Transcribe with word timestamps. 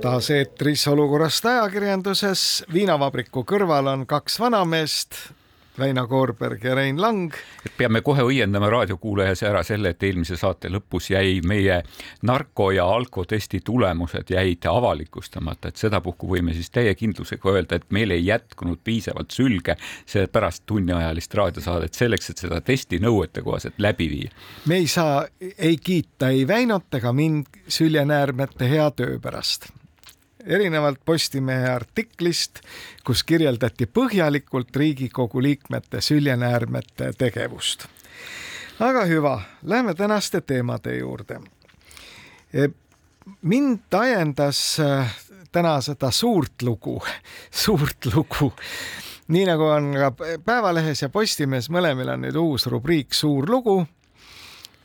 taas 0.00 0.30
eetris 0.30 0.88
olukorrast 0.88 1.46
ajakirjanduses. 1.46 2.64
viinavabriku 2.72 3.42
kõrval 3.44 3.90
on 3.92 4.06
kaks 4.06 4.38
vanameest, 4.40 5.16
Väino 5.78 6.08
Koorberg 6.08 6.64
ja 6.64 6.74
Rein 6.74 7.00
Lang. 7.02 7.32
peame 7.76 8.00
kohe 8.02 8.22
õiendama 8.22 8.66
raadiokuulajas 8.70 9.42
ära 9.46 9.62
selle, 9.62 9.92
et 9.94 10.02
eelmise 10.02 10.36
saate 10.36 10.68
lõpus 10.68 11.10
jäi 11.12 11.38
meie 11.46 11.82
narko 12.22 12.70
ja 12.74 12.86
alkotesti 12.90 13.60
tulemused 13.64 14.30
jäid 14.30 14.66
avalikustamata, 14.66 15.68
et 15.68 15.76
sedapuhku 15.76 16.30
võime 16.34 16.54
siis 16.54 16.70
täie 16.74 16.94
kindlusega 16.98 17.52
öelda, 17.52 17.78
et 17.78 17.86
meil 17.94 18.10
ei 18.10 18.26
jätkunud 18.26 18.82
piisavalt 18.84 19.30
sülge 19.30 19.76
pärast 20.32 20.66
tunniajalist 20.66 21.34
raadiosaadet 21.34 21.94
selleks, 21.94 22.30
et 22.30 22.44
seda 22.46 22.60
testi 22.60 22.98
nõuetekohaselt 22.98 23.78
läbi 23.78 24.10
viia. 24.10 24.30
me 24.66 24.82
ei 24.82 24.86
saa 24.86 25.26
ei 25.58 25.76
kiita 25.76 26.28
ei 26.34 26.46
Väinot 26.48 26.94
ega 26.94 27.12
mind 27.12 27.46
Sülje 27.68 28.04
Näärmete 28.04 28.68
hea 28.70 28.90
töö 28.90 29.18
pärast 29.22 29.77
erinevalt 30.48 31.04
Postimehe 31.04 31.68
artiklist, 31.70 32.60
kus 33.04 33.22
kirjeldati 33.24 33.86
põhjalikult 33.86 34.76
Riigikogu 34.76 35.42
liikmete 35.42 36.00
süljenäärmete 36.00 37.12
tegevust. 37.18 37.86
aga 38.80 39.04
hüva, 39.04 39.40
lähme 39.62 39.94
tänaste 39.94 40.40
teemade 40.40 40.96
juurde. 40.96 41.40
E, 42.54 42.68
mind 43.42 43.94
ajendas 43.94 44.80
äh, 44.80 45.16
täna 45.52 45.80
seda 45.80 46.10
suurt 46.10 46.62
lugu, 46.62 47.02
suurt 47.64 48.06
lugu 48.14 48.52
nii 49.28 49.44
nagu 49.44 49.64
on 49.64 49.92
ka 49.92 50.12
Päevalehes 50.44 51.02
ja 51.02 51.08
Postimehes, 51.08 51.68
mõlemil 51.70 52.08
on 52.08 52.24
nüüd 52.24 52.36
uus 52.40 52.66
rubriik 52.66 53.14
Suur 53.14 53.50
lugu 53.50 53.82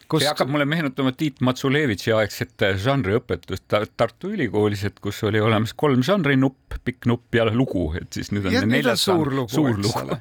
Kust... 0.07 0.23
see 0.23 0.29
hakkab 0.29 0.51
mulle 0.51 0.65
meenutama 0.69 1.13
Tiit 1.17 1.41
Matsulevitši 1.45 2.13
aegset 2.17 2.65
žanriõpetust 2.83 3.67
Tartu 3.97 4.33
Ülikoolis, 4.35 4.83
et 4.89 4.99
kus 5.03 5.23
oli 5.27 5.41
olemas 5.41 5.73
kolm 5.77 6.03
žanrinupp, 6.05 6.79
pikk 6.83 7.07
nupp 7.09 7.35
ja 7.35 7.47
lugu, 7.49 7.89
et 7.99 8.13
siis 8.13 8.31
nüüd 8.35 8.49
on 8.49 8.57
ja 8.57 8.63
neljas 8.67 9.05
suur 9.07 9.31
lugu, 9.33 9.51
suur 9.53 9.79
lugu. 9.79 10.17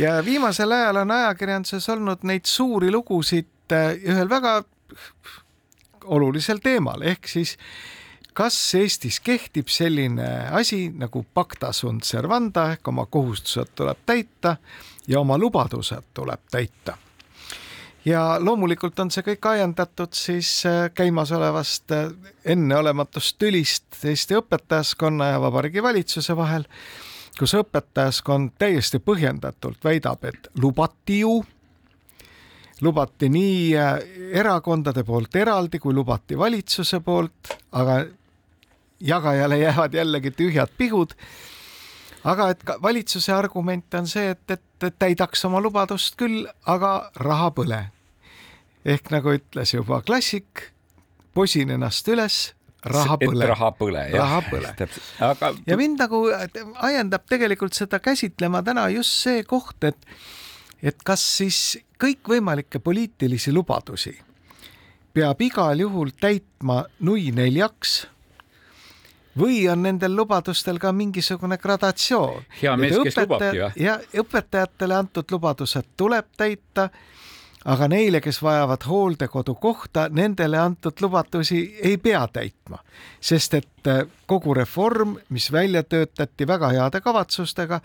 ja 0.00 0.18
viimasel 0.24 0.72
ajal 0.76 1.02
on 1.04 1.14
ajakirjanduses 1.18 1.88
olnud 1.94 2.26
neid 2.28 2.46
suuri 2.48 2.92
lugusid 2.94 3.74
äh, 3.74 3.94
ühel 4.04 4.30
väga 4.30 4.60
olulisel 6.04 6.62
teemal 6.64 7.02
ehk 7.02 7.28
siis 7.28 7.56
kas 8.38 8.56
Eestis 8.78 9.18
kehtib 9.24 9.68
selline 9.72 10.28
asi 10.54 10.88
nagu 10.94 11.24
pacta 11.34 11.72
sunt 11.72 12.06
servanda 12.06 12.68
ehk 12.74 12.88
oma 12.88 13.08
kohustused 13.10 13.74
tuleb 13.74 14.06
täita 14.06 14.56
ja 15.08 15.20
oma 15.20 15.38
lubadused 15.38 16.12
tuleb 16.14 16.46
täita 16.50 16.96
ja 18.04 18.22
loomulikult 18.40 18.98
on 19.00 19.10
see 19.10 19.24
kõik 19.26 19.48
ajendatud 19.50 20.14
siis 20.16 20.50
äh, 20.66 20.88
käimasolevast 20.94 21.92
äh, 21.92 22.10
enneolematust 22.44 23.38
tülist 23.38 23.98
Eesti 24.04 24.38
õpetajaskonna 24.38 25.32
ja 25.32 25.40
Vabariigi 25.42 25.82
Valitsuse 25.82 26.36
vahel, 26.36 26.66
kus 27.38 27.54
õpetajaskond 27.58 28.54
täiesti 28.58 29.00
põhjendatult 29.02 29.82
väidab, 29.84 30.24
et 30.30 30.50
lubati 30.62 31.20
ju, 31.22 31.40
lubati 32.84 33.30
nii 33.34 33.60
äh, 33.76 33.98
erakondade 34.42 35.04
poolt 35.04 35.36
eraldi 35.36 35.82
kui 35.82 35.94
lubati 35.94 36.38
valitsuse 36.38 37.00
poolt, 37.00 37.54
aga 37.72 38.04
jagajale 39.00 39.58
jäävad 39.58 39.94
jällegi 39.94 40.30
tühjad 40.30 40.74
pihud. 40.78 41.14
Aga 42.24 42.48
et 42.50 42.64
valitsuse 42.82 43.32
argument 43.32 43.94
on 43.94 44.08
see, 44.10 44.32
et, 44.34 44.50
et 44.50 44.62
täidaks 44.78 45.44
oma 45.48 45.60
lubadust 45.62 46.16
küll, 46.20 46.46
aga 46.66 47.10
raha 47.16 47.50
põle. 47.54 47.80
ehk 48.84 49.10
nagu 49.10 49.34
ütles 49.36 49.74
juba 49.74 50.00
klassik, 50.02 50.70
posin 51.34 51.70
ennast 51.74 52.08
üles, 52.08 52.38
raha 52.84 53.18
põle. 53.20 53.46
raha 53.46 53.72
põle, 53.78 54.04
jah. 54.12 54.22
raha 54.22 54.42
põle. 54.50 54.88
aga. 55.30 55.52
ja 55.66 55.76
mind 55.76 56.04
nagu 56.04 56.24
ajendab 56.74 57.26
tegelikult 57.28 57.74
seda 57.74 57.98
käsitlema 57.98 58.62
täna 58.62 58.88
just 58.94 59.18
see 59.24 59.42
koht, 59.42 59.82
et, 59.84 59.98
et 60.82 61.02
kas 61.04 61.24
siis 61.38 61.78
kõikvõimalikke 61.98 62.78
poliitilisi 62.78 63.52
lubadusi 63.52 64.14
peab 65.18 65.40
igal 65.42 65.80
juhul 65.80 66.12
täitma 66.20 66.84
nui 67.02 67.32
neljaks 67.34 68.04
või 69.38 69.60
on 69.70 69.82
nendel 69.82 70.16
lubadustel 70.16 70.78
ka 70.78 70.92
mingisugune 70.92 71.58
gradatsioon? 71.58 72.42
hea 72.62 72.76
mees, 72.76 72.98
kes 73.04 73.20
lubabki, 73.22 73.56
jah? 73.56 73.76
ja 73.76 73.98
õpetajatele 74.22 74.96
antud 74.98 75.30
lubadused 75.30 75.94
tuleb 75.96 76.28
täita, 76.36 76.88
aga 77.64 77.88
neile, 77.88 78.20
kes 78.24 78.42
vajavad 78.42 78.84
hooldekodukohta, 78.88 80.08
nendele 80.12 80.58
antud 80.58 81.00
lubadusi 81.00 81.62
ei 81.82 81.96
pea 81.98 82.26
täitma, 82.32 82.78
sest 83.20 83.58
et 83.60 83.90
äh, 83.90 84.04
kogu 84.26 84.54
reform, 84.54 85.16
mis 85.28 85.52
välja 85.52 85.82
töötati 85.82 86.46
väga 86.46 86.72
heade 86.76 87.00
kavatsustega, 87.00 87.80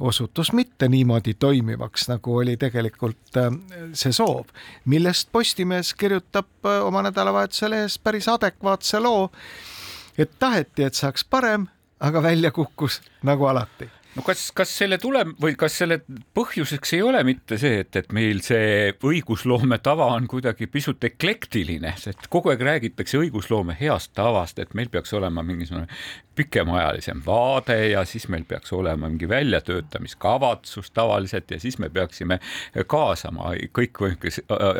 osutus 0.00 0.52
mitte 0.52 0.88
niimoodi 0.88 1.34
toimivaks, 1.34 2.08
nagu 2.08 2.36
oli 2.36 2.56
tegelikult 2.56 3.36
äh, 3.36 3.50
see 3.92 4.12
soov, 4.12 4.46
millest 4.84 5.32
Postimees 5.32 5.94
kirjutab 5.94 6.48
äh, 6.64 6.84
oma 6.86 7.02
nädalavahetuse 7.08 7.70
lehes 7.70 7.98
päris 7.98 8.28
adekvaatse 8.28 9.00
loo 9.00 9.28
et 10.18 10.30
taheti, 10.38 10.82
et 10.82 10.94
saaks 10.94 11.24
parem, 11.24 11.66
aga 12.00 12.22
välja 12.22 12.50
kukkus 12.50 13.00
nagu 13.22 13.46
alati 13.46 13.90
no 14.18 14.24
kas, 14.26 14.48
kas 14.56 14.72
selle 14.80 14.98
tulem- 14.98 15.34
või 15.40 15.54
kas 15.58 15.78
selle 15.78 16.00
põhjuseks 16.36 16.94
ei 16.98 17.02
ole 17.06 17.22
mitte 17.26 17.58
see, 17.60 17.82
et, 17.84 17.94
et 17.96 18.12
meil 18.16 18.42
see 18.44 18.92
õigusloome 18.92 19.78
tava 19.84 20.10
on 20.16 20.26
kuidagi 20.30 20.66
pisut 20.70 21.04
eklektiline, 21.06 21.94
sest 22.00 22.26
kogu 22.32 22.52
aeg 22.52 22.64
räägitakse 22.66 23.20
õigusloome 23.20 23.76
heast 23.78 24.14
tavast, 24.18 24.58
et 24.58 24.74
meil 24.78 24.90
peaks 24.92 25.14
olema 25.14 25.44
mingisugune 25.46 25.86
pikemaajalisem 26.38 27.22
vaade 27.26 27.88
ja 27.88 28.04
siis 28.06 28.28
meil 28.30 28.44
peaks 28.48 28.72
olema 28.72 29.08
mingi 29.08 29.28
väljatöötamiskavatsus 29.28 30.90
tavaliselt 30.90 31.50
ja 31.50 31.60
siis 31.60 31.78
me 31.82 31.88
peaksime 31.90 32.38
kaasama 32.86 33.54
kõikvõimalikke 33.74 34.30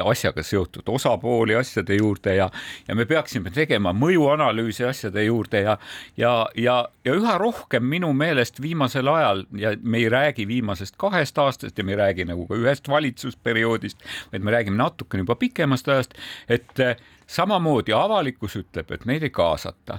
asjaga 0.04 0.44
seotud 0.46 0.86
osapooli 0.86 1.56
asjade 1.58 1.98
juurde 1.98 2.36
ja, 2.38 2.46
ja 2.88 2.94
me 2.94 3.06
peaksime 3.10 3.50
tegema 3.50 3.90
mõjuanalüüsi 3.92 4.86
asjade 4.86 5.24
juurde 5.26 5.64
ja, 5.66 5.78
ja, 6.16 6.32
ja, 6.54 6.76
ja 7.04 7.18
üha 7.18 7.38
rohkem 7.42 7.82
minu 7.84 8.12
meelest 8.14 8.62
viimasel 8.62 9.10
ajal 9.10 9.27
ja 9.58 9.74
me 9.82 9.98
ei 9.98 10.08
räägi 10.08 10.46
viimasest 10.48 10.96
kahest 10.96 11.38
aastast 11.38 11.78
ja 11.78 11.84
me 11.84 11.92
ei 11.94 12.00
räägi 12.02 12.26
nagu 12.28 12.46
ka 12.46 12.58
ühest 12.58 12.88
valitsusperioodist, 12.88 14.02
vaid 14.32 14.42
me 14.42 14.54
räägime 14.54 14.76
natukene 14.76 15.26
juba 15.26 15.36
pikemast 15.38 15.88
ajast, 15.88 16.14
et 16.48 16.84
samamoodi 17.28 17.92
avalikkus 17.92 18.56
ütleb, 18.56 18.92
et 18.94 19.04
neid 19.08 19.26
ei 19.26 19.32
kaasata, 19.34 19.98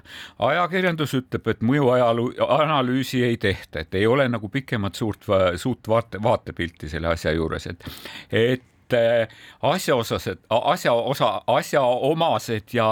ajakirjandus 0.50 1.13
ütleb, 1.19 1.47
et 1.51 1.62
mõjuanalüüsi 1.66 3.23
ei 3.28 3.38
tehta, 3.38 3.84
et 3.84 3.95
ei 3.95 4.07
ole 4.09 4.28
nagu 4.29 4.50
pikemat 4.50 4.97
suurt, 4.97 5.29
suurt 5.62 5.88
vaate, 5.88 6.22
vaatepilti 6.23 6.89
selle 6.89 7.13
asja 7.13 7.35
juures, 7.38 7.69
et, 7.69 7.85
et 8.31 8.66
asjaosased, 9.61 10.41
asja 10.50 10.94
osa, 10.94 11.31
asjaomased 11.47 12.73
ja, 12.73 12.88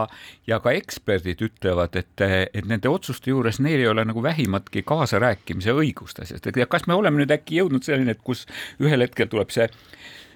ja 0.48 0.60
ka 0.64 0.74
eksperdid 0.78 1.42
ütlevad, 1.48 1.96
et, 2.00 2.26
et 2.54 2.68
nende 2.68 2.90
otsuste 2.90 3.32
juures 3.32 3.62
neil 3.64 3.80
ei 3.80 3.90
ole 3.92 4.06
nagu 4.08 4.24
vähimatki 4.24 4.84
kaasarääkimise 4.88 5.74
õigust 5.74 6.22
asjast, 6.24 6.48
et 6.48 6.62
kas 6.70 6.88
me 6.88 6.98
oleme 6.98 7.24
nüüd 7.24 7.34
äkki 7.34 7.62
jõudnud 7.62 7.86
selleni, 7.88 8.14
et 8.16 8.24
kus 8.24 8.46
ühel 8.84 9.06
hetkel 9.06 9.30
tuleb 9.32 9.54
see 9.54 9.70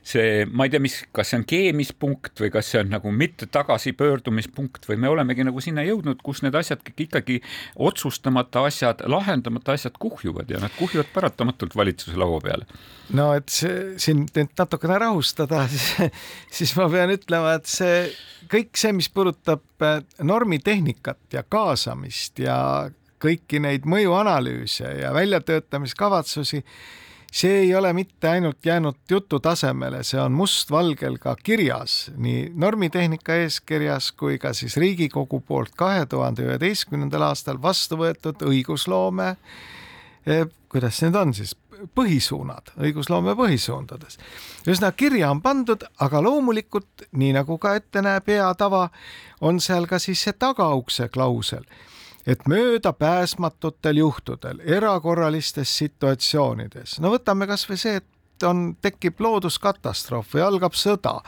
see, 0.03 0.45
ma 0.49 0.65
ei 0.65 0.71
tea, 0.73 0.81
mis, 0.81 0.95
kas 1.13 1.31
see 1.31 1.39
on 1.39 1.43
keemispunkt 1.47 2.41
või 2.41 2.49
kas 2.53 2.71
see 2.73 2.81
on 2.81 2.89
nagu 2.93 3.11
mitte 3.13 3.45
tagasipöördumispunkt 3.53 4.87
või 4.89 4.97
me 5.01 5.11
olemegi 5.11 5.45
nagu 5.45 5.61
sinna 5.61 5.85
jõudnud, 5.85 6.23
kus 6.25 6.41
need 6.45 6.57
asjad 6.57 6.81
ikkagi 6.89 7.39
otsustamata 7.77 8.65
asjad, 8.69 9.03
lahendamata 9.11 9.75
asjad 9.77 9.99
kuhjuvad 10.01 10.49
ja 10.49 10.61
nad 10.63 10.73
kuhjuvad 10.77 11.11
paratamatult 11.13 11.75
valitsuse 11.77 12.17
laua 12.17 12.41
peale. 12.41 12.65
no 13.13 13.31
et 13.37 13.53
see 13.53 13.99
sind 14.01 14.33
nüüd 14.37 14.55
natukene 14.57 14.97
rahustada, 15.05 15.67
siis, 16.55 16.73
ma 16.79 16.89
pean 16.89 17.13
ütlema, 17.13 17.53
et 17.59 17.69
see 17.69 18.07
kõik 18.51 18.73
see, 18.81 18.95
mis 18.97 19.11
puudutab 19.13 19.85
äh, 19.85 20.01
normitehnikat 20.25 21.37
ja 21.37 21.45
kaasamist 21.45 22.41
ja 22.41 22.57
kõiki 23.21 23.61
neid 23.61 23.85
mõjuanalüüse 23.85 24.95
ja 25.03 25.13
väljatöötamiskavatsusi 25.13 26.63
see 27.31 27.61
ei 27.63 27.75
ole 27.75 27.93
mitte 27.93 28.29
ainult 28.29 28.65
jäänud 28.65 28.97
jutu 29.09 29.39
tasemele, 29.39 30.03
see 30.03 30.19
on 30.21 30.35
mustvalgel 30.35 31.17
ka 31.17 31.35
kirjas 31.43 32.11
nii 32.17 32.51
normitehnika 32.55 33.39
eeskirjas 33.45 34.11
kui 34.11 34.37
ka 34.37 34.53
siis 34.53 34.77
Riigikogu 34.77 35.39
poolt 35.39 35.75
kahe 35.79 36.05
tuhande 36.05 36.43
üheteistkümnendal 36.43 37.29
aastal 37.31 37.61
vastu 37.61 37.97
võetud 38.03 38.43
õigusloome 38.43 39.35
kuidas 40.71 41.01
need 41.01 41.15
on 41.15 41.33
siis, 41.33 41.55
põhisuunad, 41.97 42.73
õigusloome 42.79 43.33
põhisuundades. 43.37 44.19
ühesõnaga 44.67 44.95
kirja 44.97 45.31
on 45.31 45.41
pandud, 45.41 45.83
aga 45.99 46.21
loomulikult 46.23 47.07
nii 47.11 47.33
nagu 47.33 47.57
ka 47.57 47.75
ette 47.75 48.03
näeb 48.05 48.27
hea 48.27 48.53
tava, 48.55 48.89
on 49.41 49.59
seal 49.59 49.87
ka 49.89 49.99
siis 49.99 50.21
see 50.23 50.33
tagaukse 50.37 51.09
klausel, 51.09 51.65
et 52.27 52.47
möödapääsmatutel 52.47 53.97
juhtudel, 53.97 54.61
erakorralistes 54.65 55.77
situatsioonides, 55.77 56.99
no 57.01 57.15
võtame 57.15 57.47
kasvõi 57.49 57.79
see, 57.81 58.01
et 58.01 58.45
on, 58.47 58.71
tekib 58.81 59.19
looduskatastroof 59.21 60.35
või 60.35 60.45
algab 60.45 60.77
sõda 60.77 61.19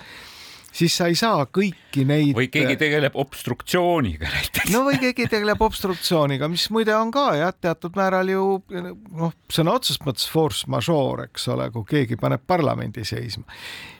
siis 0.74 0.96
sa 0.98 1.08
ei 1.12 1.16
saa 1.18 1.46
kõiki 1.46 2.04
neid. 2.08 2.34
või 2.36 2.50
keegi 2.52 2.76
tegeleb 2.82 3.16
obstruktsiooniga 3.20 4.30
näiteks. 4.30 4.72
no 4.74 4.84
või 4.88 4.98
keegi 5.02 5.28
tegeleb 5.30 5.62
obstruktsiooniga, 5.62 6.50
mis 6.50 6.66
muide 6.74 6.96
on 6.98 7.12
ka 7.14 7.28
jah, 7.38 7.54
teatud 7.54 7.96
määral 8.00 8.32
ju 8.34 8.46
noh, 8.74 9.34
sõna 9.54 9.78
otseses 9.78 10.02
mõttes 10.06 10.28
force 10.30 10.70
majeure, 10.72 11.30
eks 11.30 11.48
ole, 11.54 11.70
kui 11.76 11.86
keegi 11.90 12.18
paneb 12.20 12.42
parlamendi 12.48 13.06
seisma, 13.08 13.46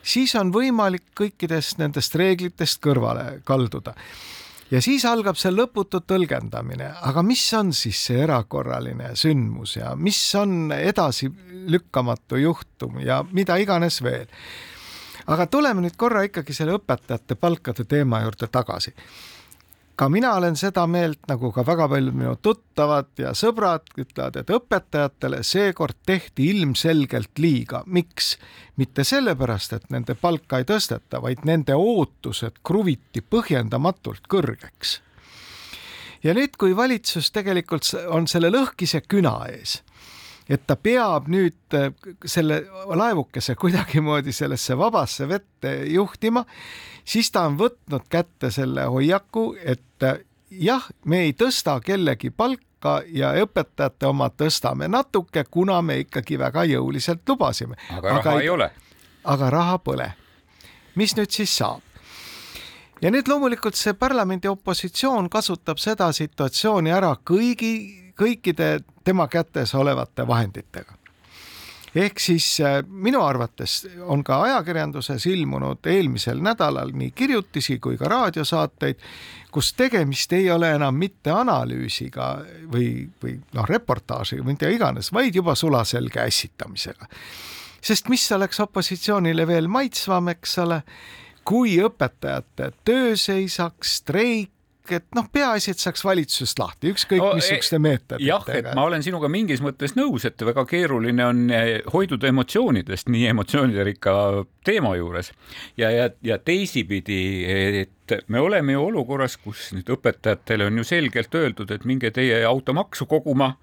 siis 0.02 0.34
on 0.40 0.52
võimalik 0.54 1.06
kõikidest 1.16 1.78
nendest 1.82 2.18
reeglitest 2.18 2.82
kõrvale 2.84 3.40
kalduda 3.46 3.94
ja 4.74 4.82
siis 4.82 5.04
algab 5.06 5.38
see 5.38 5.52
lõputu 5.54 6.02
tõlgendamine, 6.02 6.90
aga 7.06 7.22
mis 7.22 7.46
on 7.54 7.70
siis 7.76 8.00
see 8.08 8.22
erakorraline 8.26 9.12
sündmus 9.18 9.76
ja 9.78 9.94
mis 9.96 10.18
on 10.40 10.74
edasilükkamatu 10.74 12.42
juhtum 12.42 12.98
ja 13.04 13.22
mida 13.30 13.56
iganes 13.62 14.02
veel 14.02 14.26
aga 15.30 15.46
tuleme 15.46 15.84
nüüd 15.84 15.96
korra 16.00 16.24
ikkagi 16.26 16.56
selle 16.56 16.76
õpetajate 16.78 17.38
palkade 17.40 17.86
teema 17.88 18.20
juurde 18.24 18.48
tagasi. 18.52 18.92
Ka 19.96 20.08
mina 20.08 20.32
olen 20.34 20.56
seda 20.56 20.86
meelt, 20.90 21.20
nagu 21.30 21.50
ka 21.54 21.64
väga 21.66 21.86
paljud 21.88 22.16
minu 22.16 22.34
tuttavad 22.42 23.10
ja 23.18 23.30
sõbrad 23.36 23.86
ütlevad, 23.98 24.40
et 24.40 24.50
õpetajatele 24.50 25.42
seekord 25.46 25.96
tehti 26.06 26.50
ilmselgelt 26.50 27.38
liiga. 27.38 27.82
miks? 27.86 28.36
mitte 28.76 29.04
sellepärast, 29.04 29.72
et 29.72 29.90
nende 29.90 30.14
palka 30.14 30.58
ei 30.58 30.66
tõsteta, 30.66 31.22
vaid 31.22 31.44
nende 31.44 31.74
ootused 31.78 32.58
kruviti 32.64 33.22
põhjendamatult 33.22 34.26
kõrgeks. 34.28 35.00
ja 36.22 36.34
nüüd, 36.34 36.56
kui 36.58 36.76
valitsus 36.76 37.30
tegelikult 37.30 37.86
on 38.08 38.26
selle 38.26 38.50
lõhkise 38.50 39.04
küna 39.08 39.38
ees 39.48 39.82
et 40.48 40.66
ta 40.66 40.76
peab 40.76 41.28
nüüd 41.32 41.76
äh, 41.76 41.90
selle 42.26 42.62
laevukese 42.96 43.54
kuidagimoodi 43.60 44.32
sellesse 44.32 44.76
vabasse 44.78 45.28
vette 45.28 45.76
juhtima, 45.92 46.44
siis 47.04 47.30
ta 47.32 47.46
on 47.48 47.58
võtnud 47.60 48.08
kätte 48.08 48.50
selle 48.54 48.88
hoiaku, 48.92 49.54
et 49.64 50.04
äh, 50.04 50.20
jah, 50.50 50.84
me 51.04 51.24
ei 51.28 51.32
tõsta 51.32 51.78
kellegi 51.84 52.30
palka 52.30 53.00
ja 53.08 53.32
õpetajate 53.40 54.06
oma 54.06 54.28
tõstame 54.28 54.88
natuke, 54.92 55.46
kuna 55.50 55.80
me 55.82 56.02
ikkagi 56.04 56.38
väga 56.38 56.66
jõuliselt 56.68 57.24
lubasime. 57.28 57.78
aga 57.90 58.18
raha 58.18 58.36
ei, 58.36 58.44
ei 58.44 58.52
ole. 58.52 58.70
aga 59.24 59.50
raha 59.50 59.78
pole. 59.78 60.12
mis 60.94 61.16
nüüd 61.16 61.30
siis 61.30 61.56
saab? 61.56 61.80
ja 63.02 63.10
nüüd 63.10 63.28
loomulikult 63.28 63.76
see 63.76 63.96
parlamendi 63.96 64.48
opositsioon 64.48 65.30
kasutab 65.30 65.80
seda 65.80 66.12
situatsiooni 66.12 66.92
ära 66.92 67.16
kõigi 67.24 68.03
kõikide 68.20 68.80
tema 69.04 69.28
kätes 69.28 69.74
olevate 69.74 70.26
vahenditega. 70.26 70.94
ehk 71.94 72.18
siis 72.18 72.60
äh, 72.60 72.82
minu 72.88 73.20
arvates 73.22 73.86
on 74.02 74.24
ka 74.24 74.40
ajakirjanduses 74.42 75.26
ilmunud 75.26 75.86
eelmisel 75.86 76.40
nädalal 76.42 76.90
nii 76.92 77.10
kirjutisi 77.10 77.78
kui 77.78 77.96
ka 77.96 78.08
raadiosaateid, 78.10 78.98
kus 79.50 79.72
tegemist 79.74 80.32
ei 80.32 80.50
ole 80.50 80.72
enam 80.74 80.94
mitte 80.94 81.30
analüüsiga 81.30 82.38
või, 82.72 83.06
või 83.22 83.38
noh, 83.54 83.68
reportaažiga 83.68 84.42
mida 84.42 84.70
iganes, 84.70 85.12
vaid 85.12 85.34
juba 85.34 85.54
sulaselge 85.54 86.20
ässitamisega. 86.20 87.06
sest 87.80 88.08
mis 88.08 88.32
oleks 88.32 88.60
opositsioonile 88.60 89.46
veel 89.46 89.68
maitsvam, 89.68 90.28
eks 90.28 90.58
ole 90.58 90.82
kui 91.44 91.76
õpetajate 91.84 92.70
tööseisaks, 92.84 93.98
streik, 94.00 94.53
et 94.92 95.06
noh, 95.16 95.26
peaasi, 95.32 95.72
et 95.72 95.80
saaks 95.80 96.04
valitsusest 96.04 96.58
lahti, 96.60 96.92
ükskõik 96.92 97.22
no, 97.22 97.30
missuguste 97.38 97.78
meetoditega. 97.80 98.26
jah, 98.26 98.48
et 98.52 98.68
ma 98.76 98.84
olen 98.88 99.04
sinuga 99.04 99.30
mingis 99.32 99.62
mõttes 99.64 99.96
nõus, 99.96 100.26
et 100.28 100.44
väga 100.44 100.66
keeruline 100.68 101.24
on 101.24 101.44
eh, 101.54 101.70
hoiduda 101.92 102.28
emotsioonidest 102.28 103.08
nii 103.12 103.28
emotsioonidrikka 103.32 104.16
teema 104.64 104.94
juures 104.98 105.32
ja, 105.80 105.90
ja, 105.90 106.08
ja 106.24 106.38
teisipidi, 106.38 107.20
et 107.84 108.18
me 108.28 108.42
oleme 108.44 108.76
ju 108.76 108.84
olukorras, 108.90 109.38
kus 109.40 109.70
nüüd 109.76 109.88
õpetajatele 109.96 110.68
on 110.68 110.82
ju 110.82 110.88
selgelt 110.88 111.40
öeldud, 111.40 111.72
et 111.72 111.88
minge 111.88 112.12
teie 112.14 112.42
automaksu 112.48 113.08
koguma 113.08 113.54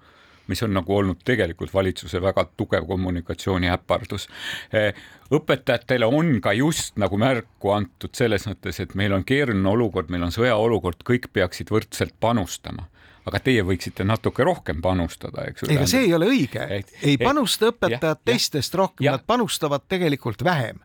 mis 0.50 0.62
on 0.62 0.72
nagu 0.74 0.96
olnud 0.96 1.20
tegelikult 1.24 1.74
valitsuse 1.74 2.20
väga 2.22 2.44
tugev 2.56 2.86
kommunikatsiooniäpardus. 2.88 4.28
Eh, 4.74 4.94
õpetajatele 5.32 6.08
on 6.08 6.40
ka 6.44 6.54
just 6.56 6.96
nagu 7.00 7.18
märku 7.20 7.74
antud 7.74 8.14
selles 8.16 8.46
mõttes, 8.50 8.80
et 8.82 8.96
meil 8.98 9.14
on 9.16 9.24
keeruline 9.24 9.68
olukord, 9.68 10.10
meil 10.10 10.26
on 10.26 10.34
sõjaolukord, 10.34 11.04
kõik 11.06 11.30
peaksid 11.32 11.72
võrdselt 11.72 12.18
panustama 12.20 12.88
aga 13.22 13.38
teie 13.38 13.62
võiksite 13.62 14.02
natuke 14.02 14.42
rohkem 14.42 14.80
panustada, 14.82 15.44
eks. 15.46 15.68
ega 15.70 15.86
see 15.86 16.08
ei 16.08 16.14
ole 16.16 16.26
õige, 16.26 16.64
ei 17.06 17.18
panusta 17.20 17.70
õpetajad 17.70 18.24
teistest 18.26 18.74
rohkem, 18.74 19.06
nad 19.06 19.22
panustavad 19.26 19.84
tegelikult 19.86 20.42
vähem 20.42 20.80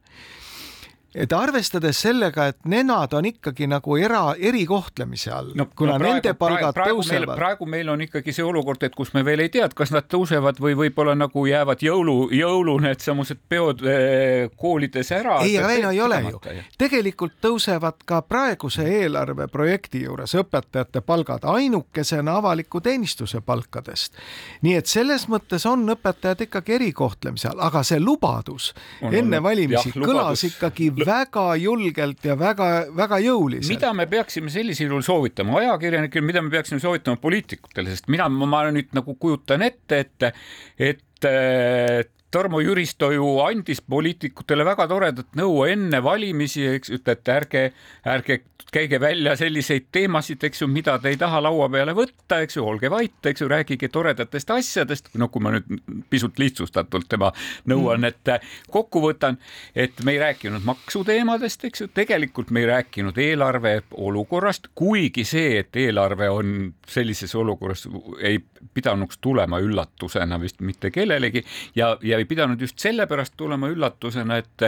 et 1.15 1.33
arvestades 1.33 2.01
sellega, 2.01 2.47
et 2.51 2.57
nemad 2.67 3.13
on 3.15 3.25
ikkagi 3.29 3.67
nagu 3.69 3.95
era, 3.99 4.21
erikohtlemise 4.35 5.31
all 5.31 5.53
no,, 5.55 5.67
kuna 5.75 5.95
no, 5.95 6.01
praegu, 6.01 6.15
nende 6.17 6.33
palgad 6.37 6.75
praegu, 6.75 6.99
tõusevad. 6.99 7.35
praegu 7.39 7.67
meil 7.69 7.89
on 7.93 8.03
ikkagi 8.03 8.33
see 8.35 8.43
olukord, 8.43 8.83
et 8.83 8.95
kus 8.95 9.13
me 9.15 9.23
veel 9.25 9.45
ei 9.45 9.51
tea, 9.53 9.69
kas 9.75 9.93
nad 9.95 10.07
tõusevad 10.11 10.59
või 10.61 10.75
võib-olla 10.77 11.15
nagu 11.17 11.45
jäävad 11.47 11.83
jõulu, 11.87 12.17
jõulu 12.35 12.75
needsamused 12.83 13.39
peod 13.49 13.83
eh, 13.87 14.49
koolides 14.59 15.11
ära. 15.15 15.39
ei, 15.45 15.55
aga 15.57 15.71
Väino 15.71 15.93
ei 15.95 16.01
ole 16.03 16.19
ju. 16.27 16.41
tegelikult 16.77 17.39
tõusevad 17.43 18.03
ka 18.05 18.21
praeguse 18.27 18.83
eelarveprojekti 18.99 20.03
juures 20.03 20.35
õpetajate 20.37 21.01
palgad 21.07 21.47
ainukesena 21.47 22.37
avaliku 22.41 22.81
teenistuse 22.83 23.41
palkadest. 23.41 24.19
nii 24.61 24.75
et 24.81 24.91
selles 24.91 25.29
mõttes 25.31 25.65
on 25.69 25.87
õpetajad 25.95 26.45
ikkagi 26.49 26.77
erikohtlemise 26.81 27.53
all, 27.53 27.63
aga 27.63 27.83
see 27.87 28.03
lubadus 28.03 28.73
on, 29.01 29.15
enne 29.15 29.41
valimisi 29.43 29.95
jah, 29.95 30.03
kõlas 30.03 30.43
ikkagi 30.51 30.91
väga 31.05 31.45
julgelt 31.61 32.25
ja 32.25 32.35
väga-väga 32.39 33.19
jõuliselt. 33.23 33.69
mida 33.73 33.93
me 33.93 34.07
peaksime 34.09 34.49
sellisel 34.53 34.89
juhul 34.89 35.05
soovitama 35.05 35.59
ajakirjanikele, 35.61 36.25
mida 36.25 36.41
me 36.41 36.53
peaksime 36.53 36.81
soovitama 36.83 37.21
poliitikutele, 37.21 37.93
sest 37.93 38.09
mina, 38.13 38.29
ma 38.29 38.65
nüüd 38.71 38.93
nagu 38.97 39.15
kujutan 39.19 39.65
ette, 39.67 40.03
et, 40.05 40.29
et 40.77 42.16
Tarmo 42.31 42.59
Jüristo 42.59 43.07
ju 43.11 43.23
andis 43.39 43.79
poliitikutele 43.87 44.65
väga 44.67 44.83
toredat 44.91 45.29
nõu 45.39 45.61
enne 45.63 46.01
valimisi, 46.03 46.65
eks 46.75 46.91
ütle, 46.97 47.13
et 47.15 47.29
ärge, 47.31 47.61
ärge 48.03 48.41
käige 48.73 48.99
välja 48.99 49.37
selliseid 49.39 49.85
teemasid, 49.95 50.43
eks 50.43 50.61
ju, 50.61 50.67
mida 50.67 50.97
te 50.99 51.13
ei 51.13 51.19
taha 51.19 51.39
laua 51.45 51.69
peale 51.71 51.93
võtta, 51.95 52.41
eks 52.43 52.57
ju, 52.57 52.65
olge 52.67 52.91
vait, 52.91 53.15
eks 53.31 53.45
ju, 53.45 53.47
rääkige 53.47 53.87
toredatest 53.93 54.51
asjadest, 54.51 55.07
no 55.15 55.29
kui 55.31 55.45
ma 55.45 55.53
nüüd 55.55 56.03
pisut 56.11 56.35
lihtsustatult 56.41 57.07
tema 57.07 57.29
nõuannet 57.71 58.19
mm. 58.19 58.51
kokku 58.75 59.05
võtan, 59.07 59.39
et 59.71 59.95
me 60.03 60.17
ei 60.17 60.19
rääkinud 60.25 60.67
maksuteemadest, 60.67 61.63
eks 61.69 61.85
ju, 61.85 61.89
tegelikult 61.95 62.51
me 62.51 62.65
ei 62.65 62.69
rääkinud 62.73 63.23
eelarve 63.23 63.77
olukorrast, 64.03 64.67
kuigi 64.75 65.23
see, 65.23 65.61
et 65.61 65.79
eelarve 65.79 66.27
on 66.27 66.53
sellises 66.91 67.31
olukorras, 67.39 67.87
ei 68.19 68.43
pidanuks 68.75 69.23
tulema 69.23 69.63
üllatusena 69.63 70.41
vist 70.43 70.59
mitte 70.59 70.91
kellelegi 70.91 71.45
ja, 71.79 71.95
ja 72.03 72.17
ja 72.17 72.21
ei 72.21 72.26
pidanud 72.27 72.61
just 72.61 72.79
sellepärast 72.79 73.33
tulema 73.37 73.69
üllatusena, 73.73 74.37
et 74.37 74.67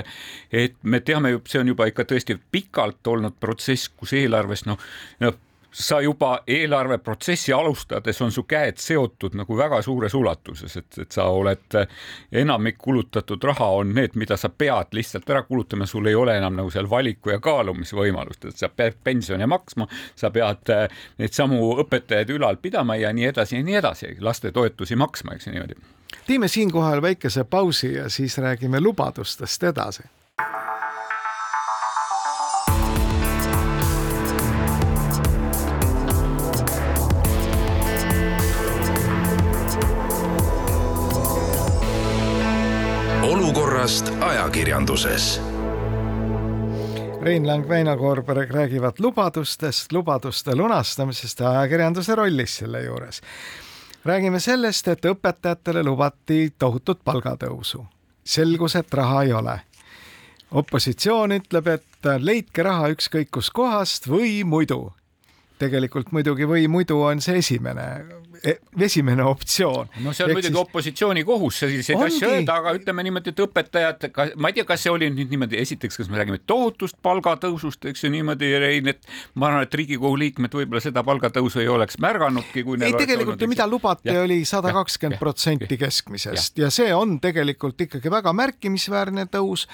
et 0.51 0.75
me 0.84 1.00
teame 1.00 1.36
see 1.46 1.62
on 1.62 1.74
juba 1.74 1.89
ikka 1.89 2.08
tõesti 2.10 2.39
pikalt 2.51 3.08
olnud 3.08 3.38
protsess, 3.39 3.89
kus 3.89 4.16
eelarves 4.18 4.66
noh, 4.70 4.80
noh 5.24 5.38
sa 5.72 6.02
juba 6.02 6.40
eelarveprotsessi 6.48 7.54
alustades 7.54 8.22
on 8.22 8.32
su 8.32 8.44
käed 8.44 8.78
seotud 8.82 9.36
nagu 9.38 9.58
väga 9.58 9.82
suures 9.86 10.16
ulatuses, 10.18 10.78
et, 10.78 10.98
et 11.04 11.12
sa 11.12 11.28
oled, 11.30 11.78
enamik 12.32 12.78
kulutatud 12.78 13.44
raha 13.44 13.70
on 13.82 13.94
need, 13.96 14.18
mida 14.20 14.38
sa 14.38 14.50
pead 14.50 14.96
lihtsalt 14.98 15.30
ära 15.30 15.44
kulutama, 15.44 15.86
sul 15.86 16.10
ei 16.10 16.16
ole 16.16 16.38
enam 16.38 16.58
nagu 16.58 16.72
seal 16.74 16.90
valiku 16.90 17.36
ja 17.36 17.40
kaalumisvõimalust, 17.44 18.50
et 18.50 18.58
sa 18.58 18.70
pead 18.70 18.98
pensione 19.04 19.46
maksma, 19.50 19.88
sa 20.16 20.34
pead 20.34 20.74
neid 21.22 21.38
samu 21.38 21.76
õpetajaid 21.86 22.34
ülal 22.34 22.58
pidama 22.62 22.98
ja 23.00 23.14
nii 23.14 23.30
edasi 23.30 23.60
ja 23.60 23.64
nii 23.64 23.80
edasi, 23.84 24.16
lastetoetusi 24.20 24.98
maksma, 25.00 25.38
eks 25.38 25.52
niimoodi 25.54 25.78
teeme 26.30 26.48
siinkohal 26.48 27.02
väikese 27.02 27.44
pausi 27.44 27.94
ja 27.94 28.10
siis 28.10 28.38
räägime 28.38 28.82
lubadustest 28.82 29.64
edasi. 29.64 30.04
Olukorrast 43.79 44.12
ajakirjanduses 44.21 45.41
Rein 47.21 47.48
Lang, 47.48 47.69
Väino 47.69 47.98
Koorberg 47.98 48.51
räägivad 48.51 48.93
lubadustest, 49.00 49.91
lubaduste 49.91 50.55
lunastamisest 50.55 51.39
ja 51.39 51.50
ajakirjanduse 51.50 52.15
rollist 52.15 52.59
selle 52.59 52.81
juures 52.83 53.21
räägime 54.05 54.39
sellest, 54.39 54.88
et 54.88 55.05
õpetajatele 55.05 55.83
lubati 55.83 56.53
tohutut 56.59 57.00
palgatõusu. 57.03 57.86
selgus, 58.24 58.75
et 58.75 58.93
raha 58.93 59.24
ei 59.24 59.33
ole. 59.33 59.62
opositsioon 60.51 61.31
ütleb, 61.31 61.67
et 61.67 62.12
leidke 62.19 62.63
raha 62.63 62.89
ükskõik 62.89 63.31
kuskohast 63.31 64.07
või 64.07 64.43
muidu 64.43 64.91
tegelikult 65.60 66.13
muidugi 66.16 66.48
või 66.50 66.68
muidu 66.72 66.98
on 67.04 67.22
see 67.24 67.39
esimene, 67.42 67.86
e, 68.39 68.56
esimene 68.86 69.24
optsioon. 69.28 69.89
no 70.04 70.13
see 70.16 70.25
on 70.25 70.32
Ehk 70.32 70.39
muidugi 70.39 70.54
siis... 70.54 70.62
opositsiooni 70.62 71.24
kohus 71.28 71.62
selliseid 71.63 72.04
asju 72.06 72.30
öelda, 72.30 72.58
aga 72.62 72.74
ütleme 72.78 73.06
niimoodi, 73.08 73.34
et 73.34 73.42
õpetajad, 73.44 74.08
ma 74.39 74.51
ei 74.51 74.58
tea, 74.58 74.68
kas 74.70 74.86
see 74.86 74.94
oli 74.94 75.10
nüüd 75.13 75.34
niimoodi, 75.34 75.60
esiteks, 75.62 76.00
kas 76.01 76.12
me 76.12 76.20
räägime 76.22 76.42
tohutust 76.50 77.00
palgatõusust, 77.06 77.89
eks 77.92 78.06
ju 78.06 78.13
niimoodi, 78.13 78.51
Rein, 78.60 78.92
et 78.94 79.04
ma 79.36 79.50
arvan, 79.51 79.68
et 79.68 79.80
Riigikogu 79.82 80.20
liikmed 80.20 80.56
võib-olla 80.62 80.84
seda 80.84 81.04
palgatõusu 81.08 81.63
ei 81.63 81.72
oleks 81.72 82.00
märganudki, 82.04 82.63
kui 82.68 82.80
ei, 82.80 82.96
tegelikult 83.00 83.44
ju 83.44 83.51
mida 83.51 83.68
lubati, 83.70 84.16
oli 84.24 84.42
sada 84.48 84.74
kakskümmend 84.75 85.20
protsenti 85.20 85.80
keskmisest. 85.80 86.58
Ja. 86.58 86.68
ja 86.68 86.74
see 86.74 86.94
on 86.96 87.20
tegelikult 87.24 87.88
ikkagi 87.88 88.12
väga 88.12 88.34
märkimisväärne 88.36 89.28
tõus 89.34 89.68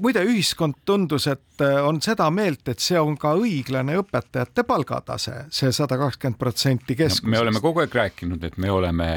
muide, 0.00 0.22
ühiskond 0.24 0.80
tundus, 0.88 1.26
et 1.30 1.64
eh, 1.64 1.80
on 1.84 2.00
seda 2.04 2.28
meelt, 2.34 2.64
et 2.68 2.82
see 2.82 3.00
on 3.00 3.16
ka 3.20 3.34
õiglane 3.38 3.98
õpetajate 4.00 4.64
palgatase 4.68 5.42
see, 5.48 5.66
see 5.66 5.74
sada 5.82 5.98
kakskümmend 6.00 6.40
protsenti 6.40 6.96
keskmisest 6.96 7.26
no,. 7.26 7.34
me 7.34 7.42
oleme 7.44 7.62
kogu 7.64 7.84
aeg 7.84 8.00
rääkinud, 8.00 8.44
et 8.46 8.56
me 8.62 8.72
oleme 8.72 9.10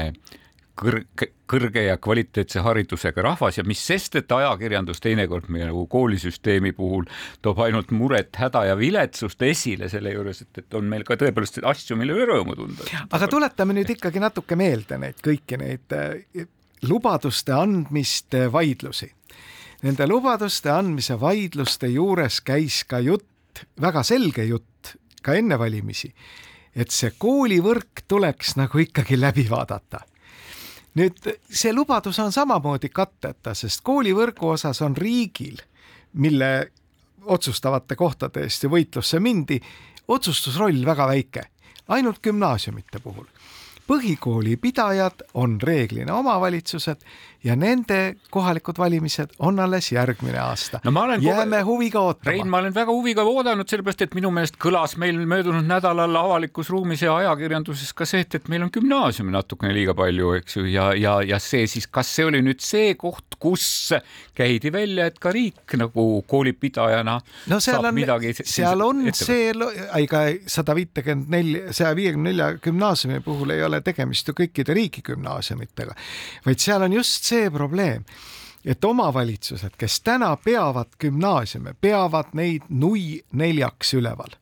kõrge, 0.80 1.30
kõrge 1.50 1.84
ja 1.84 1.96
kvaliteetse 2.00 2.62
haridusega 2.64 3.24
rahvas 3.24 3.58
ja 3.58 3.64
mis 3.66 3.80
sest, 3.86 4.16
et 4.20 4.32
ajakirjandus 4.32 5.02
teinekord 5.04 5.50
meie 5.52 5.68
nagu 5.68 5.86
koolisüsteemi 5.90 6.72
puhul 6.76 7.06
toob 7.44 7.60
ainult 7.64 7.92
muret, 7.96 8.32
häda 8.40 8.66
ja 8.70 8.78
viletsust 8.78 9.42
esile 9.46 9.90
selle 9.92 10.14
juures, 10.14 10.42
et, 10.44 10.62
et 10.64 10.78
on 10.78 10.88
meil 10.90 11.04
ka 11.08 11.18
tõepoolest 11.20 11.62
asju, 11.64 11.98
mille 12.00 12.16
üle 12.16 12.28
rõõmu 12.32 12.56
tunda. 12.58 12.88
aga 13.10 13.30
tuletame 13.30 13.76
nüüd 13.76 13.96
ikkagi 13.96 14.22
natuke 14.22 14.58
meelde 14.60 15.00
neid 15.00 15.24
kõiki 15.24 15.60
neid 15.60 15.96
eh, 15.96 16.44
lubaduste 16.88 17.56
andmiste 17.56 18.46
vaidlusi 18.52 19.10
nende 19.82 20.06
lubaduste 20.06 20.70
andmise 20.72 21.16
vaidluste 21.20 21.88
juures 21.88 22.40
käis 22.44 22.82
ka 22.88 23.00
jutt, 23.00 23.64
väga 23.80 24.02
selge 24.06 24.44
jutt 24.44 24.94
ka 25.22 25.34
enne 25.36 25.58
valimisi, 25.60 26.10
et 26.74 26.92
see 26.92 27.12
koolivõrk 27.18 28.04
tuleks 28.08 28.56
nagu 28.60 28.78
ikkagi 28.78 29.20
läbi 29.20 29.46
vaadata. 29.50 30.00
nüüd 30.94 31.26
see 31.46 31.72
lubadus 31.72 32.18
on 32.18 32.32
samamoodi 32.32 32.88
katteta, 32.88 33.54
sest 33.54 33.80
koolivõrgu 33.86 34.48
osas 34.56 34.82
on 34.82 34.96
riigil, 34.96 35.60
mille 36.12 36.70
otsustavate 37.24 37.96
kohtade 37.96 38.42
eest 38.42 38.64
ju 38.64 38.70
võitlusse 38.70 39.20
mindi, 39.20 39.60
otsustusroll 40.08 40.84
väga 40.86 41.06
väike, 41.06 41.42
ainult 41.88 42.22
gümnaasiumite 42.22 42.98
puhul 42.98 43.26
põhikooli 43.90 44.54
pidajad 44.62 45.24
on 45.34 45.58
reeglina 45.62 46.14
omavalitsused 46.14 47.02
ja 47.44 47.56
nende 47.56 48.16
kohalikud 48.30 48.78
valimised 48.78 49.32
on 49.38 49.60
alles 49.60 49.92
järgmine 49.92 50.38
aasta 50.38 50.80
no,. 50.84 50.92
jääme 51.20 51.62
kogu... 51.62 51.72
huviga 51.72 52.00
ootama. 52.00 52.30
Rein, 52.30 52.48
ma 52.48 52.58
olen 52.58 52.74
väga 52.74 52.92
huviga 52.92 53.24
oodanud, 53.24 53.68
sellepärast 53.68 54.04
et 54.04 54.14
minu 54.14 54.30
meelest 54.34 54.58
kõlas 54.60 54.96
meil 55.00 55.18
möödunud 55.26 55.64
nädalal 55.66 56.16
avalikus 56.20 56.70
ruumis 56.70 57.02
ja 57.02 57.16
ajakirjanduses 57.16 57.94
ka 57.96 58.06
see, 58.08 58.20
et, 58.26 58.36
et 58.36 58.50
meil 58.52 58.66
on 58.66 58.72
gümnaasiumi 58.74 59.32
natukene 59.32 59.72
liiga 59.74 59.94
palju, 59.96 60.34
eks 60.40 60.58
ju, 60.58 60.66
ja, 60.68 60.90
ja, 60.94 61.16
ja 61.26 61.40
see 61.40 61.66
siis, 61.70 61.88
kas 61.88 62.12
see 62.14 62.28
oli 62.28 62.42
nüüd 62.44 62.60
see 62.64 62.92
koht, 63.00 63.38
kus 63.40 63.66
käidi 64.36 64.72
välja, 64.72 65.08
et 65.08 65.18
ka 65.18 65.32
riik 65.32 65.78
nagu 65.80 66.06
koolipidajana 66.28 67.16
no 67.50 67.60
seal 67.64 67.88
on, 67.88 68.02
seal 68.44 68.84
on 68.84 69.02
see, 69.16 69.50
ega 70.02 70.26
sada 70.44 70.76
viitekümmet 70.76 71.32
nelja, 71.32 71.64
saja 71.72 71.96
viiekümne 71.96 72.30
nelja 72.34 72.52
gümnaasiumi 72.60 73.24
puhul 73.24 73.56
ei 73.56 73.64
ole 73.64 73.79
ole 73.80 73.86
tegemist 73.86 74.28
ju 74.28 74.36
kõikide 74.36 74.76
riigigümnaasiumitega, 74.76 75.96
vaid 76.46 76.60
seal 76.60 76.84
on 76.86 76.92
just 77.00 77.24
see 77.24 77.50
probleem, 77.50 78.04
et 78.64 78.84
omavalitsused, 78.84 79.76
kes 79.80 80.00
täna 80.04 80.34
peavad 80.36 80.92
gümnaasiume, 81.00 81.74
peavad 81.80 82.34
neid 82.36 82.68
nui 82.68 83.22
neljaks 83.32 83.94
üleval 83.96 84.36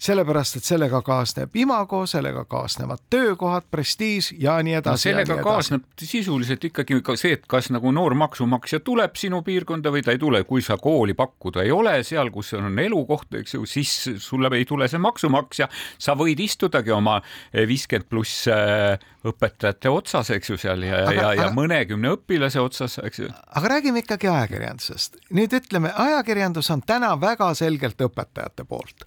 sellepärast 0.00 0.56
et 0.56 0.64
sellega 0.64 1.02
kaasneb 1.04 1.56
imago, 1.60 2.02
sellega 2.08 2.44
kaasnevad 2.48 3.02
töökohad, 3.12 3.66
prestiiž 3.70 4.32
ja 4.40 4.56
nii 4.64 4.78
edasi 4.78 5.10
no,. 5.10 5.10
sellega 5.10 5.36
kaasneb 5.44 5.84
sisuliselt 6.00 6.64
ikkagi 6.70 7.00
ka 7.04 7.16
see, 7.20 7.34
et 7.36 7.44
kas 7.50 7.68
nagu 7.74 7.92
noor 7.92 8.16
maksumaksja 8.18 8.80
tuleb 8.86 9.18
sinu 9.20 9.42
piirkonda 9.44 9.92
või 9.92 10.04
ta 10.06 10.14
ei 10.16 10.22
tule, 10.22 10.42
kui 10.48 10.64
sa 10.64 10.78
kooli 10.80 11.14
pakkuda 11.18 11.66
ei 11.66 11.74
ole 11.74 11.98
seal, 12.06 12.32
kus 12.32 12.54
on 12.56 12.78
elukoht, 12.80 13.28
eks 13.42 13.58
ju, 13.58 13.66
siis 13.68 13.92
sulle 14.24 14.48
ei 14.56 14.64
tule 14.68 14.88
see 14.88 15.02
maksumaksja, 15.02 15.68
sa 16.00 16.16
võid 16.18 16.40
istudagi 16.40 16.94
oma 16.96 17.18
viiskümmend 17.52 18.08
pluss 18.10 18.48
äh, 18.48 18.96
õpetajate 19.26 19.92
otsas, 19.92 20.32
eks 20.32 20.54
ju, 20.54 20.58
seal 20.60 20.86
ja, 20.86 21.04
ja, 21.04 21.12
ja 21.12 21.28
aga, 21.34 21.50
mõnekümne 21.56 22.14
õpilase 22.16 22.62
otsas, 22.62 22.96
eks 23.04 23.24
ju. 23.26 23.28
aga 23.28 23.74
räägime 23.76 24.00
ikkagi 24.00 24.30
ajakirjandusest. 24.32 25.20
nüüd 25.36 25.60
ütleme, 25.60 25.92
ajakirjandus 26.08 26.72
on 26.72 26.80
täna 26.86 27.12
väga 27.20 27.52
selgelt 27.58 28.00
õpetajate 28.08 28.64
poolt 28.64 29.04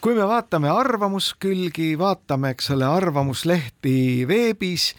kui 0.00 0.14
me 0.16 0.26
vaatame 0.28 0.70
arvamuskülgi, 0.72 1.92
vaatame, 1.98 2.54
eks 2.54 2.70
ole, 2.74 2.86
arvamuslehti 2.88 4.26
veebis, 4.28 4.90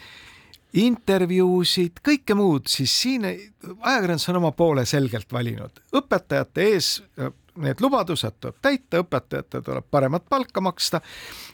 intervjuusid, 0.78 2.00
kõike 2.06 2.36
muud, 2.38 2.70
siis 2.70 2.94
siin 3.02 3.26
ajakirjandus 3.26 4.28
on 4.32 4.40
oma 4.40 4.52
poole 4.56 4.86
selgelt 4.88 5.32
valinud. 5.32 5.82
õpetajate 5.92 6.68
ees 6.70 6.94
need 7.60 7.80
lubadused 7.80 8.38
tuleb 8.40 8.56
täita, 8.62 9.02
õpetajatele 9.02 9.64
tuleb 9.64 9.86
paremat 9.90 10.24
palka 10.28 10.60
maksta. 10.64 11.00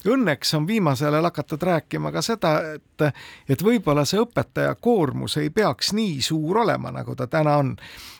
Õnneks 0.06 0.54
on 0.54 0.66
viimasel 0.66 1.12
ajal 1.12 1.26
hakatud 1.26 1.62
rääkima 1.62 2.12
ka 2.14 2.22
seda, 2.22 2.52
et, 2.76 3.06
et 3.50 3.64
võib-olla 3.64 4.04
see 4.06 4.20
õpetaja 4.22 4.76
koormus 4.80 5.36
ei 5.42 5.50
peaks 5.50 5.92
nii 5.96 6.20
suur 6.22 6.62
olema, 6.62 6.92
nagu 6.94 7.16
ta 7.18 7.26
täna 7.26 7.56
on. 7.58 7.74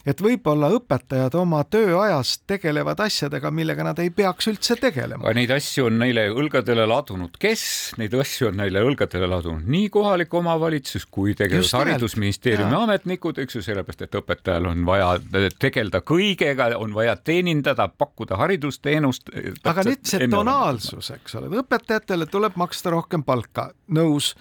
et 0.09 0.21
võib-olla 0.25 0.71
õpetajad 0.73 1.35
oma 1.37 1.63
tööajast 1.69 2.43
tegelevad 2.49 3.01
asjadega, 3.05 3.51
millega 3.51 3.85
nad 3.85 3.99
ei 4.03 4.11
peaks 4.11 4.49
üldse 4.49 4.77
tegelema. 4.81 5.23
aga 5.23 5.35
neid 5.37 5.51
asju 5.55 5.87
on 5.87 5.99
neile 6.03 6.29
õlgadele 6.33 6.87
ladunud, 6.89 7.37
kes 7.39 7.95
neid 7.99 8.15
asju 8.15 8.51
on 8.51 8.59
neile 8.63 8.83
õlgadele 8.83 9.29
ladunud, 9.31 9.69
nii 9.69 9.89
kohalik 9.93 10.35
omavalitsus 10.35 11.07
kui 11.07 11.35
tegelikult 11.39 11.79
haridusministeeriumi 11.79 12.75
ametnikud, 12.83 13.39
eks 13.39 13.61
ju, 13.61 13.63
sellepärast 13.63 14.07
et 14.09 14.19
õpetajal 14.19 14.71
on 14.73 14.85
vaja 14.89 15.15
tegeleda 15.61 16.01
kõigega, 16.03 16.73
on 16.79 16.95
vaja 16.97 17.15
teenindada 17.17 17.68
edendada, 17.69 17.89
pakkuda 17.99 18.37
haridusteenust. 18.37 19.31
aga 19.65 19.85
nüüd 19.87 20.05
see 20.09 20.29
tonaalsus, 20.31 21.11
eks 21.17 21.39
ole, 21.39 21.51
õpetajatele 21.63 22.29
tuleb 22.31 22.57
maksta 22.57 22.91
rohkem 22.95 23.25
palka, 23.25 23.71
nõus. 23.89 24.35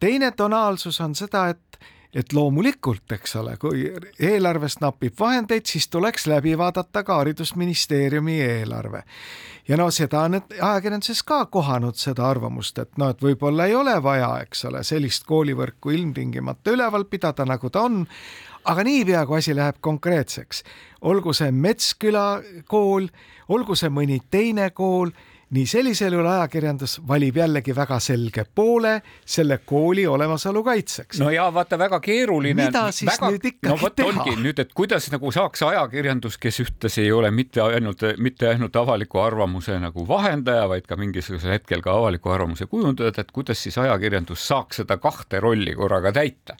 teine 0.00 0.32
tonaalsus 0.32 1.00
on 1.00 1.14
seda, 1.14 1.48
et 1.48 1.60
et 2.14 2.32
loomulikult, 2.32 3.10
eks 3.10 3.32
ole, 3.40 3.56
kui 3.58 3.88
eelarvest 4.22 4.78
napib 4.84 5.16
vahendeid, 5.18 5.66
siis 5.66 5.88
tuleks 5.90 6.28
läbi 6.30 6.52
vaadata 6.58 7.02
ka 7.02 7.16
haridusministeeriumi 7.16 8.36
eelarve. 8.40 9.02
ja 9.68 9.76
no 9.76 9.90
seda 9.90 10.20
on 10.20 10.38
ajakirjanduses 10.38 11.22
ka 11.22 11.46
kohanud, 11.46 11.98
seda 11.98 12.28
arvamust, 12.28 12.78
et 12.78 12.98
noh, 12.98 13.10
et 13.10 13.22
võib-olla 13.22 13.66
ei 13.66 13.74
ole 13.74 14.02
vaja, 14.02 14.30
eks 14.46 14.64
ole, 14.70 14.84
sellist 14.84 15.26
koolivõrku 15.26 15.90
ilmtingimata 15.90 16.70
üleval 16.70 17.04
pidada, 17.10 17.44
nagu 17.44 17.70
ta 17.70 17.82
on, 17.82 18.06
aga 18.64 18.84
niipea, 18.84 19.26
kui 19.26 19.38
asi 19.38 19.56
läheb 19.56 19.80
konkreetseks, 19.80 20.62
olgu 21.04 21.34
see 21.36 21.52
Metsküla 21.52 22.26
kool, 22.70 23.08
olgu 23.48 23.76
see 23.78 23.92
mõni 23.92 24.20
teine 24.30 24.70
kool 24.74 25.12
nii 25.54 25.66
sellisel 25.68 26.14
juhul 26.16 26.26
ajakirjandus 26.26 26.96
valib 27.08 27.36
jällegi 27.36 27.74
väga 27.76 27.98
selge 28.02 28.44
poole 28.54 28.94
selle 29.26 29.58
kooli 29.66 30.06
olemasolu 30.06 30.62
kaitseks. 30.64 31.20
no 31.20 31.30
ja 31.30 31.46
vaata, 31.54 31.78
väga 31.78 32.00
keeruline. 32.00 32.64
mida 32.64 32.90
siis 32.92 33.10
väga, 33.12 33.30
nüüd 33.30 33.48
ikkagi 33.50 33.72
no, 33.72 33.78
võt, 33.78 33.96
teha? 34.00 34.36
nüüd, 34.40 34.62
et 34.64 34.72
kuidas 34.74 35.08
nagu 35.12 35.32
saaks 35.34 35.62
ajakirjandus, 35.68 36.38
kes 36.42 36.60
ühtlasi 36.64 37.04
ei 37.04 37.12
ole 37.12 37.30
mitte 37.30 37.62
ainult, 37.62 38.02
mitte 38.18 38.48
ainult 38.50 38.76
avaliku 38.76 39.20
arvamuse 39.22 39.78
nagu 39.80 40.06
vahendaja, 40.08 40.66
vaid 40.72 40.88
ka 40.90 40.98
mingisugusel 41.00 41.54
hetkel 41.58 41.84
ka 41.84 41.94
avaliku 42.00 42.34
arvamuse 42.34 42.66
kujundaja, 42.70 43.14
et 43.18 43.34
kuidas 43.34 43.62
siis 43.62 43.78
ajakirjandus 43.78 44.48
saaks 44.48 44.82
seda 44.82 44.98
kahte 45.02 45.40
rolli 45.44 45.76
korraga 45.78 46.12
täita. 46.12 46.56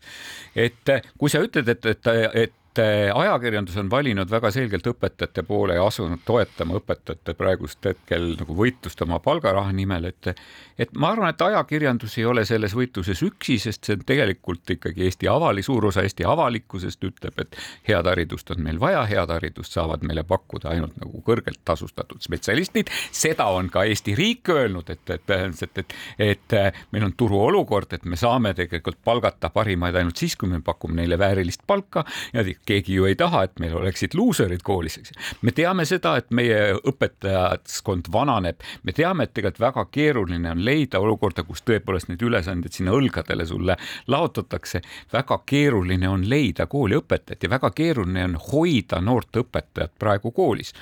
et 0.54 0.94
kui 1.18 1.32
sa 1.32 1.42
ütled, 1.42 1.68
et, 1.68 1.86
et, 1.86 2.12
et 2.44 2.54
et 2.74 2.82
eh, 2.82 3.10
ajakirjandus 3.14 3.76
on 3.78 3.90
valinud 3.90 4.30
väga 4.30 4.50
selgelt 4.50 4.86
õpetajate 4.90 5.44
poole 5.46 5.76
ja 5.76 5.84
asunud 5.86 6.24
toetama 6.26 6.80
õpetajate 6.80 7.34
praegust 7.38 7.86
hetkel 7.86 8.32
nagu 8.40 8.56
võitlust 8.58 9.02
oma 9.06 9.20
palgaraha 9.22 9.72
nimel, 9.72 10.10
et 10.10 10.34
et 10.78 10.90
ma 10.98 11.12
arvan, 11.14 11.30
et 11.30 11.42
ajakirjandus 11.42 12.16
ei 12.18 12.24
ole 12.26 12.42
selles 12.48 12.72
võitluses 12.74 13.20
üksi, 13.22 13.60
sest 13.62 13.86
see 13.86 13.94
on 13.94 14.02
tegelikult 14.06 14.72
ikkagi 14.74 15.04
Eesti 15.06 15.28
avali, 15.30 15.62
suur 15.62 15.86
osa 15.86 16.02
Eesti 16.02 16.26
avalikkusest 16.26 17.04
ütleb, 17.06 17.38
et 17.44 17.58
head 17.86 18.08
haridust 18.10 18.50
on 18.50 18.62
meil 18.66 18.80
vaja, 18.82 19.04
head 19.06 19.30
haridust 19.30 19.76
saavad 19.76 20.02
meile 20.02 20.24
pakkuda 20.26 20.72
ainult 20.72 20.96
nagu 20.98 21.22
kõrgelt 21.26 21.60
tasustatud 21.64 22.22
spetsialistid. 22.26 22.90
seda 23.14 23.46
on 23.54 23.70
ka 23.70 23.84
Eesti 23.86 24.16
riik 24.18 24.50
öelnud, 24.50 24.90
et, 24.90 25.14
et, 25.14 25.30
et, 25.30 25.78
et, 25.78 25.94
et 26.18 26.58
meil 26.90 27.06
on 27.06 27.14
turuolukord, 27.14 27.94
et 27.94 28.04
me 28.04 28.18
saame 28.18 28.54
tegelikult 28.58 28.98
palgata 29.04 29.52
parimaid 29.54 29.94
ainult 29.94 30.18
siis, 30.18 30.34
kui 30.36 30.50
me 30.50 30.58
pakume 30.64 30.98
neile 30.98 31.18
väärilist 31.18 31.62
palka 31.66 32.02
ja 32.34 32.42
keegi 32.66 32.98
ju 32.98 33.08
ei 33.08 33.16
taha, 33.18 33.44
et 33.46 33.60
meil 33.62 33.74
oleksid 33.78 34.14
luuserid 34.14 34.62
koolis, 34.64 34.98
eks. 35.00 35.12
me 35.42 35.52
teame 35.52 35.84
seda, 35.88 36.16
et 36.20 36.30
meie 36.34 36.74
õpetajaskond 36.76 38.10
vananeb, 38.12 38.62
me 38.82 38.94
teame, 38.96 39.26
et 39.26 39.34
tegelikult 39.34 39.60
väga 39.64 39.84
keeruline 39.94 40.50
on 40.50 40.64
leida 40.64 41.00
olukorda, 41.02 41.44
kus 41.46 41.62
tõepoolest 41.66 42.10
neid 42.10 42.22
ülesandeid 42.24 42.74
sinna 42.76 42.94
õlgadele 42.96 43.46
sulle 43.46 43.76
laotatakse. 44.06 44.80
väga 45.12 45.40
keeruline 45.46 46.08
on 46.08 46.28
leida 46.28 46.66
kooliõpetajat 46.66 47.42
ja 47.42 47.50
väga 47.50 47.70
keeruline 47.70 48.24
on 48.24 48.36
hoida 48.52 49.00
noort 49.00 49.36
õpetajat 49.36 49.92
praegu 49.98 50.30
koolis. 50.30 50.72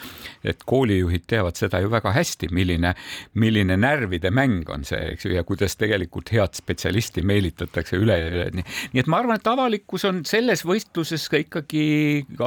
et 0.44 0.62
koolijuhid 0.66 1.26
teavad 1.26 1.56
seda 1.56 1.80
ju 1.80 1.90
väga 1.90 2.12
hästi, 2.12 2.48
milline, 2.50 2.94
milline 3.34 3.76
närvide 3.76 4.30
mäng 4.30 4.68
on 4.70 4.84
see, 4.84 5.00
eks 5.12 5.24
ju, 5.26 5.34
ja 5.34 5.44
kuidas 5.44 5.76
tegelikult 5.76 6.32
head 6.32 6.54
spetsialisti 6.54 7.22
meelitatakse 7.22 7.96
üle, 7.96 8.18
üle. 8.28 8.50
nii 8.52 9.00
et 9.02 9.06
ma 9.06 9.18
arvan, 9.22 9.40
et 9.40 9.46
avalikkus 9.46 10.04
on 10.08 10.24
selles 10.28 10.64
võistluses 10.66 11.28
ka 11.30 11.40
ikkagi 11.42 11.71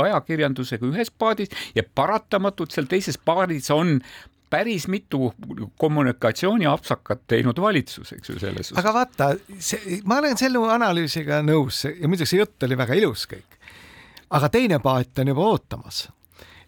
ajakirjandusega 0.03 0.87
ühes 0.89 1.11
paadis 1.11 1.51
ja 1.75 1.83
paratamatult 1.95 2.75
seal 2.75 2.89
teises 2.91 3.17
paadis 3.17 3.71
on 3.73 3.99
päris 4.49 4.87
mitu 4.87 5.33
kommunikatsiooniapsakat 5.77 7.23
teinud 7.27 7.59
valitsus, 7.61 8.13
eks 8.13 8.29
ju, 8.29 8.39
selles 8.39 8.69
suhtes. 8.69 8.81
aga 8.83 8.93
vaata, 8.93 9.29
see, 9.59 10.01
ma 10.05 10.19
olen 10.21 10.37
selle 10.39 10.61
analüüsiga 10.75 11.41
nõus 11.45 11.83
ja 11.87 12.07
muidugi 12.07 12.29
see 12.29 12.43
jutt 12.43 12.67
oli 12.67 12.77
väga 12.77 12.99
ilus 13.01 13.25
kõik. 13.31 13.57
aga 14.29 14.49
teine 14.53 14.79
paat 14.83 15.23
on 15.23 15.33
juba 15.33 15.49
ootamas 15.55 16.05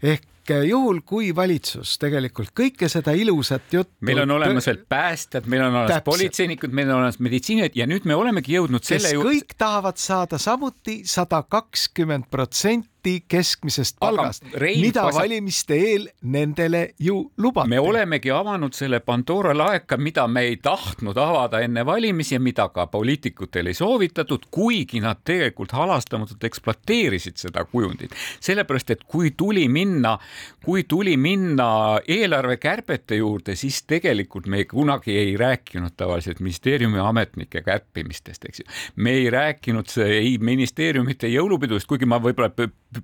ehk 0.02 0.26
juhul, 0.68 1.02
kui 1.06 1.36
valitsus 1.36 1.98
tegelikult 2.02 2.54
kõike 2.58 2.90
seda 2.92 3.14
ilusat 3.18 3.74
juttu. 3.74 3.94
meil 4.02 4.24
on 4.24 4.32
olemas 4.38 4.68
veel 4.68 4.84
päästjad, 4.90 5.48
meil 5.48 5.66
on 5.68 5.76
olemas 5.84 6.04
politseinikud, 6.06 6.72
meil 6.72 6.90
on 6.92 7.02
olemas 7.02 7.20
meditsiinid 7.20 7.76
ja 7.76 7.88
nüüd 7.90 8.06
me 8.06 8.16
olemegi 8.16 8.58
jõudnud 8.58 8.84
selle 8.84 9.14
juurde. 9.14 9.36
kõik 9.36 9.58
tahavad 9.58 9.98
saada 10.02 10.38
samuti 10.42 11.02
sada 11.06 11.44
kakskümmend 11.44 12.30
protsenti 12.32 12.97
protsenti 13.08 13.24
keskmisest 13.28 13.98
palgast, 14.00 14.44
mida 14.60 15.04
pasa... 15.08 15.22
valimiste 15.22 15.76
eel 15.76 16.08
nendele 16.22 16.94
ju 17.00 17.32
lubati. 17.38 17.70
me 17.70 17.80
olemegi 17.80 18.32
avanud 18.32 18.74
selle 18.74 19.00
Pandora 19.00 19.54
laeka, 19.58 19.98
mida 19.98 20.28
me 20.28 20.42
ei 20.48 20.58
tahtnud 20.58 21.18
avada 21.18 21.62
enne 21.64 21.86
valimisi 21.86 22.36
ja 22.36 22.40
mida 22.40 22.68
ka 22.70 22.88
poliitikutel 22.88 23.68
ei 23.68 23.74
soovitatud, 23.78 24.48
kuigi 24.52 25.00
nad 25.04 25.22
tegelikult 25.24 25.72
halastamatult 25.72 26.44
ekspluateerisid 26.44 27.38
seda 27.38 27.66
kujundit. 27.66 28.12
sellepärast, 28.40 28.92
et 28.92 29.04
kui 29.04 29.32
tuli 29.32 29.68
minna, 29.68 30.18
kui 30.64 30.84
tuli 30.84 31.18
minna 31.18 32.00
eelarvekärbete 32.08 33.16
juurde, 33.16 33.56
siis 33.56 33.84
tegelikult 33.84 34.48
me 34.48 34.64
ei, 34.64 34.66
kunagi 34.66 35.18
ei 35.18 35.38
rääkinud 35.38 35.96
tavaliselt 35.98 36.40
ministeeriumi 36.40 37.00
ametnike 37.00 37.62
kärpimistest, 37.62 38.46
eks 38.46 38.60
ju. 38.60 38.66
me 38.96 39.12
ei 39.12 39.30
rääkinud 39.30 39.88
ei 40.06 40.38
ministeeriumite 40.42 41.28
jõulupidudest, 41.32 41.88
kuigi 41.88 42.06
ma 42.06 42.20
võib-olla 42.22 42.52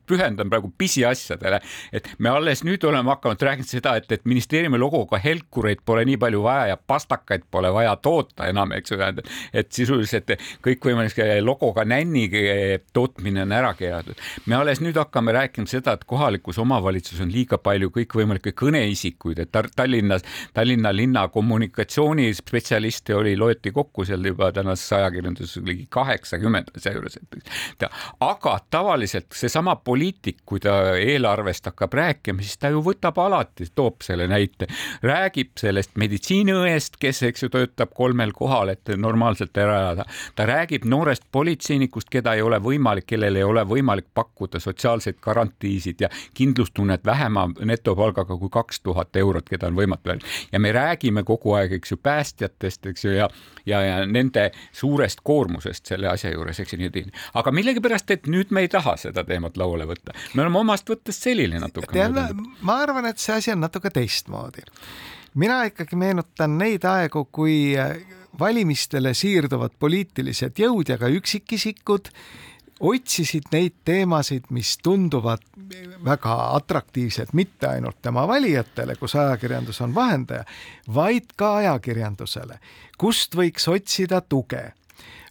pühendan 0.07 0.50
praegu 0.51 0.71
pisiasjadele, 0.77 1.59
et 1.93 2.09
me 2.19 2.29
alles 2.29 2.63
nüüd 2.67 2.83
oleme 2.88 3.13
hakanud 3.13 3.41
rääkima 3.41 3.67
seda, 3.67 3.95
et, 4.00 4.12
et 4.12 4.25
ministeeriumi 4.29 4.79
logoga 4.79 5.19
helkureid 5.23 5.83
pole 5.85 6.05
nii 6.07 6.17
palju 6.21 6.43
vaja 6.43 6.73
ja 6.73 6.77
pastakaid 6.77 7.47
pole 7.51 7.71
vaja 7.73 7.95
toota 7.95 8.47
enam, 8.50 8.73
eks 8.77 8.93
ju, 8.93 9.00
tähendab, 9.00 9.29
et 9.53 9.71
sisuliselt 9.73 10.33
kõikvõimalik 10.65 11.19
logoga 11.43 11.85
nänni 11.88 12.27
tootmine 12.93 13.43
on 13.43 13.51
ära 13.55 13.73
keelatud. 13.77 14.19
me 14.45 14.55
alles 14.55 14.81
nüüd 14.81 14.97
hakkame 14.97 15.33
rääkima 15.35 15.69
seda, 15.69 15.93
et 15.93 16.03
kohalikus 16.09 16.59
omavalitsuses 16.62 17.21
on 17.23 17.31
liiga 17.31 17.57
palju 17.57 17.91
kõikvõimalikke 17.93 18.53
kõneisikuid, 18.57 19.39
et 19.43 19.51
Tallinnas, 19.75 20.23
Tallinna 20.53 20.91
linna 20.95 21.27
kommunikatsioonispetsialiste 21.27 23.15
oli, 23.15 23.35
loeti 23.38 23.71
kokku 23.71 24.05
seal 24.05 24.25
juba 24.25 24.51
tänases 24.51 24.91
ajakirjanduses 24.97 25.63
ligi 25.65 25.88
kaheksakümmend 25.89 26.73
seejuures, 26.77 27.17
et. 27.17 27.88
Aga 28.23 28.57
tavaliselt 28.71 29.31
seesama 29.33 29.75
poliitik, 29.83 30.41
kui 30.45 30.59
ta 30.63 30.95
eelarvest 30.97 31.65
hakkab 31.71 31.93
rääkima, 31.93 32.41
siis 32.41 32.57
ta 32.57 32.71
ju 32.73 32.81
võtab 32.85 33.17
alati, 33.21 33.67
toob 33.75 34.03
selle 34.05 34.27
näite, 34.31 34.67
räägib 35.03 35.53
sellest 35.59 35.95
meditsiiniõest, 35.99 36.97
kes, 37.01 37.23
eks 37.29 37.45
ju, 37.45 37.51
töötab 37.53 37.93
kolmel 37.95 38.33
kohal, 38.35 38.73
et 38.73 38.93
normaalselt 38.97 39.57
ära 39.57 39.79
elada. 39.81 40.05
ta 40.35 40.45
räägib 40.49 40.85
noorest 40.85 41.23
politseinikust, 41.31 42.09
keda 42.09 42.33
ei 42.33 42.41
ole 42.41 42.59
võimalik, 42.63 43.07
kellel 43.07 43.35
ei 43.35 43.43
ole 43.43 43.65
võimalik 43.67 44.07
pakkuda 44.13 44.59
sotsiaalseid 44.59 45.19
garantiisid 45.21 46.01
ja 46.01 46.09
kindlustunnet 46.33 47.05
vähema 47.05 47.48
netopalgaga 47.65 48.37
kui 48.37 48.50
kaks 48.50 48.81
tuhat 48.81 49.15
eurot, 49.15 49.50
keda 49.50 49.67
on 49.67 49.77
võimatu 49.77 50.09
välja. 50.09 50.27
ja 50.51 50.59
me 50.59 50.72
räägime 50.72 51.24
kogu 51.24 51.53
aeg, 51.53 51.74
eks 51.79 51.91
ju, 51.91 51.98
päästjatest, 51.98 52.85
eks 52.85 53.05
ju, 53.05 53.11
ja, 53.11 53.29
ja, 53.65 53.81
ja 53.81 54.05
nende 54.05 54.51
suurest 54.72 55.22
koormusest 55.24 55.85
selle 55.85 56.07
asja 56.09 56.31
juures, 56.33 56.59
eks 56.59 56.74
ju, 56.74 56.79
nii 56.81 56.91
edasi. 56.91 57.13
aga 57.33 57.51
millegipärast, 57.51 58.11
et 58.11 58.27
nüüd 58.27 58.51
me 58.51 58.65
ei 58.65 58.72
taha 58.72 58.96
seda 58.98 59.24
teemat 59.27 59.57
lauale 59.63 59.87
võtta. 59.89 60.15
me 60.33 60.45
oleme 60.45 60.61
omast 60.63 60.89
võttest 60.89 61.29
selline 61.29 61.61
natuke. 61.63 62.09
ma 62.61 62.79
arvan, 62.83 63.09
et 63.09 63.23
see 63.23 63.35
asi 63.35 63.55
on 63.55 63.63
natuke 63.63 63.93
teistmoodi. 63.93 64.65
mina 65.39 65.63
ikkagi 65.69 65.99
meenutan 65.99 66.57
neid 66.59 66.85
aegu, 66.85 67.25
kui 67.31 67.73
äh, 67.79 67.97
valimistele 68.39 69.13
siirduvad 69.13 69.77
poliitilised 69.79 70.59
jõud 70.59 70.89
ja 70.89 70.97
ka 70.97 71.09
üksikisikud 71.11 72.09
otsisid 72.83 73.47
neid 73.53 73.75
teemasid, 73.85 74.49
mis 74.51 74.75
tunduvad 74.83 75.43
väga 76.03 76.35
atraktiivsed 76.57 77.31
mitte 77.37 77.69
ainult 77.69 78.01
tema 78.01 78.25
valijatele, 78.27 78.97
kus 78.99 79.15
ajakirjandus 79.15 79.81
on 79.85 79.93
vahendaja, 79.95 80.43
vaid 80.93 81.31
ka 81.39 81.55
ajakirjandusele, 81.61 82.59
kust 82.97 83.37
võiks 83.39 83.69
otsida 83.71 84.21
tuge 84.21 84.73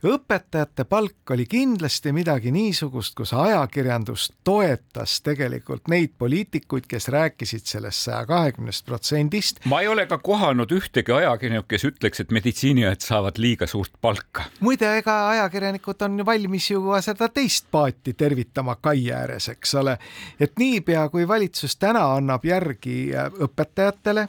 õpetajate 0.02 0.84
palk 0.84 1.30
oli 1.30 1.44
kindlasti 1.46 2.12
midagi 2.12 2.50
niisugust, 2.52 3.14
kus 3.14 3.32
ajakirjandus 3.38 4.32
toetas 4.44 5.20
tegelikult 5.22 5.88
neid 5.92 6.14
poliitikuid, 6.18 6.88
kes 6.90 7.08
rääkisid 7.12 7.66
sellest 7.70 8.08
saja 8.08 8.24
kahekümnest 8.26 8.86
protsendist. 8.86 9.62
ma 9.64 9.80
ei 9.80 9.88
ole 9.88 10.06
ka 10.06 10.18
kohanud 10.18 10.72
ühtegi 10.74 11.14
ajakirjanikku, 11.14 11.68
kes 11.68 11.86
ütleks, 11.92 12.20
et 12.20 12.34
meditsiiniõed 12.34 13.04
saavad 13.04 13.38
liiga 13.38 13.66
suurt 13.66 13.94
palka. 14.00 14.48
muide, 14.60 14.90
ega 14.98 15.28
ajakirjanikud 15.28 16.02
on 16.02 16.26
valmis 16.26 16.70
ju 16.70 16.82
ka 16.90 17.00
seda 17.00 17.28
teist 17.28 17.70
paati 17.70 18.14
tervitama 18.14 18.76
kai 18.80 19.12
ääres, 19.12 19.48
eks 19.54 19.74
ole, 19.74 19.98
et 20.40 20.58
niipea 20.58 21.08
kui 21.08 21.28
valitsus 21.28 21.76
täna 21.76 22.08
annab 22.16 22.44
järgi 22.44 23.12
õpetajatele 23.46 24.28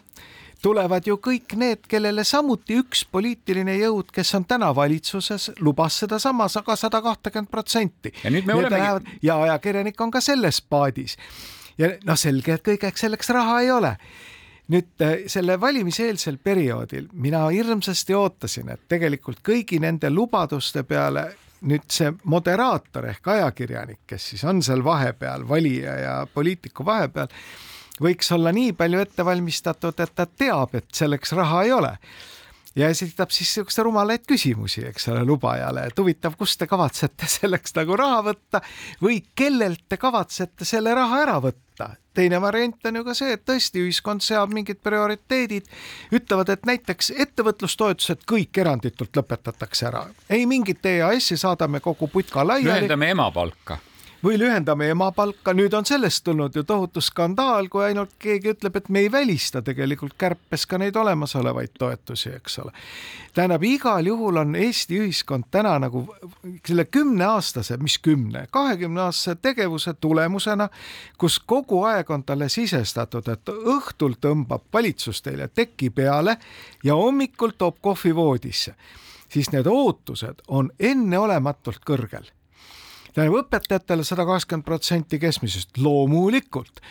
tulevad 0.64 1.08
ju 1.08 1.18
kõik 1.22 1.56
need, 1.60 1.84
kellele 1.92 2.24
samuti 2.28 2.78
üks 2.80 3.04
poliitiline 3.12 3.76
jõud, 3.82 4.12
kes 4.16 4.34
on 4.38 4.46
täna 4.48 4.72
valitsuses, 4.76 5.52
lubas 5.60 6.00
sedasama, 6.04 6.48
aga 6.62 6.76
sada 6.80 7.02
kahtekümmet 7.04 7.52
protsenti. 7.52 8.14
ja 8.24 8.32
nüüd 8.32 8.48
me 8.48 8.56
olemegi. 8.56 8.80
Lähevad... 8.80 9.10
ja 9.22 9.42
ajakirjanik 9.48 10.02
on 10.02 10.12
ka 10.12 10.22
selles 10.22 10.62
paadis. 10.62 11.18
ja 11.78 11.94
noh, 12.08 12.20
selge, 12.20 12.54
et 12.58 12.68
kõigeks 12.68 13.06
selleks 13.06 13.30
raha 13.36 13.60
ei 13.62 13.72
ole 13.72 13.98
nüüd 14.72 15.04
äh, 15.04 15.26
selle 15.28 15.58
valimiseelsel 15.60 16.38
perioodil 16.40 17.10
mina 17.14 17.42
hirmsasti 17.52 18.16
ootasin, 18.16 18.70
et 18.72 18.86
tegelikult 18.88 19.42
kõigi 19.44 19.80
nende 19.84 20.10
lubaduste 20.10 20.86
peale 20.88 21.26
nüüd 21.68 21.86
see 21.92 22.12
moderaator 22.32 23.10
ehk 23.12 23.28
ajakirjanik, 23.36 24.02
kes 24.08 24.32
siis 24.34 24.44
on 24.48 24.62
seal 24.64 24.84
vahepeal, 24.84 25.46
valija 25.50 25.98
ja 26.00 26.16
poliitiku 26.34 26.86
vahepeal 26.86 27.32
võiks 28.02 28.32
olla 28.34 28.52
nii 28.56 28.74
palju 28.78 29.00
ette 29.04 29.26
valmistatud, 29.26 30.00
et 30.00 30.16
ta 30.16 30.26
teab, 30.26 30.76
et 30.76 30.88
selleks 30.94 31.36
raha 31.38 31.64
ei 31.64 31.72
ole 31.72 31.98
ja 32.76 32.90
esitab 32.90 33.30
siis 33.30 33.50
niisuguseid 33.50 33.86
rumalaid 33.86 34.24
küsimusi, 34.28 34.86
eks 34.90 35.08
ole, 35.14 35.24
lubajale, 35.28 35.88
et 35.90 36.00
huvitav, 36.00 36.38
kust 36.38 36.60
te 36.60 36.68
kavatsete 36.70 37.30
selleks 37.30 37.76
nagu 37.78 37.98
raha 38.00 38.24
võtta 38.30 38.64
või 39.04 39.22
kellelt 39.36 39.86
te 39.90 40.00
kavatsete 40.02 40.66
selle 40.66 40.96
raha 40.98 41.22
ära 41.22 41.38
võtta. 41.44 41.96
teine 42.14 42.42
variant 42.42 42.86
on 42.86 42.96
ju 42.96 43.04
ka 43.04 43.14
see, 43.18 43.34
et 43.34 43.46
tõesti 43.46 43.82
ühiskond 43.82 44.22
seab 44.22 44.52
mingid 44.54 44.82
prioriteedid, 44.84 45.70
ütlevad, 46.14 46.50
et 46.50 46.66
näiteks 46.66 47.14
ettevõtlustoetused 47.18 48.26
kõik 48.30 48.58
eranditult 48.58 49.18
lõpetatakse 49.18 49.88
ära, 49.90 50.06
ei 50.30 50.46
mingit 50.46 50.86
EAS-i, 50.86 51.38
saadame 51.38 51.80
kogu 51.80 52.08
putka 52.08 52.46
laiali. 52.46 52.70
lühendame 52.70 53.10
emapalka 53.14 53.80
või 54.24 54.40
lühendame 54.40 54.88
emapalka, 54.90 55.54
nüüd 55.54 55.74
on 55.74 55.86
sellest 55.86 56.24
tulnud 56.24 56.56
ju 56.56 56.64
tohutu 56.64 57.02
skandaal, 57.02 57.68
kui 57.70 57.84
ainult 57.84 58.16
keegi 58.20 58.54
ütleb, 58.54 58.78
et 58.80 58.90
me 58.90 59.04
ei 59.04 59.12
välista 59.12 59.62
tegelikult 59.62 60.16
kärpes 60.18 60.66
ka 60.70 60.78
neid 60.80 60.96
olemasolevaid 60.96 61.74
toetusi, 61.80 62.30
eks 62.38 62.60
ole. 62.64 62.72
tähendab, 63.34 63.64
igal 63.64 64.06
juhul 64.08 64.38
on 64.40 64.56
Eesti 64.56 65.00
ühiskond 65.00 65.50
täna 65.52 65.76
nagu 65.80 66.06
selle 66.66 66.86
kümneaastase, 66.86 67.78
mis 67.78 67.98
kümne, 68.00 68.48
kahekümne 68.52 69.02
aastase 69.02 69.36
tegevuse 69.36 69.94
tulemusena, 69.94 70.70
kus 71.18 71.40
kogu 71.40 71.84
aeg 71.84 72.12
on 72.12 72.24
talle 72.24 72.50
sisestatud, 72.50 73.28
et 73.28 73.50
õhtul 73.50 74.16
tõmbab 74.22 74.70
valitsus 74.74 75.22
teile 75.22 75.48
teki 75.48 75.90
peale 75.90 76.38
ja 76.84 76.96
hommikul 76.96 77.58
toob 77.58 77.82
kohvi 77.82 78.16
voodisse, 78.16 78.76
siis 79.30 79.52
need 79.52 79.68
ootused 79.68 80.46
on 80.48 80.72
enneolematult 80.80 81.84
kõrgel 81.84 82.32
tähendab 83.14 83.44
õpetajatele 83.44 84.04
sada 84.04 84.26
kakskümmend 84.26 84.66
protsenti 84.66 85.20
keskmisest, 85.20 85.78
loomulikult 85.78 86.82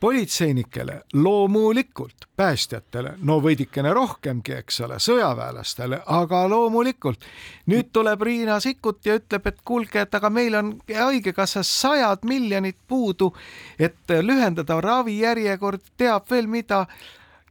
politseinikele 0.00 1.02
loomulikult, 1.12 2.14
päästjatele, 2.36 3.14
no 3.22 3.42
veidikene 3.44 3.92
rohkemgi, 3.94 4.52
eks 4.52 4.80
ole, 4.80 4.98
sõjaväelastele, 5.00 6.00
aga 6.06 6.42
loomulikult. 6.48 7.24
nüüd 7.66 7.88
tuleb 7.92 8.22
Riina 8.22 8.60
Sikkut 8.60 9.06
ja 9.06 9.16
ütleb, 9.16 9.46
et 9.46 9.60
kuulge, 9.64 10.00
et 10.00 10.14
aga 10.14 10.30
meil 10.30 10.54
on 10.54 10.74
haigekassas 10.94 11.80
sajad 11.80 12.24
miljonid 12.24 12.76
puudu, 12.88 13.32
et 13.78 13.98
lühendada 14.22 14.80
ravijärjekord, 14.80 15.80
teab 15.96 16.30
veel 16.30 16.46
mida 16.46 16.86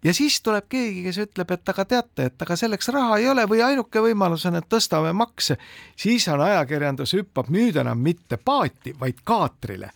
ja 0.05 0.13
siis 0.13 0.37
tuleb 0.45 0.67
keegi, 0.69 1.03
kes 1.07 1.19
ütleb, 1.25 1.51
et 1.55 1.73
aga 1.73 1.85
teate, 1.89 2.29
et 2.29 2.45
aga 2.45 2.57
selleks 2.59 2.91
raha 2.93 3.17
ei 3.21 3.29
ole 3.31 3.45
või 3.49 3.63
ainuke 3.65 4.03
võimalus 4.05 4.45
on, 4.49 4.59
et 4.59 4.69
tõstame 4.69 5.13
makse, 5.17 5.57
siis 5.97 6.27
on 6.31 6.43
ajakirjandus 6.45 7.15
hüppab 7.17 7.49
nüüd 7.53 7.79
enam 7.81 8.01
mitte 8.05 8.37
paati, 8.37 8.95
vaid 8.99 9.23
kaatrile. 9.25 9.91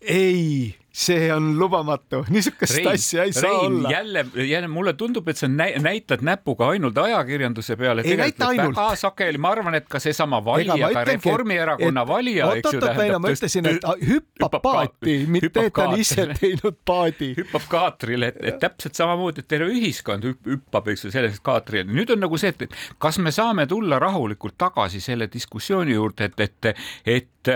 ei 0.00 0.74
see 0.98 1.28
on 1.32 1.52
lubamatu, 1.58 2.24
niisugust 2.34 2.86
asja 2.90 3.22
ei 3.22 3.30
Rein, 3.30 3.34
saa 3.34 3.58
olla. 3.58 3.90
jälle, 3.90 4.24
jälle 4.34 4.68
mulle 4.68 4.92
tundub, 4.92 5.28
et 5.28 5.36
sa 5.36 5.48
näitad 5.48 6.24
näpuga 6.26 6.68
ainult 6.68 6.98
ajakirjanduse 6.98 7.76
peale. 7.76 8.02
ei 8.04 8.16
näita 8.16 8.48
ainult. 8.48 8.76
väga 8.76 8.96
sageli, 8.96 9.38
ma 9.38 9.52
arvan, 9.54 9.78
et 9.78 9.86
ka 9.88 10.00
seesama 10.02 10.40
valija, 10.44 10.90
ka 10.92 11.04
Reformierakonna 11.04 12.02
et, 12.02 12.08
valija, 12.08 12.48
eks 12.58 12.72
ju. 12.72 12.80
oot-oot, 12.80 13.20
ma 13.22 13.32
ütlesin, 13.36 13.70
et 13.70 13.86
hüppab 14.08 14.58
paati, 14.62 15.16
mitte 15.30 15.66
et 15.68 15.76
ta 15.76 15.86
on 15.86 16.02
ise 16.02 16.26
teinud 16.40 16.80
paadi. 16.90 17.30
hüppab 17.38 17.70
kaatrile, 17.70 18.32
et, 18.34 18.42
et 18.52 18.60
täpselt 18.66 18.98
samamoodi, 18.98 19.46
et 19.46 19.50
terve 19.54 19.70
ühiskond 19.74 20.26
hüppab, 20.26 20.90
eks 20.94 21.06
ju, 21.06 21.14
sellest 21.14 21.44
kaatrile. 21.46 21.86
nüüd 21.92 22.10
on 22.16 22.26
nagu 22.26 22.42
see, 22.42 22.50
et 22.56 22.74
kas 22.98 23.22
me 23.22 23.30
saame 23.34 23.68
tulla 23.70 24.02
rahulikult 24.02 24.58
tagasi 24.58 25.00
selle 25.04 25.30
diskussiooni 25.30 25.94
juurde, 25.94 26.32
et, 26.32 26.46
et, 26.48 26.74
et 27.06 27.54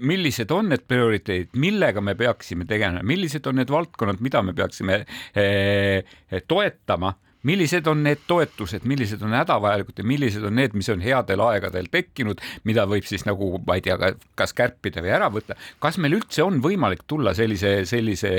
millised 0.00 0.50
on 0.54 0.70
need 0.72 0.86
prioriteedid, 0.88 1.54
millega 1.60 2.02
me 2.04 2.16
peaksime 2.18 2.66
tegelema, 2.68 3.04
millised 3.06 3.46
on 3.46 3.60
need 3.60 3.70
valdkonnad, 3.72 4.20
mida 4.24 4.42
me 4.44 4.56
peaksime 4.56 5.02
eh, 5.34 6.16
toetama 6.48 7.14
millised 7.46 7.86
on 7.86 8.02
need 8.02 8.24
toetused, 8.26 8.84
millised 8.88 9.22
on 9.22 9.34
hädavajalikud 9.36 10.00
ja 10.00 10.06
millised 10.06 10.44
on 10.46 10.56
need, 10.58 10.74
mis 10.78 10.88
on 10.92 11.02
headel 11.04 11.42
aegadel 11.46 11.88
tekkinud, 11.92 12.40
mida 12.66 12.86
võib 12.90 13.06
siis 13.06 13.26
nagu, 13.28 13.52
ma 13.66 13.78
ei 13.78 13.84
tea, 13.86 14.12
kas 14.38 14.54
kärpida 14.56 15.04
või 15.04 15.12
ära 15.14 15.28
võtta. 15.32 15.56
kas 15.82 15.98
meil 16.02 16.18
üldse 16.18 16.42
on 16.44 16.58
võimalik 16.64 17.04
tulla 17.06 17.34
sellise, 17.38 17.78
sellise 17.88 18.32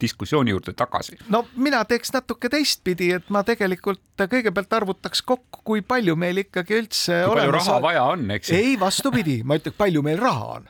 diskussiooni 0.00 0.54
juurde 0.54 0.74
tagasi? 0.78 1.20
no 1.30 1.44
mina 1.56 1.84
teeks 1.88 2.12
natuke 2.16 2.50
teistpidi, 2.52 3.12
et 3.18 3.30
ma 3.34 3.44
tegelikult 3.46 4.26
kõigepealt 4.26 4.80
arvutaks 4.80 5.22
kokku, 5.22 5.62
kui 5.64 5.84
palju 5.86 6.16
meil 6.18 6.42
ikkagi 6.44 6.80
üldse 6.82 7.22
kui 7.28 7.38
palju 7.38 7.54
raha 7.60 7.78
vaja 7.84 8.08
on, 8.16 8.26
eks 8.38 8.50
ei, 8.56 8.74
vastupidi, 8.80 9.42
ma 9.44 9.60
ütleks, 9.60 9.78
palju 9.78 10.02
meil 10.02 10.18
raha 10.22 10.58
on 10.58 10.68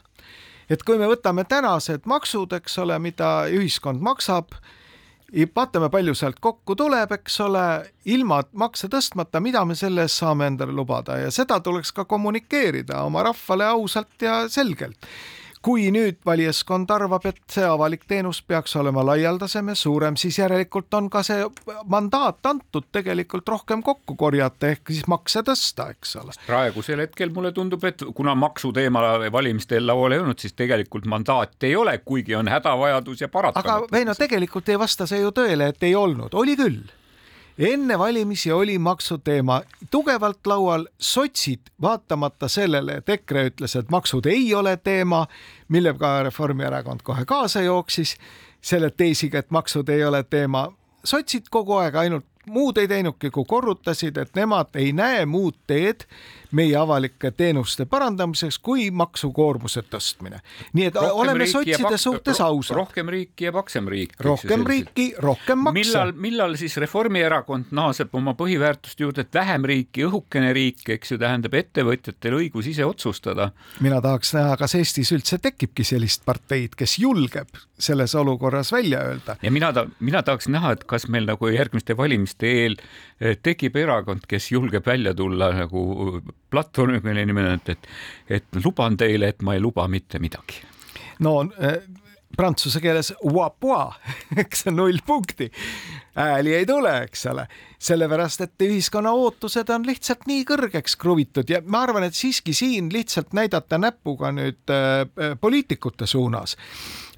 et 0.71 0.83
kui 0.85 0.99
me 0.99 1.09
võtame 1.11 1.45
tänased 1.49 2.07
maksud, 2.09 2.53
eks 2.59 2.79
ole, 2.83 2.99
mida 3.03 3.49
ühiskond 3.53 4.03
maksab, 4.05 4.53
vaatame, 5.57 5.91
palju 5.93 6.15
sealt 6.17 6.39
kokku 6.41 6.77
tuleb, 6.77 7.13
eks 7.19 7.41
ole, 7.45 7.65
ilma 8.09 8.43
makse 8.53 8.89
tõstmata, 8.89 9.41
mida 9.45 9.65
me 9.65 9.77
selle 9.77 10.07
eest 10.07 10.23
saame 10.23 10.49
endale 10.49 10.73
lubada? 10.73 11.19
Ja 11.21 11.33
seda 11.35 11.61
tuleks 11.61 11.93
ka 11.93 12.05
kommunikeerida 12.09 13.03
oma 13.05 13.27
rahvale 13.29 13.69
ausalt 13.69 14.23
ja 14.25 14.47
selgelt 14.49 15.09
kui 15.69 15.91
nüüd 15.93 16.17
valijaskond 16.25 16.89
arvab, 16.95 17.27
et 17.29 17.41
see 17.53 17.65
avalik 17.69 18.07
teenus 18.09 18.39
peaks 18.41 18.73
olema 18.81 19.03
laialdasem 19.05 19.69
ja 19.69 19.75
suurem, 19.77 20.17
siis 20.17 20.39
järelikult 20.41 20.95
on 20.97 21.11
ka 21.13 21.21
see 21.27 21.45
mandaat 21.93 22.47
antud 22.49 22.87
tegelikult 22.93 23.53
rohkem 23.53 23.83
kokku 23.85 24.17
korjata 24.17 24.71
ehk 24.73 24.89
siis 24.89 25.05
makse 25.13 25.43
tõsta, 25.45 25.91
eks 25.93 26.17
ole. 26.23 26.37
praegusel 26.47 27.05
hetkel 27.05 27.35
mulle 27.37 27.53
tundub, 27.53 27.85
et 27.85 28.07
kuna 28.17 28.33
maksuteema 28.39 29.03
valimistel 29.33 29.85
laual 29.87 30.17
ei 30.17 30.23
olnud, 30.25 30.41
siis 30.41 30.57
tegelikult 30.57 31.05
mandaati 31.05 31.69
ei 31.69 31.77
ole, 31.77 31.99
kuigi 31.99 32.39
on 32.39 32.49
hädavajadus 32.49 33.27
ja 33.27 33.29
paratamatus. 33.29 33.75
aga 33.75 33.93
Veino, 33.93 34.17
tegelikult 34.17 34.73
ei 34.73 34.81
vasta 34.81 35.05
see 35.11 35.21
ju 35.21 35.35
tõele, 35.37 35.69
et 35.75 35.85
ei 35.85 35.93
olnud, 35.99 36.33
oli 36.33 36.57
küll 36.57 36.81
enne 37.59 37.99
valimisi 37.99 38.53
oli 38.53 38.79
maksuteema 38.79 39.63
tugevalt 39.91 40.47
laual, 40.47 40.87
sotsid, 40.99 41.61
vaatamata 41.83 42.49
sellele, 42.49 42.93
et 42.93 43.09
EKRE 43.09 43.47
ütles, 43.51 43.77
et 43.79 43.91
maksud 43.91 44.27
ei 44.27 44.55
ole 44.55 44.77
teema, 44.77 45.27
millega 45.69 46.23
Reformierakond 46.23 47.03
kohe 47.03 47.25
kaasa 47.25 47.63
jooksis, 47.63 48.17
selle 48.61 48.91
teesiga, 48.91 49.39
et 49.39 49.51
maksud 49.51 49.89
ei 49.89 50.05
ole 50.05 50.23
teema, 50.23 50.69
sotsid 51.05 51.51
kogu 51.51 51.79
aeg 51.83 51.95
ainult 51.95 52.27
muud 52.53 52.79
ei 52.79 52.89
teinudki, 52.89 53.31
kui 53.31 53.45
korrutasid, 53.49 54.17
et 54.19 54.35
nemad 54.39 54.77
ei 54.79 54.93
näe 54.93 55.27
muud 55.27 55.57
teed 55.67 56.07
meie 56.57 56.77
avalike 56.77 57.31
teenuste 57.37 57.85
parandamiseks 57.85 58.59
kui 58.65 58.89
maksukoormuse 58.91 59.83
tõstmine. 59.91 60.41
nii 60.73 60.87
et 60.89 60.95
rohkem 60.97 61.21
oleme 61.21 61.47
sotside 61.47 61.99
suhtes 61.99 62.41
ausad. 62.41 62.77
rohkem 62.77 63.09
riiki 63.09 63.45
ja 63.45 63.53
paksem 63.53 63.89
riik. 63.89 64.15
rohkem 64.21 64.65
riiki, 64.67 65.15
rohkem 65.19 65.59
makse. 65.59 65.79
millal, 65.79 66.13
millal 66.13 66.57
siis 66.57 66.77
Reformierakond 66.77 67.65
naaseb 67.71 68.15
oma 68.15 68.35
põhiväärtuste 68.39 69.05
juurde, 69.05 69.27
et 69.27 69.35
vähem 69.35 69.65
riiki, 69.65 70.07
õhukene 70.09 70.53
riik, 70.57 70.89
eks 70.89 71.13
ju, 71.13 71.19
tähendab 71.19 71.55
ettevõtjatel 71.55 72.39
õigus 72.41 72.71
ise 72.73 72.85
otsustada. 72.85 73.51
mina 73.81 74.01
tahaks 74.01 74.33
näha, 74.35 74.57
kas 74.57 74.75
Eestis 74.79 75.13
üldse 75.13 75.39
tekibki 75.39 75.85
sellist 75.85 76.25
parteid, 76.25 76.77
kes 76.79 76.99
julgeb 76.99 77.49
selles 77.79 78.15
olukorras 78.15 78.73
välja 78.73 79.03
öelda. 79.05 79.37
ja 79.43 79.51
mina 79.51 79.73
ta-, 79.73 79.87
mina 80.01 80.23
tahaks 80.23 80.49
näha, 80.49 80.73
et 80.73 80.85
kas 80.85 81.09
meil 81.09 81.27
nagu 81.29 81.49
järgmiste 81.49 81.97
valimiste 81.97 82.38
eel 82.47 82.77
eh, 83.21 83.37
tekib 83.43 83.77
erakond, 83.77 84.27
kes 84.29 84.51
julgeb 84.53 84.87
välja 84.87 85.15
tulla 85.15 85.51
nagu 85.57 86.21
platvormiga, 86.51 87.05
mille 87.09 87.27
nimi 87.29 87.45
on, 87.45 87.61
et, 87.61 87.89
et, 88.29 88.61
luban 88.65 88.97
teile, 88.97 89.33
et 89.33 89.43
ma 89.43 89.57
ei 89.57 89.63
luba 89.65 89.89
mitte 89.89 90.21
midagi. 90.23 90.63
no 91.25 91.41
äh, 91.61 91.81
prantsuse 92.37 92.81
keeles 92.81 93.13
eks 94.43 94.67
null 94.71 95.01
punkti, 95.07 95.51
hääli 96.15 96.55
ei 96.55 96.67
tule, 96.67 96.95
eks 97.09 97.27
ole, 97.33 97.47
sellepärast 97.79 98.41
et 98.45 98.67
ühiskonna 98.67 99.13
ootused 99.15 99.71
on 99.71 99.87
lihtsalt 99.87 100.27
nii 100.27 100.45
kõrgeks 100.49 100.97
kruvitud 100.99 101.51
ja 101.51 101.61
ma 101.65 101.85
arvan, 101.87 102.09
et 102.09 102.19
siiski 102.19 102.55
siin 102.57 102.91
lihtsalt 102.93 103.37
näidata 103.39 103.79
näpuga 103.79 104.33
nüüd 104.35 104.73
äh, 104.75 105.37
poliitikute 105.41 106.07
suunas 106.07 106.57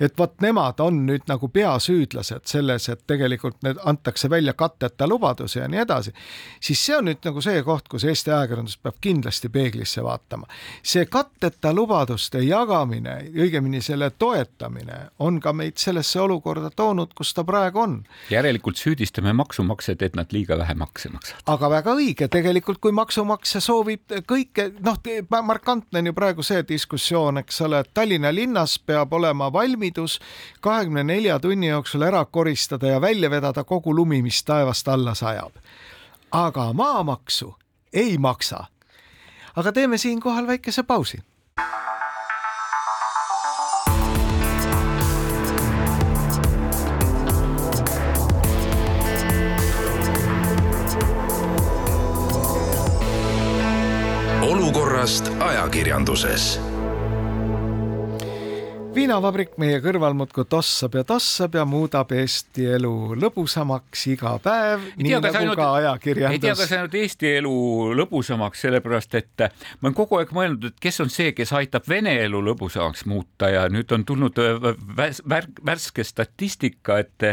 et 0.00 0.18
vot 0.18 0.40
nemad 0.40 0.80
on 0.80 1.02
nüüd 1.06 1.26
nagu 1.28 1.48
peasüüdlased 1.52 2.48
selles, 2.48 2.88
et 2.88 3.02
tegelikult 3.08 3.60
need 3.66 3.80
antakse 3.88 4.30
välja 4.32 4.54
katteta 4.56 5.08
lubadusi 5.08 5.58
ja 5.60 5.68
nii 5.68 5.82
edasi, 5.82 6.12
siis 6.60 6.80
see 6.86 6.96
on 6.96 7.10
nüüd 7.10 7.20
nagu 7.26 7.42
see 7.44 7.60
koht, 7.66 7.88
kus 7.92 8.06
Eesti 8.08 8.32
ajakirjandus 8.32 8.78
peab 8.80 8.96
kindlasti 9.04 9.50
peeglisse 9.52 10.04
vaatama. 10.04 10.48
see 10.82 11.04
katteta 11.06 11.72
lubaduste 11.76 12.40
jagamine, 12.44 13.18
õigemini 13.36 13.82
selle 13.84 14.10
toetamine 14.10 15.00
on 15.18 15.40
ka 15.40 15.52
meid 15.52 15.76
sellesse 15.76 16.20
olukorda 16.20 16.70
toonud, 16.70 17.12
kus 17.14 17.34
ta 17.34 17.44
praegu 17.44 17.84
on. 17.84 18.00
järelikult 18.30 18.80
süüdistame 18.80 19.32
maksumaksjaid, 19.36 20.02
et 20.02 20.16
nad 20.16 20.32
liiga 20.32 20.49
vähe 20.58 20.74
makse 20.74 21.08
maksavad. 21.08 21.42
aga 21.46 21.70
väga 21.70 21.94
õige, 21.94 22.28
tegelikult 22.28 22.80
kui 22.80 22.92
maksumaksja 22.92 23.60
soovib 23.60 24.14
kõike, 24.28 24.70
noh, 24.80 24.98
markantne 25.42 25.98
on 25.98 26.10
ju 26.10 26.12
praegu 26.16 26.42
see 26.42 26.64
diskussioon, 26.68 27.38
eks 27.38 27.60
ole, 27.66 27.80
et 27.80 27.90
Tallinna 27.94 28.34
linnas 28.34 28.78
peab 28.78 29.12
olema 29.12 29.52
valmidus 29.52 30.18
kahekümne 30.60 31.04
nelja 31.04 31.38
tunni 31.40 31.70
jooksul 31.72 32.02
ära 32.02 32.24
koristada 32.24 32.86
ja 32.86 33.00
välja 33.00 33.30
vedada 33.30 33.64
kogu 33.64 33.94
lumi, 33.96 34.22
mis 34.22 34.42
taevast 34.44 34.88
alla 34.88 35.14
sajab. 35.14 35.52
aga 36.32 36.72
maamaksu 36.72 37.54
ei 37.92 38.18
maksa. 38.18 38.64
aga 39.56 39.72
teeme 39.72 39.98
siinkohal 39.98 40.46
väikese 40.46 40.82
pausi 40.82 41.22
olukorrast 54.70 55.30
ajakirjanduses 55.40 56.69
viinavabrik 58.94 59.53
meie 59.61 59.79
kõrval 59.83 60.14
muudkui 60.18 60.44
tossab 60.50 60.96
ja 60.98 61.03
tossab 61.07 61.55
ja 61.55 61.62
muudab 61.68 62.11
Eesti 62.14 62.64
elu 62.74 63.14
lõbusamaks 63.20 64.03
iga 64.11 64.33
päev, 64.42 64.83
nii 64.98 65.12
nagu 65.14 65.31
ainult, 65.31 65.59
ka 65.61 65.68
ajakirjandus. 65.79 66.35
ei 66.35 66.42
tea, 66.42 66.55
kas 66.59 66.72
ainult 66.74 66.96
Eesti 66.98 67.31
elu 67.38 67.53
lõbusamaks, 68.00 68.64
sellepärast 68.66 69.14
et 69.20 69.44
ma 69.81 69.88
olen 69.88 69.96
kogu 69.98 70.18
aeg 70.18 70.33
mõelnud, 70.35 70.66
et 70.72 70.83
kes 70.83 71.00
on 71.05 71.12
see, 71.12 71.35
kes 71.37 71.53
aitab 71.59 71.87
Vene 71.90 72.16
elu 72.24 72.40
lõbusamaks 72.50 73.07
muuta 73.11 73.53
ja 73.53 73.66
nüüd 73.70 73.94
on 73.94 74.07
tulnud 74.09 74.40
värs, 74.98 75.22
värske 75.26 76.05
statistika, 76.07 76.98
et, 77.05 77.29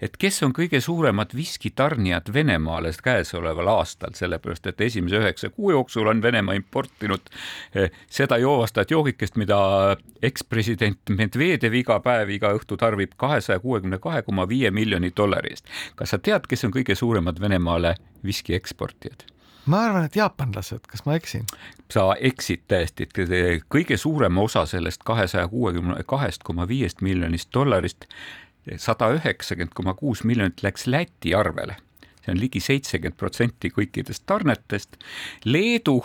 et 0.00 0.16
kes 0.20 0.42
on 0.46 0.56
kõige 0.56 0.80
suuremad 0.84 1.36
viskitarnijad 1.36 2.32
Venemaale 2.32 2.94
käesoleval 3.02 3.68
aastal, 3.76 4.16
sellepärast 4.16 4.66
et 4.72 4.80
esimese 4.88 5.20
üheksa 5.20 5.52
kuu 5.52 5.74
jooksul 5.76 6.08
on 6.08 6.24
Venemaa 6.24 6.56
importinud 6.56 7.28
seda 8.08 8.40
joovastajat 8.40 8.96
joogikest, 8.96 9.36
mida 9.40 9.60
ekspresident 10.22 11.01
Medvedev 11.10 11.74
iga 11.74 11.98
päev, 12.00 12.30
iga 12.30 12.52
õhtu 12.54 12.76
tarbib 12.78 13.16
kahesaja 13.18 13.58
kuuekümne 13.60 13.98
kahe 13.98 14.22
koma 14.22 14.46
viie 14.48 14.70
miljoni 14.70 15.10
dollari 15.16 15.50
eest. 15.50 15.66
kas 15.96 16.14
sa 16.14 16.18
tead, 16.18 16.46
kes 16.46 16.64
on 16.64 16.74
kõige 16.74 16.94
suuremad 16.94 17.40
Venemaale 17.40 17.94
viski 18.24 18.54
eksportijad? 18.54 19.26
ma 19.66 19.84
arvan, 19.86 20.04
et 20.04 20.16
jaapanlased, 20.16 20.86
kas 20.90 21.04
ma 21.06 21.16
eksin? 21.18 21.46
sa 21.90 22.12
eksid 22.20 22.64
täiesti, 22.68 23.08
et 23.08 23.66
kõige 23.70 23.96
suurema 23.96 24.42
osa 24.42 24.66
sellest 24.66 25.02
kahesaja 25.04 25.48
kuuekümne 25.48 26.02
kahest 26.06 26.42
koma 26.42 26.68
viiest 26.68 27.02
miljonist 27.02 27.50
dollarist 27.54 28.06
sada 28.76 29.10
üheksakümmend 29.16 29.74
koma 29.74 29.94
kuus 29.94 30.24
miljonit 30.24 30.62
läks 30.62 30.86
Läti 30.86 31.34
arvele, 31.34 31.76
see 32.22 32.34
on 32.34 32.40
ligi 32.40 32.60
seitsekümmend 32.62 33.18
protsenti 33.18 33.70
kõikidest 33.74 34.22
tarnetest. 34.26 34.98
Leedu 35.44 36.02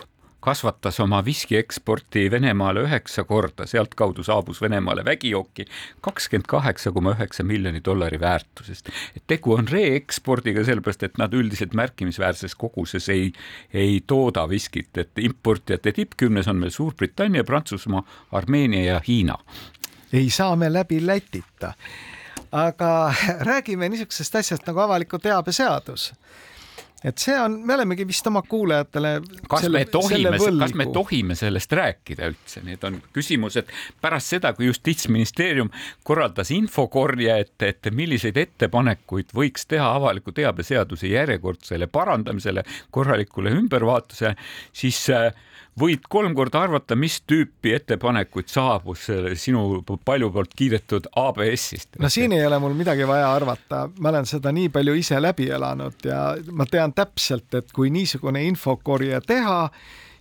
kasvatas 0.47 0.99
oma 1.03 1.19
viski 1.25 1.57
eksporti 1.59 2.29
Venemaale 2.31 2.85
üheksa 2.87 3.25
korda, 3.27 3.65
sealtkaudu 3.67 4.23
saabus 4.23 4.61
Venemaale 4.63 5.03
vägijooki 5.05 5.65
kakskümmend 6.01 6.47
kaheksa 6.47 6.91
koma 6.95 7.11
üheksa 7.17 7.43
miljoni 7.43 7.81
dollari 7.85 8.19
väärtusest. 8.19 8.89
et 9.15 9.23
tegu 9.27 9.53
on 9.53 9.67
reekspordiga, 9.67 10.63
sellepärast 10.63 11.03
et 11.03 11.17
nad 11.19 11.33
üldiselt 11.33 11.73
märkimisväärses 11.75 12.55
koguses 12.55 13.09
ei, 13.09 13.33
ei 13.73 13.99
tooda 14.07 14.47
viskit, 14.49 14.97
et 14.97 15.19
importijate 15.19 15.91
tippkümnes 15.91 16.47
on 16.47 16.63
meil 16.63 16.71
Suurbritannia, 16.71 17.43
Prantsusmaa, 17.43 18.03
Armeenia 18.31 18.83
ja 18.93 19.01
Hiina. 19.07 19.37
ei 20.13 20.29
saa 20.29 20.55
me 20.55 20.73
läbi 20.73 21.05
Lätita 21.07 21.73
aga 22.51 23.13
räägime 23.51 23.89
niisugusest 23.89 24.35
asjast 24.35 24.67
nagu 24.67 24.79
avaliku 24.79 25.19
teabe 25.19 25.51
seadus 25.51 26.13
et 27.03 27.21
see 27.21 27.35
on, 27.37 27.59
me 27.65 27.75
olemegi 27.75 28.07
vist 28.07 28.27
oma 28.29 28.41
kuulajatele. 28.41 29.11
kas 29.49 29.65
selle, 29.65 29.83
me 29.83 29.91
tohime, 29.91 30.39
kas 30.59 30.73
me 30.77 30.87
tohime 30.93 31.37
sellest 31.37 31.73
rääkida 31.77 32.31
üldse, 32.31 32.63
need 32.65 32.83
on 32.87 32.99
küsimused 33.13 33.69
pärast 34.01 34.33
seda, 34.33 34.53
kui 34.57 34.69
justiitsministeerium 34.69 35.69
korraldas 36.07 36.51
infokorje, 36.55 37.39
et, 37.45 37.67
et 37.67 37.91
milliseid 37.93 38.39
ettepanekuid 38.41 39.35
võiks 39.37 39.69
teha 39.69 39.91
avaliku 39.99 40.33
teabe 40.35 40.65
seaduse 40.65 41.11
järjekordsele 41.11 41.89
parandamisele, 41.91 42.65
korralikule 42.91 43.53
ümbervaatusele, 43.59 44.33
siis 44.73 45.03
äh, 45.13 45.29
võid 45.79 46.07
kolm 46.09 46.33
korda 46.37 46.63
arvata, 46.65 46.95
mis 46.97 47.19
tüüpi 47.27 47.73
ettepanekuid 47.77 48.49
saabus 48.51 49.07
sinu 49.39 49.83
palju 50.05 50.31
poolt 50.33 50.55
kiidetud 50.57 51.09
ABS-ist. 51.15 51.99
no 52.01 52.09
siin 52.09 52.33
ei 52.33 52.45
ole 52.45 52.59
mul 52.59 52.75
midagi 52.77 53.07
vaja 53.07 53.29
arvata, 53.33 53.85
ma 53.99 54.09
olen 54.09 54.25
seda 54.29 54.51
nii 54.55 54.71
palju 54.73 54.97
ise 54.97 55.21
läbi 55.21 55.49
elanud 55.53 56.05
ja 56.05 56.21
ma 56.51 56.65
tean 56.65 56.93
täpselt, 56.97 57.53
et 57.53 57.71
kui 57.75 57.91
niisugune 57.93 58.43
infokorje 58.49 59.21
teha, 59.27 59.59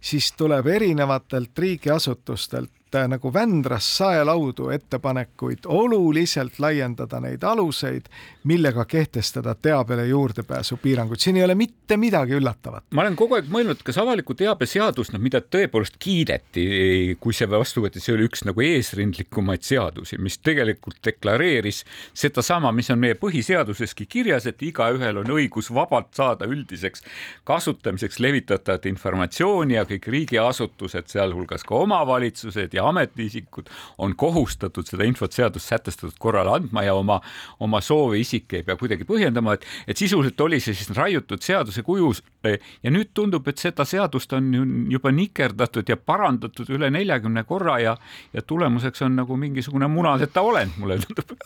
siis 0.01 0.33
tuleb 0.37 0.67
erinevatelt 0.67 1.59
riigiasutustelt 1.59 2.71
nagu 3.11 3.33
Vändrast 3.35 3.99
saelaudu 3.99 4.71
ettepanekuid 4.75 5.67
oluliselt 5.67 6.59
laiendada 6.63 7.21
neid 7.21 7.45
aluseid, 7.45 8.09
millega 8.47 8.85
kehtestada 8.85 9.55
teabele 9.55 10.07
juurdepääsu 10.07 10.77
piiranguid. 10.83 11.21
siin 11.21 11.37
ei 11.37 11.45
ole 11.45 11.55
mitte 11.55 11.97
midagi 11.97 12.37
üllatavat. 12.39 12.85
ma 12.91 13.03
olen 13.03 13.17
kogu 13.17 13.35
aeg 13.35 13.51
mõelnud, 13.51 13.83
kas 13.85 13.99
avaliku 13.99 14.35
teabe 14.35 14.67
seadus, 14.67 15.13
noh, 15.13 15.21
mida 15.21 15.41
tõepoolest 15.41 15.99
kiideti, 15.99 17.17
kui 17.21 17.35
see 17.35 17.51
vastu 17.51 17.83
võeti, 17.85 18.01
see 18.01 18.15
oli 18.15 18.29
üks 18.29 18.45
nagu 18.47 18.63
eesrindlikumaid 18.63 19.67
seadusi, 19.67 20.19
mis 20.23 20.39
tegelikult 20.39 21.01
deklareeris 21.05 21.83
sedasama, 22.15 22.73
mis 22.73 22.91
on 22.95 23.03
meie 23.03 23.19
põhiseaduseski 23.19 24.07
kirjas, 24.07 24.47
et 24.47 24.63
igaühel 24.63 25.23
on 25.23 25.35
õigus 25.39 25.73
vabalt 25.75 26.15
saada 26.17 26.47
üldiseks 26.47 27.03
kasutamiseks 27.45 28.21
levitatavat 28.23 28.87
informatsiooni 28.87 29.75
ja 29.75 29.85
kõik 29.89 30.09
riigiasutused, 30.13 31.11
sealhulgas 31.11 31.67
ka 31.67 31.83
omavalitsused 31.83 32.75
ja 32.75 32.86
ametiisikud 32.89 33.71
on 33.99 34.15
kohustatud 34.17 34.87
seda 34.89 35.07
infot 35.09 35.33
seadus 35.33 35.69
sätestatud 35.69 36.17
korral 36.19 36.51
andma 36.53 36.85
ja 36.87 36.95
oma, 36.95 37.21
oma 37.61 37.81
soovi 37.81 38.23
isik 38.25 38.59
ei 38.59 38.67
pea 38.67 38.77
kuidagi 38.81 39.07
põhjendama, 39.09 39.57
et, 39.57 39.67
et 39.89 39.99
sisuliselt 39.99 40.41
oli 40.47 40.61
see 40.63 40.77
siis 40.77 40.93
raiutud 40.97 41.43
seaduse 41.45 41.83
kujus 41.87 42.23
ja 42.47 42.93
nüüd 42.93 43.11
tundub, 43.15 43.49
et 43.49 43.59
seda 43.59 43.85
seadust 43.89 44.33
on 44.37 44.53
juba 44.93 45.11
nikerdatud 45.15 45.89
ja 45.89 45.97
parandatud 45.97 46.71
üle 46.75 46.91
neljakümne 46.95 47.43
korra 47.49 47.79
ja, 47.83 47.97
ja 48.33 48.43
tulemuseks 48.43 49.03
on 49.07 49.19
nagu 49.23 49.37
mingisugune 49.41 49.89
munaseta 49.91 50.45
olend, 50.47 50.79
mulle 50.79 51.01
tundub. 51.03 51.37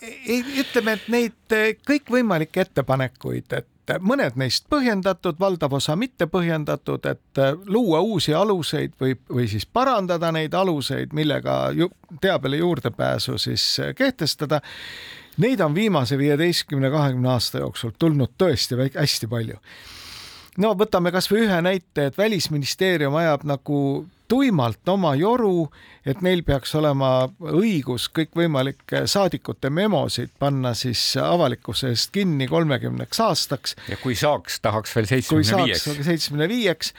ütleme, 0.61 0.97
et 0.97 1.07
neid 1.11 1.59
kõikvõimalikke 1.87 2.67
ettepanekuid, 2.67 3.47
et 3.57 3.61
et 3.61 3.70
mõned 3.99 4.37
neist 4.39 4.67
põhjendatud, 4.69 5.39
valdav 5.39 5.73
osa 5.73 5.95
mitte 5.95 6.27
põhjendatud, 6.31 7.05
et 7.09 7.41
äh, 7.41 7.53
luua 7.65 8.01
uusi 8.01 8.33
aluseid 8.33 8.93
või, 9.01 9.15
või 9.29 9.47
siis 9.51 9.65
parandada 9.65 10.31
neid 10.31 10.53
aluseid, 10.53 11.13
millega 11.13 11.71
ju, 11.75 11.89
teabele 12.21 12.61
juurdepääsu 12.61 13.37
siis 13.37 13.65
äh, 13.79 13.95
kehtestada. 13.95 14.61
Neid 15.41 15.61
on 15.63 15.75
viimase 15.75 16.17
viieteistkümne, 16.17 16.91
kahekümne 16.91 17.29
aasta 17.31 17.63
jooksul 17.63 17.95
tulnud 17.99 18.35
tõesti 18.37 18.77
hästi 18.95 19.27
palju. 19.31 19.57
No 20.57 20.73
võtame 20.77 21.13
kasvõi 21.13 21.45
ühe 21.45 21.61
näite, 21.63 22.09
et 22.09 22.17
Välisministeerium 22.17 23.15
ajab 23.15 23.45
nagu 23.47 23.77
tuimalt 24.31 24.87
oma 24.87 25.11
joru, 25.19 25.65
et 26.07 26.21
neil 26.23 26.39
peaks 26.47 26.71
olema 26.79 27.09
õigus 27.51 28.05
kõikvõimalikke 28.15 29.03
saadikute 29.11 29.69
memosid 29.73 30.31
panna 30.39 30.71
siis 30.77 31.01
avalikkuse 31.19 31.91
eest 31.91 32.13
kinni 32.15 32.47
kolmekümneks 32.47 33.19
aastaks. 33.25 33.75
ja 33.91 33.97
kui 33.99 34.15
saaks, 34.15 34.61
tahaks 34.63 34.95
veel 34.95 35.09
seitsmekümne 35.09 35.65
viieks. 35.65 35.83
seitsmekümne 36.07 36.47
viieks, 36.47 36.93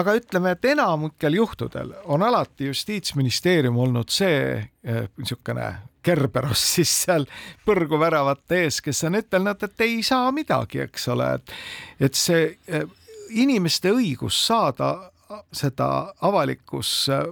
aga 0.00 0.16
ütleme, 0.16 0.54
et 0.56 0.64
enamikel 0.72 1.36
juhtudel 1.42 1.92
on 2.04 2.24
alati 2.24 2.70
justiitsministeerium 2.72 3.76
olnud 3.76 4.08
see 4.08 4.40
eh, 4.56 5.04
niisugune 5.20 5.68
Kerberos 6.02 6.62
siis 6.78 6.94
seal 7.04 7.28
põrguväravate 7.68 8.62
ees, 8.64 8.80
kes 8.80 9.04
on 9.04 9.20
ütelnud, 9.20 9.60
et 9.60 9.84
ei 9.84 10.00
saa 10.06 10.32
midagi, 10.32 10.86
eks 10.86 11.08
ole, 11.12 11.34
et 11.36 12.08
et 12.08 12.16
see 12.16 12.54
eh, 12.64 12.88
inimeste 13.30 13.92
õigus 13.92 14.38
saada 14.46 15.10
seda 15.52 16.14
avalikus 16.24 17.08
äh, 17.12 17.24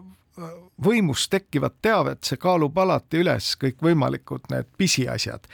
võimus 0.84 1.28
tekkivat 1.32 1.78
teavet, 1.82 2.24
see 2.24 2.36
kaalub 2.40 2.76
alati 2.78 3.22
üles 3.24 3.54
kõikvõimalikud 3.60 4.50
need 4.52 4.68
pisiasjad 4.76 5.48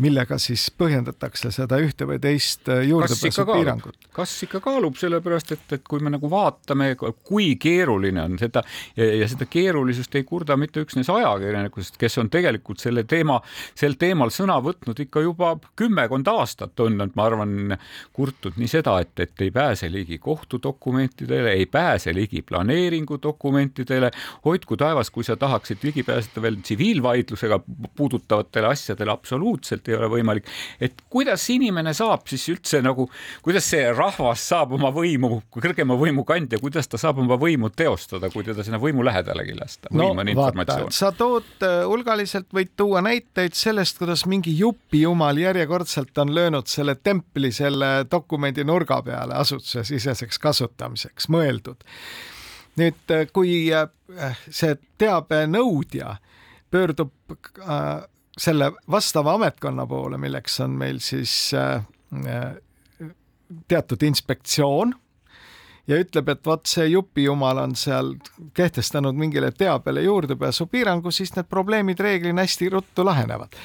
millega 0.00 0.38
siis 0.40 0.68
põhjendatakse 0.78 1.50
seda 1.54 1.78
ühte 1.82 2.06
või 2.08 2.18
teist 2.22 2.68
äh, 2.72 2.84
juurdepääsupiirangut. 2.88 4.08
kas 4.14 4.32
ikka 4.46 4.60
kaalub, 4.64 4.96
sellepärast 5.00 5.52
et, 5.56 5.66
et 5.76 5.84
kui 5.86 6.00
me 6.02 6.12
nagu 6.12 6.30
vaatame, 6.30 6.94
kui 6.96 7.54
keeruline 7.60 8.22
on 8.22 8.38
seda 8.40 8.62
ja, 8.96 9.06
ja 9.22 9.28
seda 9.30 9.46
keerulisust 9.50 10.14
ei 10.18 10.24
kurda 10.28 10.56
mitte 10.60 10.84
üksnes 10.84 11.10
ajakirjanikud, 11.12 11.92
kes 12.00 12.18
on 12.22 12.30
tegelikult 12.32 12.80
selle 12.82 13.04
teema, 13.08 13.40
sel 13.78 13.96
teemal 14.00 14.32
sõna 14.34 14.58
võtnud 14.64 15.04
ikka 15.04 15.24
juba 15.24 15.52
kümmekond 15.78 16.28
aastat 16.32 16.80
on 16.80 16.98
nad, 17.00 17.12
ma 17.18 17.28
arvan, 17.28 17.76
kurtnud 18.16 18.56
nii 18.60 18.70
seda, 18.70 18.96
et, 19.04 19.12
et 19.20 19.44
ei 19.44 19.52
pääse 19.54 19.90
ligi 19.92 20.18
kohtudokumentidele, 20.22 21.52
ei 21.60 21.66
pääse 21.66 22.14
ligi 22.14 22.42
planeeringudokumentidele. 22.46 24.10
hoidku 24.44 24.76
taevas, 24.80 25.10
kui 25.10 25.24
sa 25.24 25.36
tahaksid 25.36 25.84
ligi 25.84 26.02
pääseda 26.06 26.42
veel 26.42 26.60
tsiviilvaidlusega 26.62 27.60
puudutavatele 27.96 28.72
asjadele 28.72 29.12
absoluutselt 29.12 29.89
ei 29.90 29.98
ole 29.98 30.08
võimalik. 30.12 30.48
et 30.80 31.02
kuidas 31.10 31.44
inimene 31.52 31.94
saab 31.96 32.26
siis 32.30 32.46
üldse 32.52 32.80
nagu, 32.84 33.08
kuidas 33.44 33.66
see 33.72 33.90
rahvas 33.92 34.44
saab 34.52 34.74
oma 34.78 34.92
võimu, 34.94 35.42
kõrgema 35.54 35.96
võimu 35.98 36.24
kandja, 36.28 36.60
kuidas 36.62 36.88
ta 36.88 37.00
saab 37.00 37.20
oma 37.22 37.38
võimu 37.40 37.70
teostada, 37.74 38.30
kui 38.32 38.44
teda 38.46 38.64
sinna 38.66 38.80
võimu 38.82 39.04
lähedalegi 39.06 39.56
lasta? 39.58 39.92
no 39.92 40.12
vaata, 40.14 40.78
sa 40.94 41.12
tood 41.16 41.66
äh, 41.66 41.82
hulgaliselt, 41.88 42.48
võid 42.54 42.74
tuua 42.78 43.02
näiteid 43.04 43.56
sellest, 43.58 43.98
kuidas 44.00 44.26
mingi 44.30 44.56
jupijumal 44.58 45.38
järjekordselt 45.40 46.18
on 46.22 46.34
löönud 46.34 46.70
selle 46.70 46.96
templi 46.96 47.52
selle 47.52 48.04
dokumendi 48.10 48.64
nurga 48.64 49.00
peale 49.06 49.36
asutusesiseseks 49.40 50.38
kasutamiseks 50.38 51.30
mõeldud. 51.32 51.86
nüüd, 52.80 53.00
äh, 53.10 53.26
kui 53.32 53.68
äh, 53.74 53.88
see 54.48 54.76
teabenõudja 54.98 56.16
pöördub 56.70 57.12
selle 58.38 58.72
vastava 58.90 59.34
ametkonna 59.34 59.86
poole, 59.86 60.18
milleks 60.18 60.60
on 60.60 60.70
meil 60.78 60.98
siis 61.02 61.52
äh, 61.54 61.82
äh, 62.26 62.54
teatud 63.68 64.02
inspektsioon 64.02 64.94
ja 65.90 65.98
ütleb, 65.98 66.28
et 66.28 66.46
vot 66.46 66.66
see 66.70 66.86
jupijumal 66.92 67.58
on 67.64 67.74
seal 67.76 68.14
kehtestanud 68.54 69.16
mingile 69.18 69.50
teabele 69.50 70.02
juurdepääsupiirangu, 70.06 71.10
siis 71.10 71.34
need 71.36 71.48
probleemid 71.50 72.00
reeglina 72.00 72.46
hästi 72.46 72.68
ruttu 72.70 73.04
lahenevad. 73.04 73.56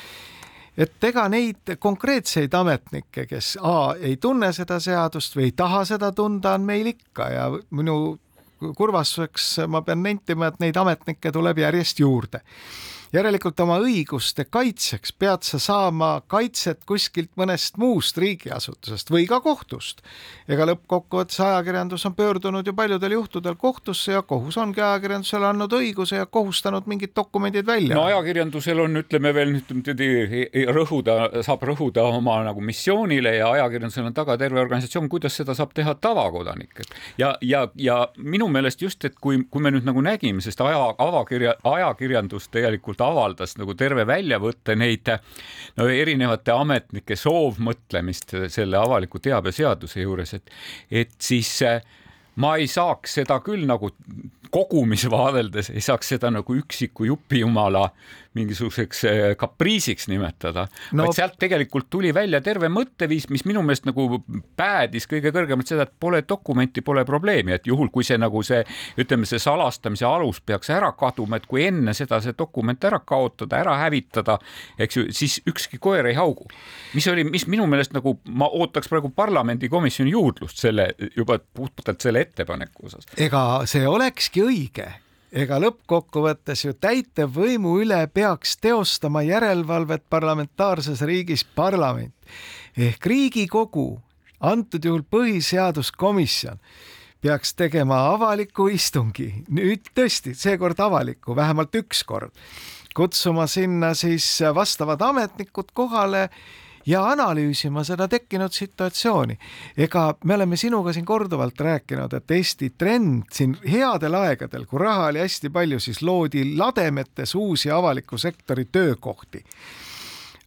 et 0.78 1.04
ega 1.04 1.30
neid 1.30 1.78
konkreetseid 1.80 2.54
ametnikke, 2.54 3.26
kes 3.26 3.58
A 3.62 3.94
ei 4.00 4.18
tunne 4.18 4.52
seda 4.54 4.80
seadust 4.80 5.36
või 5.36 5.44
ei 5.50 5.52
taha 5.52 5.86
seda 5.86 6.12
tunda, 6.12 6.54
on 6.54 6.62
meil 6.62 6.88
ikka 6.92 7.30
ja 7.32 7.46
minu 7.70 8.18
kurvastuseks 8.76 9.68
ma 9.68 9.82
pean 9.82 10.04
nentima, 10.04 10.48
et 10.48 10.60
neid 10.60 10.76
ametnikke 10.78 11.32
tuleb 11.32 11.58
järjest 11.64 12.00
juurde 12.00 12.42
järelikult 13.16 13.60
oma 13.64 13.78
õiguste 13.84 14.46
kaitseks 14.50 15.14
pead 15.20 15.46
sa 15.48 15.60
saama 15.62 16.10
kaitset 16.28 16.84
kuskilt 16.88 17.32
mõnest 17.40 17.78
muust 17.80 18.18
riigiasutusest 18.20 19.12
või 19.12 19.28
ka 19.30 19.40
kohtust. 19.42 20.02
ega 20.48 20.68
lõppkokkuvõttes 20.70 21.40
ajakirjandus 21.42 22.06
on 22.06 22.16
pöördunud 22.16 22.68
ju 22.68 22.74
paljudel 22.74 23.16
juhtudel 23.18 23.56
kohtusse 23.56 24.12
ja 24.12 24.22
kohus 24.22 24.58
ongi 24.58 24.82
ajakirjandusele 24.82 25.48
andnud 25.48 25.74
õiguse 25.74 26.20
ja 26.20 26.26
kohustanud 26.26 26.88
mingid 26.88 27.16
dokumendid 27.16 27.66
välja. 27.66 27.96
no 27.96 28.04
ajakirjandusel 28.10 28.80
on, 28.80 28.98
ütleme 29.04 29.34
veel 29.34 29.56
nüüd 29.56 30.74
rõhuda, 30.76 31.44
saab 31.46 31.64
rõhuda 31.64 32.04
oma 32.10 32.42
nagu 32.44 32.62
missioonile 32.62 33.36
ja 33.38 33.52
ajakirjandusel 33.52 34.10
on 34.12 34.14
taga 34.14 34.38
terve 34.38 34.60
organisatsioon, 34.60 35.10
kuidas 35.10 35.36
seda 35.36 35.56
saab 35.56 35.74
teha 35.74 35.96
tavakodanik. 35.96 36.84
ja, 37.18 37.36
ja, 37.42 37.68
ja 37.76 38.08
minu 38.18 38.48
meelest 38.48 38.82
just, 38.82 39.06
et 39.06 39.16
kui, 39.22 39.44
kui 39.50 39.62
me 39.62 39.72
nüüd 39.72 39.88
nagu 39.88 40.02
nägime, 40.02 40.42
sest 40.42 40.62
aja, 40.62 40.82
avakirja, 40.98 41.56
ajakirjandus 41.64 42.50
tegelikult 42.52 43.02
avaldas 43.06 43.56
nagu 43.60 43.76
terve 43.78 44.06
väljavõtte 44.08 44.76
neid 44.80 45.12
no 45.78 45.88
erinevate 45.92 46.54
ametnike 46.56 47.18
soovmõtlemist 47.20 48.36
selle 48.54 48.80
avaliku 48.80 49.22
teabe 49.24 49.54
seaduse 49.56 50.02
juures, 50.02 50.34
et, 50.38 50.52
et 50.92 51.16
siis 51.20 51.52
ma 52.42 52.56
ei 52.60 52.68
saaks 52.68 53.20
seda 53.22 53.40
küll 53.44 53.66
nagu 53.68 53.92
kogumis 54.52 55.06
vaadeldes 55.12 55.72
ei 55.74 55.84
saaks 55.84 56.14
seda 56.16 56.32
nagu 56.32 56.56
üksiku 56.56 57.08
jupijumala 57.10 57.90
mingisuguseks 58.36 59.04
eh, 59.10 59.24
kapriisiks 59.40 60.10
nimetada 60.12 60.68
no., 60.92 61.06
vaid 61.06 61.18
sealt 61.18 61.38
tegelikult 61.42 61.90
tuli 61.94 62.14
välja 62.16 62.42
terve 62.44 62.70
mõtteviis, 62.72 63.30
mis 63.32 63.46
minu 63.48 63.64
meelest 63.66 63.88
nagu 63.88 64.22
päädis 64.60 65.08
kõige 65.12 65.32
kõrgemalt 65.36 65.72
seda, 65.72 65.88
et 65.88 65.94
pole 66.00 66.22
dokumenti, 66.28 66.84
pole 66.86 67.06
probleemi, 67.08 67.56
et 67.56 67.70
juhul, 67.70 67.90
kui 67.94 68.06
see 68.08 68.20
nagu 68.22 68.44
see, 68.46 68.62
ütleme, 69.02 69.28
see 69.30 69.42
salastamise 69.42 70.08
alus 70.10 70.42
peaks 70.46 70.72
ära 70.74 70.92
kaduma, 70.98 71.40
et 71.40 71.48
kui 71.50 71.66
enne 71.68 71.96
seda 71.98 72.20
see 72.24 72.36
dokument 72.38 72.90
ära 72.90 73.00
kaotada, 73.06 73.62
ära 73.64 73.78
hävitada, 73.86 74.38
eks 74.82 75.00
ju, 75.00 75.08
siis 75.16 75.40
ükski 75.48 75.80
koer 75.82 76.12
ei 76.12 76.18
haugu. 76.20 76.50
mis 76.94 77.08
oli, 77.12 77.24
mis 77.28 77.48
minu 77.52 77.68
meelest 77.70 77.96
nagu 77.96 78.18
ma 78.36 78.50
ootaks 78.52 78.90
praegu 78.92 79.10
parlamendikomisjoni 79.16 80.12
juurdlust 80.12 80.60
selle 80.62 80.90
juba 81.16 81.40
puhtalt 81.40 82.02
selle 82.02 82.26
ettepaneku 82.26 82.88
osas. 82.90 83.08
ega 83.18 83.64
see 83.70 83.88
olekski 83.88 84.44
õige 84.46 84.92
ega 85.32 85.60
lõppkokkuvõttes 85.62 86.66
ju 86.66 86.74
täitevvõimu 86.74 87.78
üle 87.84 88.02
peaks 88.14 88.58
teostama 88.62 89.24
järelevalvet 89.26 90.06
parlamentaarses 90.10 91.02
riigis 91.02 91.44
parlament 91.44 92.14
ehk 92.78 93.06
Riigikogu, 93.06 94.02
antud 94.40 94.84
juhul 94.86 95.06
põhiseaduskomisjon 95.12 96.60
peaks 97.26 97.56
tegema 97.58 98.04
avaliku 98.12 98.68
istungi, 98.70 99.32
nüüd 99.50 99.88
tõesti, 99.98 100.36
seekord 100.38 100.80
avaliku, 100.84 101.34
vähemalt 101.36 101.74
üks 101.80 102.04
kord, 102.06 102.36
kutsuma 102.96 103.48
sinna 103.50 103.94
siis 103.98 104.28
vastavad 104.54 105.02
ametnikud 105.02 105.72
kohale 105.74 106.28
ja 106.86 107.10
analüüsima 107.10 107.84
seda 107.84 108.08
tekkinud 108.08 108.52
situatsiooni. 108.52 109.38
ega 109.78 110.16
me 110.24 110.36
oleme 110.36 110.58
sinuga 110.58 110.94
siin 110.94 111.06
korduvalt 111.06 111.60
rääkinud, 111.60 112.14
et 112.14 112.32
Eesti 112.32 112.70
trend 112.78 113.24
siin 113.34 113.58
headel 113.72 114.14
aegadel, 114.14 114.66
kui 114.66 114.80
raha 114.80 115.06
oli 115.06 115.20
hästi 115.20 115.50
palju, 115.50 115.80
siis 115.80 116.02
loodi 116.02 116.58
lademetes 116.58 117.36
uusi 117.36 117.72
avaliku 117.72 118.18
sektori 118.18 118.66
töökohti. 118.66 119.44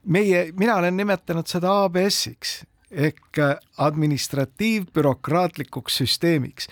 meie, 0.04 0.52
mina 0.58 0.76
olen 0.76 0.96
nimetanud 0.96 1.46
seda 1.46 1.84
ABS-iks 1.84 2.64
ehk 2.90 3.36
administratiivbürokraatlikuks 3.76 5.96
süsteemiks 5.96 6.68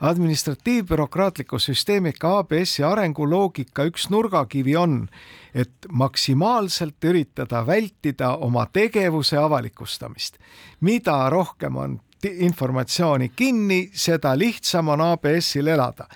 administratiivbürokraatliku 0.00 1.58
süsteemika 1.58 2.38
ABS-i 2.38 2.84
arenguloogika 2.84 3.84
üks 3.90 4.08
nurgakivi 4.10 4.76
on, 4.76 5.08
et 5.54 5.88
maksimaalselt 5.92 7.04
üritada 7.04 7.66
vältida 7.66 8.36
oma 8.36 8.66
tegevuse 8.72 9.38
avalikustamist. 9.38 10.38
mida 10.80 11.30
rohkem 11.30 11.76
on 11.76 12.00
informatsiooni 12.24 13.28
kinni, 13.36 13.90
seda 13.94 14.38
lihtsam 14.38 14.88
on 14.88 15.00
ABS-il 15.00 15.66
elada 15.66 16.08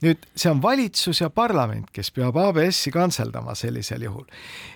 nüüd 0.00 0.24
see 0.32 0.48
on 0.50 0.62
valitsus 0.62 1.20
ja 1.20 1.28
parlament, 1.32 1.90
kes 1.92 2.08
peab 2.16 2.36
ABS-i 2.40 2.92
kantseldama 2.94 3.54
sellisel 3.58 4.06
juhul. 4.06 4.24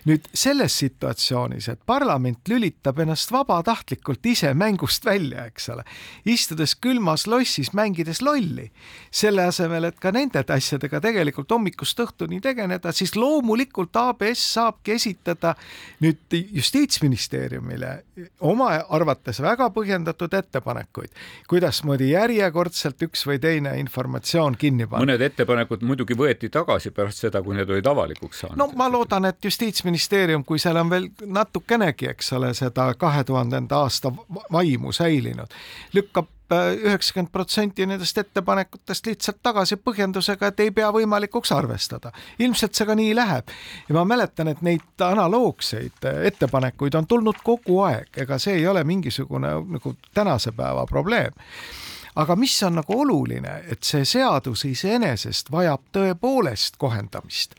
nüüd 0.04 0.26
selles 0.36 0.76
situatsioonis, 0.82 1.68
et 1.72 1.80
parlament 1.86 2.48
lülitab 2.48 2.98
ennast 3.00 3.32
vabatahtlikult 3.32 4.26
ise 4.26 4.52
mängust 4.54 5.04
välja, 5.04 5.46
eks 5.48 5.68
ole, 5.72 5.84
istudes 6.28 6.74
külmas 6.76 7.26
lossis, 7.26 7.72
mängides 7.72 8.20
lolli, 8.22 8.68
selle 9.10 9.46
asemel, 9.48 9.88
et 9.88 10.00
ka 10.00 10.12
nende 10.12 10.44
asjadega 10.44 11.00
tegelikult 11.00 11.50
hommikust 11.50 12.00
õhtuni 12.04 12.42
tegeleda, 12.44 12.92
siis 12.92 13.16
loomulikult 13.16 13.96
ABS 13.96 14.44
saabki 14.58 14.92
esitada 14.98 15.54
nüüd 16.04 16.36
justiitsministeeriumile 16.52 17.94
oma 18.44 18.74
arvates 18.92 19.40
väga 19.40 19.70
põhjendatud 19.72 20.36
ettepanekuid, 20.36 21.16
kuidasmoodi 21.48 22.10
järjekordselt 22.12 23.08
üks 23.08 23.24
või 23.24 23.40
teine 23.40 23.78
informatsioon 23.80 24.60
kinni 24.60 24.84
panna 24.90 25.13
mõned 25.14 25.30
ettepanekud 25.30 25.82
muidugi 25.86 26.16
võeti 26.18 26.50
tagasi 26.50 26.90
pärast 26.90 27.24
seda, 27.24 27.42
kui 27.42 27.54
need 27.54 27.70
olid 27.70 27.86
avalikuks 27.86 28.44
saanud. 28.44 28.58
no 28.58 28.68
ma 28.76 28.88
loodan, 28.90 29.24
et 29.30 29.44
Justiitsministeerium, 29.44 30.44
kui 30.44 30.58
seal 30.58 30.76
on 30.76 30.90
veel 30.90 31.08
natukenegi, 31.26 32.08
eks 32.10 32.32
ole, 32.32 32.54
seda 32.54 32.92
kahe 32.98 33.24
tuhandenda 33.24 33.84
aasta 33.84 34.12
vaimu 34.52 34.92
säilinud, 34.92 35.54
lükkab 35.94 36.28
äh, 36.52 36.74
üheksakümmend 36.90 37.32
protsenti 37.32 37.86
nendest 37.86 38.18
ettepanekutest 38.18 39.06
lihtsalt 39.06 39.40
tagasi 39.42 39.76
põhjendusega, 39.76 40.50
et 40.50 40.60
ei 40.60 40.70
pea 40.70 40.90
võimalikuks 40.92 41.54
arvestada. 41.54 42.12
ilmselt 42.38 42.74
see 42.74 42.86
ka 42.86 42.94
nii 42.94 43.14
läheb 43.14 43.54
ja 43.88 43.94
ma 43.94 44.04
mäletan, 44.04 44.48
et 44.48 44.62
neid 44.62 45.06
analoogseid 45.06 46.10
äh, 46.10 46.26
ettepanekuid 46.32 46.94
on 46.94 47.06
tulnud 47.06 47.42
kogu 47.44 47.80
aeg, 47.86 48.10
ega 48.16 48.38
see 48.38 48.58
ei 48.58 48.66
ole 48.66 48.84
mingisugune 48.84 49.54
nagu 49.78 49.96
tänase 50.14 50.52
päeva 50.52 50.86
probleem 50.86 51.32
aga 52.14 52.36
mis 52.36 52.62
on 52.62 52.78
nagu 52.78 53.00
oluline, 53.00 53.56
et 53.70 53.82
see 53.82 54.04
seadus 54.06 54.64
iseenesest 54.68 55.50
vajab 55.52 55.88
tõepoolest 55.92 56.78
kohendamist. 56.78 57.54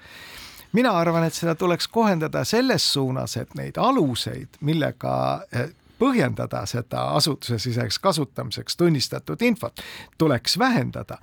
Mina 0.76 0.92
arvan, 1.00 1.24
et 1.24 1.34
seda 1.34 1.56
tuleks 1.56 1.88
kohendada 1.88 2.44
selles 2.44 2.84
suunas, 2.94 3.38
et 3.40 3.54
neid 3.56 3.78
aluseid, 3.80 4.58
millega 4.62 5.16
eh, 5.52 5.70
põhjendada 6.00 6.66
seda 6.70 7.10
asutusesiseseks 7.20 8.00
kasutamiseks 8.00 8.78
tunnistatud 8.78 9.42
infot, 9.42 9.82
tuleks 10.18 10.60
vähendada 10.60 11.18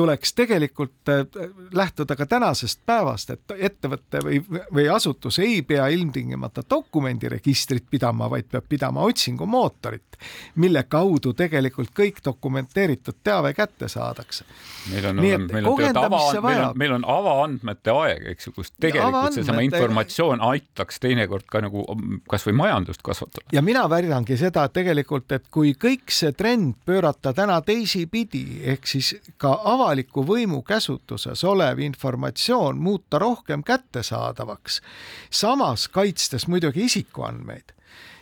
tuleks 0.00 0.32
tegelikult 0.34 1.08
äh, 1.08 1.26
lähtuda 1.72 2.16
ka 2.16 2.26
tänasest 2.26 2.80
päevast, 2.86 3.30
et 3.30 3.52
ettevõte 3.56 4.22
või, 4.24 4.38
või 4.74 4.86
asutus 4.88 5.38
ei 5.44 5.62
pea 5.66 5.90
ilmtingimata 5.92 6.62
dokumendiregistrit 6.70 7.84
pidama, 7.90 8.30
vaid 8.30 8.48
peab 8.48 8.64
pidama 8.68 9.04
otsingumootorit, 9.10 10.16
mille 10.62 10.82
kaudu 10.88 11.34
tegelikult 11.36 11.92
kõik 11.96 12.22
dokumenteeritud 12.24 13.18
teave 13.24 13.52
kätte 13.54 13.88
saadakse. 13.88 14.44
meil 14.92 15.10
on, 15.10 15.20
meil 15.20 15.68
on, 15.68 15.96
ava, 15.96 16.22
meil 16.40 16.62
on, 16.64 16.78
meil 16.84 16.96
on 16.96 17.04
avaandmete 17.16 17.92
aeg, 17.92 18.26
eks 18.32 18.48
ju, 18.48 18.54
kus 18.56 18.72
tegelikult 18.80 19.36
seesama 19.36 19.66
informatsioon 19.68 20.40
aitaks 20.52 21.00
teinekord 21.04 21.44
ka 21.50 21.60
nagu 21.66 21.84
kasvõi 22.30 22.56
majandust 22.56 23.02
kasvatada. 23.02 23.46
ja 23.52 23.62
mina 23.62 23.84
väidangi 24.10 24.36
seda 24.36 24.64
et 24.66 24.72
tegelikult, 24.74 25.30
et 25.32 25.44
kui 25.54 25.74
kõik 25.78 26.10
see 26.10 26.32
trend 26.34 26.74
pöörata 26.84 27.30
täna 27.36 27.60
teisipidi 27.62 28.60
ehk 28.72 28.88
siis 28.90 29.12
ka 29.38 29.52
ava 29.54 29.90
avaliku 29.90 30.24
võimu 30.26 30.62
käsutuses 30.66 31.44
olev 31.44 31.78
informatsioon 31.78 32.78
muuta 32.78 33.18
rohkem 33.18 33.62
kättesaadavaks, 33.62 34.80
samas 35.30 35.88
kaitstes 35.88 36.48
muidugi 36.48 36.84
isikuandmeid, 36.84 37.72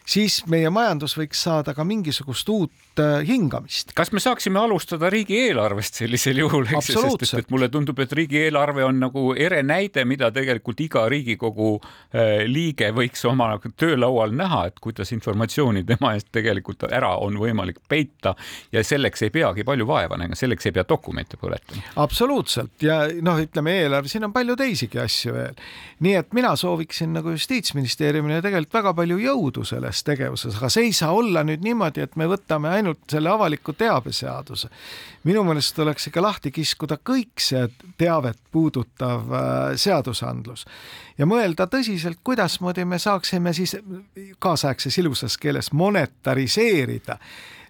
siis 0.06 0.42
meie 0.46 0.70
majandus 0.70 1.16
võiks 1.16 1.42
saada 1.42 1.74
ka 1.74 1.84
mingisugust 1.84 2.48
uut 2.48 2.72
Äh, 2.98 3.26
hingamist. 3.26 3.92
kas 3.94 4.10
me 4.12 4.20
saaksime 4.20 4.58
alustada 4.58 5.10
riigieelarvest 5.10 6.00
sellisel 6.00 6.40
juhul, 6.42 6.66
eks 6.66 6.90
ju, 6.92 7.02
sest 7.02 7.22
et, 7.34 7.44
et 7.44 7.50
mulle 7.52 7.68
tundub, 7.72 7.98
et 8.02 8.12
riigieelarve 8.12 8.84
on 8.84 8.98
nagu 9.02 9.22
ere 9.38 9.60
näide, 9.66 10.04
mida 10.08 10.30
tegelikult 10.34 10.80
iga 10.82 11.04
Riigikogu 11.10 11.70
äh, 11.78 12.44
liige 12.48 12.90
võiks 12.96 13.22
oma 13.28 13.50
töölaual 13.78 14.34
näha, 14.36 14.64
et 14.70 14.80
kuidas 14.82 15.12
informatsiooni 15.14 15.84
tema 15.88 16.14
eest 16.16 16.30
tegelikult 16.34 16.88
ära 16.88 17.14
on 17.22 17.38
võimalik 17.38 17.78
peita 17.88 18.34
ja 18.74 18.82
selleks 18.84 19.26
ei 19.26 19.32
peagi 19.34 19.66
palju 19.68 19.86
vaeva 19.88 20.18
nägema, 20.18 20.38
selleks 20.38 20.68
ei 20.68 20.74
pea 20.76 20.86
dokumente 20.88 21.38
põletama. 21.40 21.84
absoluutselt 22.02 22.82
ja 22.82 23.00
noh, 23.22 23.38
ütleme 23.42 23.76
eelarve, 23.82 24.10
siin 24.10 24.26
on 24.26 24.34
palju 24.34 24.58
teisigi 24.58 25.00
asju 25.02 25.36
veel. 25.36 25.62
nii 26.04 26.16
et 26.22 26.34
mina 26.36 26.54
sooviksin 26.58 27.14
nagu 27.18 27.36
justiitsministeeriumile 27.36 28.42
tegelikult 28.42 28.80
väga 28.80 28.94
palju 29.02 29.20
jõudu 29.22 29.66
selles 29.68 30.02
tegevuses, 30.06 30.58
aga 30.58 30.72
see 30.72 30.90
ei 30.90 30.96
saa 30.96 31.14
olla 31.14 31.44
nüüd 31.46 31.62
niimoodi, 31.64 32.02
et 32.02 32.18
me 32.18 32.26
võtame 32.30 32.72
ainult 32.72 32.87
ainult 32.88 33.10
selle 33.10 33.30
avaliku 33.30 33.72
teabe 33.72 34.12
seaduse. 34.12 34.68
minu 35.24 35.42
meelest 35.44 35.76
tuleks 35.76 36.08
ikka 36.08 36.22
lahti 36.22 36.50
kiskuda 36.50 36.96
kõik 37.04 37.42
see 37.42 37.68
teavet 37.98 38.38
puudutav 38.52 39.28
äh, 39.32 39.76
seadusandlus 39.76 40.64
ja 41.18 41.26
mõelda 41.26 41.66
tõsiselt, 41.66 42.20
kuidasmoodi 42.24 42.84
me 42.84 42.98
saaksime 42.98 43.52
siis 43.52 43.76
kaasaegses 44.38 44.98
ilusas 44.98 45.36
keeles 45.38 45.72
monetariseerida 45.72 47.18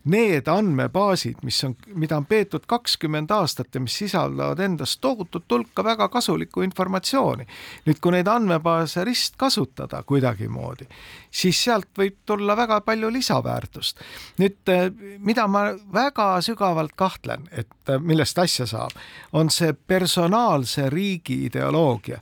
need 0.05 0.49
andmebaasid, 0.49 1.43
mis 1.43 1.65
on, 1.65 1.75
mida 1.95 2.17
on 2.17 2.27
peetud 2.27 2.67
kakskümmend 2.67 3.31
aastat 3.31 3.75
ja 3.75 3.81
mis 3.81 3.99
sisaldavad 3.99 4.61
endas 4.65 4.97
tohutut 4.99 5.45
hulka 5.51 5.85
väga 5.85 6.09
kasulikku 6.09 6.63
informatsiooni. 6.63 7.47
nüüd, 7.87 8.01
kui 8.01 8.13
neid 8.13 8.27
andmebaase 8.27 9.05
ristkasutada 9.05 10.03
kuidagimoodi, 10.03 10.89
siis 11.31 11.65
sealt 11.65 11.91
võib 11.99 12.21
tulla 12.27 12.57
väga 12.57 12.81
palju 12.81 13.13
lisaväärtust. 13.13 14.01
nüüd, 14.39 14.75
mida 15.19 15.47
ma 15.47 15.71
väga 15.93 16.41
sügavalt 16.41 16.95
kahtlen, 16.97 17.49
et 17.53 17.99
millest 18.01 18.39
asja 18.39 18.67
saab, 18.67 18.95
on 19.33 19.51
see 19.51 19.73
personaalse 19.73 20.91
riigi 20.91 21.45
ideoloogia 21.45 22.21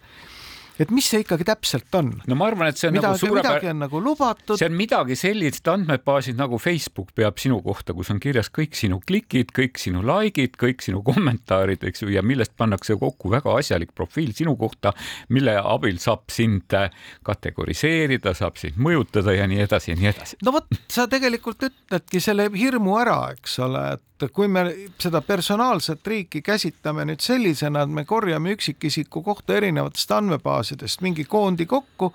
et 0.83 0.93
mis 0.95 1.07
see 1.09 1.22
ikkagi 1.24 1.47
täpselt 1.49 1.95
on? 1.99 2.11
no 2.29 2.39
ma 2.39 2.49
arvan, 2.51 2.70
et 2.70 2.81
see 2.81 2.91
on 2.91 2.97
midagi, 2.97 3.12
nagu 3.14 3.20
suurepärane. 3.22 3.55
midagi 3.57 3.70
on 3.72 3.81
nagu 3.85 4.01
lubatud. 4.03 4.59
see 4.61 4.68
on 4.68 4.77
midagi 4.77 5.16
sellist 5.18 5.70
andmebaasid 5.72 6.39
nagu 6.39 6.59
Facebook 6.62 7.12
peab 7.16 7.41
sinu 7.43 7.61
kohta, 7.64 7.95
kus 7.97 8.11
on 8.12 8.20
kirjas 8.22 8.51
kõik 8.53 8.77
sinu 8.79 9.01
klikid, 9.07 9.53
kõik 9.57 9.81
sinu 9.81 10.05
like'id, 10.07 10.57
kõik 10.61 10.85
sinu 10.85 11.03
kommentaarid, 11.07 11.85
eks 11.89 12.05
ju, 12.05 12.11
ja 12.14 12.24
millest 12.27 12.57
pannakse 12.59 12.99
kokku 13.01 13.33
väga 13.33 13.57
asjalik 13.61 13.95
profiil 13.97 14.35
sinu 14.37 14.57
kohta, 14.61 14.93
mille 15.33 15.57
abil 15.62 16.01
saab 16.03 16.29
sind 16.35 16.77
äh, 16.77 16.91
kategoriseerida, 17.27 18.35
saab 18.37 18.61
sind 18.61 18.81
mõjutada 18.83 19.35
ja 19.37 19.49
nii 19.49 19.62
edasi 19.64 19.93
ja 19.93 20.01
nii 20.01 20.12
edasi. 20.12 20.41
no 20.45 20.57
vot, 20.57 20.68
sa 20.93 21.09
tegelikult 21.11 21.68
ütledki 21.70 22.20
selle 22.22 22.51
hirmu 22.53 22.99
ära, 23.01 23.20
eks 23.37 23.59
ole, 23.64 23.87
et 23.97 24.29
kui 24.33 24.49
me 24.49 24.64
seda 25.03 25.20
personaalset 25.24 26.07
riiki 26.09 26.41
käsitleme 26.45 27.05
nüüd 27.09 27.20
sellisena, 27.24 27.85
et 27.85 27.93
me 27.93 28.07
korjame 28.09 28.55
üksikisiku 28.57 29.22
kohta 29.24 29.59
erinevatest 29.59 30.12
andmebaasidest 30.16 30.66
mingi 31.01 31.25
koondi 31.25 31.67
kokku, 31.67 32.12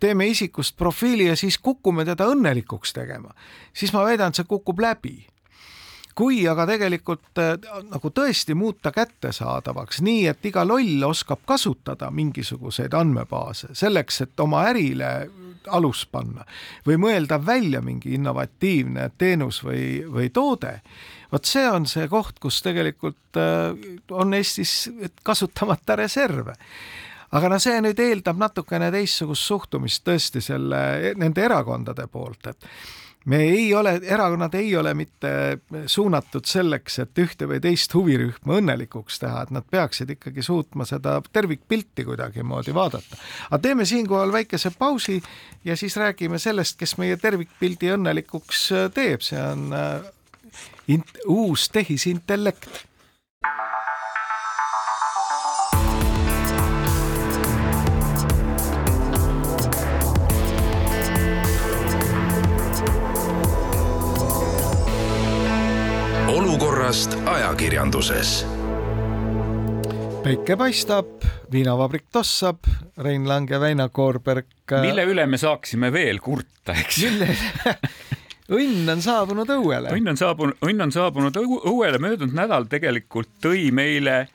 teeme 0.00 0.26
isikust 0.26 0.76
profiili 0.76 1.28
ja 1.30 1.36
siis 1.36 1.58
kukume 1.58 2.04
teda 2.04 2.26
õnnelikuks 2.32 2.92
tegema, 2.92 3.30
siis 3.72 3.92
ma 3.92 4.04
väidan, 4.04 4.32
et 4.32 4.40
see 4.40 4.48
kukub 4.48 4.82
läbi. 4.84 5.16
Kui 6.14 6.44
aga 6.46 6.62
tegelikult 6.70 7.40
äh, 7.42 7.56
nagu 7.90 8.10
tõesti 8.14 8.54
muuta 8.54 8.92
kättesaadavaks 8.94 9.98
nii, 10.06 10.28
et 10.30 10.46
iga 10.46 10.62
loll 10.66 11.02
oskab 11.08 11.42
kasutada 11.46 12.10
mingisuguseid 12.14 12.94
andmebaase 12.94 13.72
selleks, 13.74 14.20
et 14.22 14.44
oma 14.44 14.62
ärile 14.70 15.08
alus 15.74 16.04
panna 16.06 16.44
või 16.86 16.98
mõelda 17.00 17.40
välja 17.46 17.80
mingi 17.82 18.14
innovatiivne 18.14 19.08
teenus 19.18 19.62
või, 19.64 20.04
või 20.06 20.30
toode, 20.30 20.76
vot 21.32 21.48
see 21.48 21.64
on 21.70 21.88
see 21.90 22.06
koht, 22.12 22.38
kus 22.38 22.60
tegelikult 22.62 23.40
äh, 23.40 23.72
on 24.14 24.34
Eestis 24.38 24.92
kasutamata 25.26 25.96
reserve 25.98 26.54
aga 27.32 27.48
no 27.48 27.58
see 27.62 27.80
nüüd 27.84 28.00
eeldab 28.00 28.40
natukene 28.40 28.90
teistsugust 28.94 29.48
suhtumist 29.48 30.04
tõesti 30.06 30.42
selle, 30.44 31.14
nende 31.16 31.44
erakondade 31.44 32.06
poolt, 32.12 32.52
et 32.52 32.68
me 33.24 33.40
ei 33.42 33.74
ole, 33.74 34.00
erakonnad 34.02 34.54
ei 34.54 34.76
ole 34.76 34.94
mitte 34.94 35.58
suunatud 35.86 36.44
selleks, 36.44 36.98
et 36.98 37.18
ühte 37.18 37.48
või 37.48 37.60
teist 37.64 37.94
huvirühma 37.94 38.58
õnnelikuks 38.60 39.18
teha, 39.22 39.44
et 39.46 39.52
nad 39.54 39.66
peaksid 39.70 40.12
ikkagi 40.16 40.44
suutma 40.44 40.84
seda 40.88 41.16
tervikpilti 41.32 42.04
kuidagimoodi 42.04 42.74
vaadata. 42.74 43.16
aga 43.50 43.62
teeme 43.62 43.84
siinkohal 43.84 44.32
väikese 44.32 44.70
pausi 44.78 45.22
ja 45.64 45.76
siis 45.76 45.96
räägime 45.96 46.38
sellest, 46.38 46.78
kes 46.78 46.98
meie 46.98 47.16
tervikpildi 47.16 47.94
õnnelikuks 47.96 48.66
teeb, 48.94 49.24
see 49.24 49.40
on 49.40 49.72
äh, 49.72 50.10
int, 50.88 51.16
uus 51.26 51.68
tehisintellekt 51.72 52.84
olukorrast 66.94 67.16
ajakirjanduses. 67.26 68.46
päike 70.22 70.56
paistab, 70.56 71.24
viinavabrik 71.52 72.04
tossab, 72.12 72.58
Rein 72.98 73.28
Lang 73.28 73.50
ja 73.50 73.58
Väino 73.60 73.88
Koorberg. 73.88 74.46
Äh, 74.72 74.80
mille 74.80 75.02
üle 75.04 75.26
me 75.26 75.38
saaksime 75.38 75.90
veel 75.92 76.20
kurta, 76.22 76.72
eks? 76.72 77.00
mille 77.02 77.34
õnn 78.60 78.92
on 78.94 79.02
saabunud 79.02 79.50
õuele. 79.56 79.90
õnn 79.90 80.12
on 80.12 80.20
saabunud, 80.20 80.60
õnn 80.62 80.86
on 80.86 80.94
saabunud 80.94 81.40
õuele, 81.42 81.98
möödunud 81.98 82.36
nädal 82.36 82.68
tegelikult 82.70 83.32
tõi 83.42 83.72
meile 83.74 84.28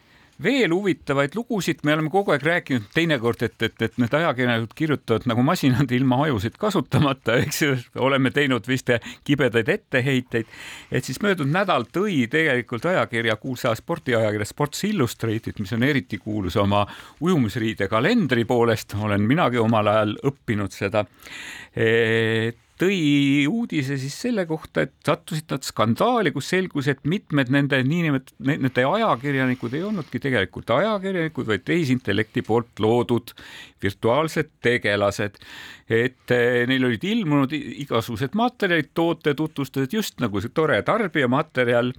veel 0.43 0.71
huvitavaid 0.73 1.35
lugusid, 1.35 1.81
me 1.83 1.93
oleme 1.93 2.11
kogu 2.13 2.33
aeg 2.33 2.43
rääkinud 2.45 2.87
teinekord, 2.93 3.43
et, 3.43 3.57
et, 3.65 3.81
et 3.81 3.97
need 3.99 4.13
ajakirjanikud 4.15 4.75
kirjutavad 4.77 5.27
nagu 5.29 5.43
masinad 5.43 5.91
ilma 5.95 6.21
ajusid 6.27 6.55
kasutamata, 6.59 7.35
eks 7.43 7.61
ju, 7.65 7.75
oleme 7.99 8.31
teinud 8.35 8.67
vist 8.67 8.91
kibedaid 9.27 9.69
etteheiteid. 9.69 10.47
et 10.91 11.05
siis 11.05 11.21
möödunud 11.21 11.53
nädal 11.53 11.87
tõi 11.93 12.23
tegelikult 12.31 12.85
ajakirja, 12.89 13.35
kuulsa 13.41 13.75
spordiajakirja 13.75 14.47
Sports 14.47 14.83
Illustrated, 14.87 15.59
mis 15.59 15.73
on 15.75 15.83
eriti 15.83 16.17
kuulus 16.17 16.57
oma 16.57 16.85
ujumisriide 17.19 17.87
kalendri 17.91 18.45
poolest, 18.45 18.95
olen 18.99 19.21
minagi 19.21 19.59
omal 19.59 19.87
ajal 19.91 20.15
õppinud 20.31 20.73
seda 20.73 21.05
et 21.75 22.57
tõi 22.79 22.99
uudise 23.49 23.97
siis 23.99 24.15
selle 24.23 24.45
kohta, 24.49 24.85
et 24.85 24.93
sattusid 25.05 25.49
nad 25.51 25.65
skandaali, 25.67 26.31
kus 26.35 26.51
selgus, 26.53 26.87
et 26.91 27.01
mitmed 27.09 27.51
nende 27.53 27.81
niinimetatud, 27.83 28.37
nende 28.47 28.85
ajakirjanikud 28.87 29.75
ei 29.75 29.83
olnudki 29.89 30.21
tegelikult 30.23 30.71
ajakirjanikud, 30.77 31.49
vaid 31.49 31.65
tehisintellekti 31.67 32.43
poolt 32.47 32.79
loodud 32.83 33.35
virtuaalsed 33.83 34.53
tegelased. 34.63 35.39
Et 35.89 36.31
eh, 36.31 36.63
neil 36.69 36.85
olid 36.85 37.03
ilmunud 37.03 37.53
igasugused 37.57 38.35
materjalid, 38.37 38.91
tootetutvustused, 38.97 39.93
just 39.93 40.19
nagu 40.21 40.41
see 40.41 40.53
tore 40.53 40.77
tarbijamaterjal, 40.85 41.91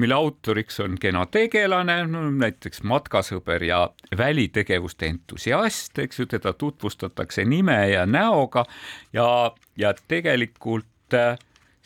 mille 0.00 0.16
autoriks 0.16 0.80
on 0.84 0.96
kena 1.00 1.26
tegelane 1.28 1.98
no,, 2.08 2.26
näiteks 2.32 2.80
matkasõber 2.88 3.66
ja 3.68 3.82
välitegevuste 4.16 5.10
entusiast, 5.10 5.98
eks 6.00 6.22
ju, 6.22 6.28
teda 6.32 6.54
tutvustatakse 6.56 7.44
nime 7.44 7.78
ja 7.92 8.06
näoga 8.08 8.64
ja, 9.12 9.28
ja 9.76 9.92
tegelikult 10.08 11.14
äh, 11.14 11.36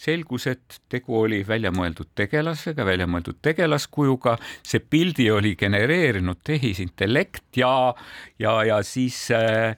selgus, 0.00 0.46
et 0.48 0.80
tegu 0.88 1.18
oli 1.24 1.42
väljamõeldud 1.46 2.14
tegelasega, 2.16 2.86
väljamõeldud 2.88 3.42
tegelaskujuga, 3.42 4.38
see 4.64 4.80
pildi 4.80 5.28
oli 5.34 5.56
genereerinud 5.60 6.40
tehisintellekt 6.46 7.60
ja, 7.60 7.72
ja, 8.40 8.54
ja 8.70 8.80
siis 8.86 9.26
äh, 9.34 9.74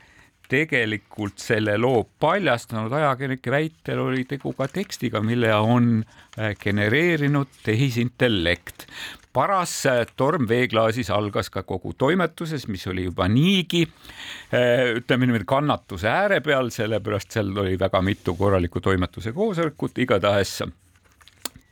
tegelikult 0.52 1.40
selle 1.40 1.78
loo 1.80 2.04
paljastanud. 2.20 2.92
Ajakirjanike 2.92 3.54
väitel 3.54 4.04
oli 4.04 4.26
tegu 4.28 4.52
ka 4.58 4.68
tekstiga, 4.68 5.22
mille 5.24 5.54
on 5.56 5.98
äh, 6.02 6.52
genereerinud 6.60 7.60
tehisintellekt. 7.64 8.86
Paras 9.32 9.72
torm 10.16 10.44
veeklaasis 10.48 11.08
algas 11.10 11.48
ka 11.48 11.62
kogu 11.64 11.94
toimetuses, 11.96 12.66
mis 12.68 12.84
oli 12.90 13.06
juba 13.06 13.24
niigi 13.32 13.86
eh, 13.86 14.90
ütleme 14.98 15.24
niimoodi 15.24 15.46
kannatuse 15.48 16.10
ääre 16.12 16.42
peal, 16.44 16.68
sellepärast 16.68 17.32
seal 17.32 17.48
oli 17.64 17.78
väga 17.80 18.02
mitu 18.04 18.34
korralikku 18.36 18.84
toimetuse 18.84 19.32
koosolekut, 19.32 19.96
igatahes 20.04 20.58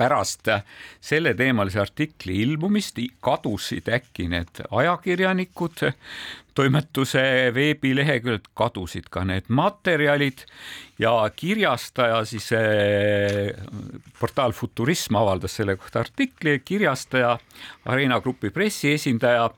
pärast 0.00 0.48
selleteemalise 1.04 1.80
artikli 1.82 2.40
ilmumist 2.46 2.96
kadusid 3.20 3.88
äkki 3.92 4.30
need 4.32 4.62
ajakirjanikud, 4.70 5.84
toimetuse 6.56 7.22
veebileheküljelt 7.54 8.48
kadusid 8.56 9.10
ka 9.12 9.24
need 9.28 9.48
materjalid 9.48 10.46
ja 11.00 11.12
kirjastaja 11.36 12.22
siis 12.28 12.50
eh, 12.56 13.52
portaal 14.20 14.56
Futurism 14.56 15.20
avaldas 15.20 15.56
selle 15.60 15.76
kohta 15.76 16.00
artikli, 16.04 16.58
kirjastaja, 16.64 17.36
Arena 17.84 18.20
Grupi 18.20 18.50
pressiesindaja 18.50 19.48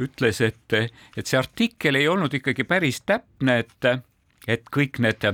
ütles, 0.00 0.40
et, 0.44 0.78
et 1.16 1.26
see 1.26 1.40
artikkel 1.40 1.98
ei 1.98 2.08
olnud 2.08 2.34
ikkagi 2.38 2.64
päris 2.68 3.02
täpne, 3.08 3.60
et, 3.64 3.92
et 4.48 4.68
kõik 4.72 5.00
need 5.04 5.26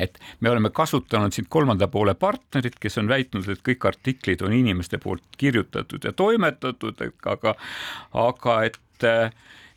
et 0.00 0.18
me 0.40 0.50
oleme 0.50 0.70
kasutanud 0.74 1.32
siin 1.32 1.46
kolmanda 1.48 1.88
poole 1.88 2.14
partnerit, 2.14 2.78
kes 2.80 2.98
on 2.98 3.08
väitnud, 3.08 3.48
et 3.48 3.62
kõik 3.66 3.86
artiklid 3.88 4.42
on 4.46 4.54
inimeste 4.56 4.98
poolt 4.98 5.24
kirjutatud 5.38 6.04
ja 6.04 6.12
toimetatud, 6.16 7.04
aga, 7.34 7.54
aga 8.26 8.62
et 8.68 8.80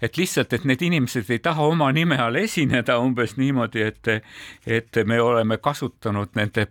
et 0.04 0.18
lihtsalt, 0.20 0.54
et 0.54 0.66
need 0.68 0.82
inimesed 0.84 1.30
ei 1.32 1.40
taha 1.44 1.66
oma 1.72 1.90
nime 1.96 2.18
all 2.20 2.36
esineda 2.40 2.98
umbes 3.02 3.38
niimoodi, 3.40 3.86
et, 3.88 4.10
et 4.68 5.00
me 5.08 5.20
oleme 5.24 5.58
kasutanud 5.64 6.34
nende, 6.38 6.68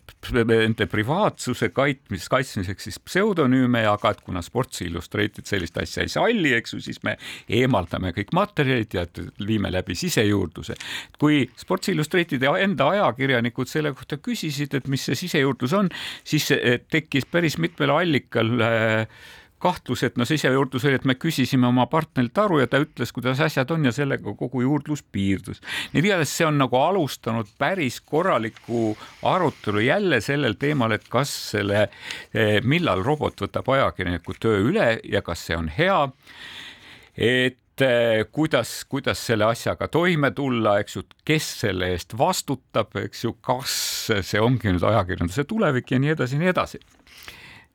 nende 0.51 0.87
privaatsuse 0.91 1.71
kaitmis, 1.75 2.29
kaitsmiseks 2.33 2.89
siis 2.89 3.01
pseudonüüme, 3.01 3.85
aga 3.89 4.13
et 4.13 4.23
kuna 4.27 4.43
Sports 4.45 4.85
Illustrated 4.85 5.49
sellist 5.49 5.79
asja 5.81 6.05
ei 6.05 6.13
salli, 6.13 6.53
eks 6.59 6.77
ju, 6.77 6.83
siis 6.85 7.03
me 7.07 7.17
eemaldame 7.49 8.13
kõik 8.17 8.35
materjalid 8.37 8.99
ja 8.99 9.07
viime 9.47 9.73
läbi 9.73 9.97
sisejuurdluse. 9.99 10.77
kui 11.19 11.45
Sports 11.57 11.89
Illustratedi 11.93 12.49
enda 12.63 12.89
ajakirjanikud 12.97 13.71
selle 13.71 13.93
kohta 13.97 14.19
küsisid, 14.19 14.75
et 14.77 14.89
mis 14.93 15.05
see 15.09 15.17
sisejuurdlus 15.25 15.73
on, 15.79 15.89
siis 16.25 16.51
tekkis 16.91 17.27
päris 17.31 17.57
mitmel 17.63 17.95
allikal 17.95 18.53
äh, 18.61 19.07
kahtlus, 19.63 20.03
et 20.07 20.19
no 20.19 20.27
sisejuurdlus 20.29 20.87
oli, 20.89 20.99
et 20.99 21.07
me 21.09 21.17
küsisime 21.21 21.69
oma 21.69 21.87
partnerilt 21.91 22.39
aru 22.45 22.61
ja 22.63 22.69
ta 22.71 22.81
ütles, 22.83 23.13
kuidas 23.15 23.41
asjad 23.45 23.71
on 23.75 23.87
ja 23.87 23.93
sellega 23.95 24.35
kogu 24.39 24.65
juurdlus 24.65 25.05
piirdus. 25.15 25.63
nii 25.93 26.03
et 26.03 26.09
igatahes 26.11 26.35
see 26.39 26.49
on 26.49 26.59
nagu 26.61 26.79
alustanud 26.79 27.51
päris 27.59 28.01
korralikku 28.01 28.97
arutelu 29.29 29.85
jälle 29.87 30.21
sellel 30.25 30.59
teemal, 30.59 30.97
et 30.97 31.09
kas 31.09 31.33
selle, 31.55 31.89
eh, 32.35 32.59
millal 32.63 33.05
robot 33.07 33.45
võtab 33.47 33.71
ajakirjaniku 33.77 34.39
töö 34.41 34.63
üle 34.71 34.89
ja 35.05 35.23
kas 35.23 35.47
see 35.47 35.59
on 35.59 35.69
hea. 35.73 36.01
et 37.17 37.85
eh, 37.87 38.25
kuidas, 38.33 38.85
kuidas 38.89 39.27
selle 39.27 39.45
asjaga 39.45 39.89
toime 39.89 40.31
tulla, 40.31 40.79
eks 40.81 40.97
ju, 40.97 41.05
kes 41.25 41.53
selle 41.61 41.93
eest 41.93 42.17
vastutab, 42.19 42.97
eks 42.97 43.25
ju, 43.25 43.37
kas 43.41 43.77
see 44.23 44.41
ongi 44.41 44.73
nüüd 44.73 44.91
ajakirjanduse 44.91 45.45
tulevik 45.45 45.93
ja 45.93 46.03
nii 46.03 46.17
edasi 46.17 46.37
ja 46.37 46.45
nii 46.45 46.53
edasi 46.57 46.83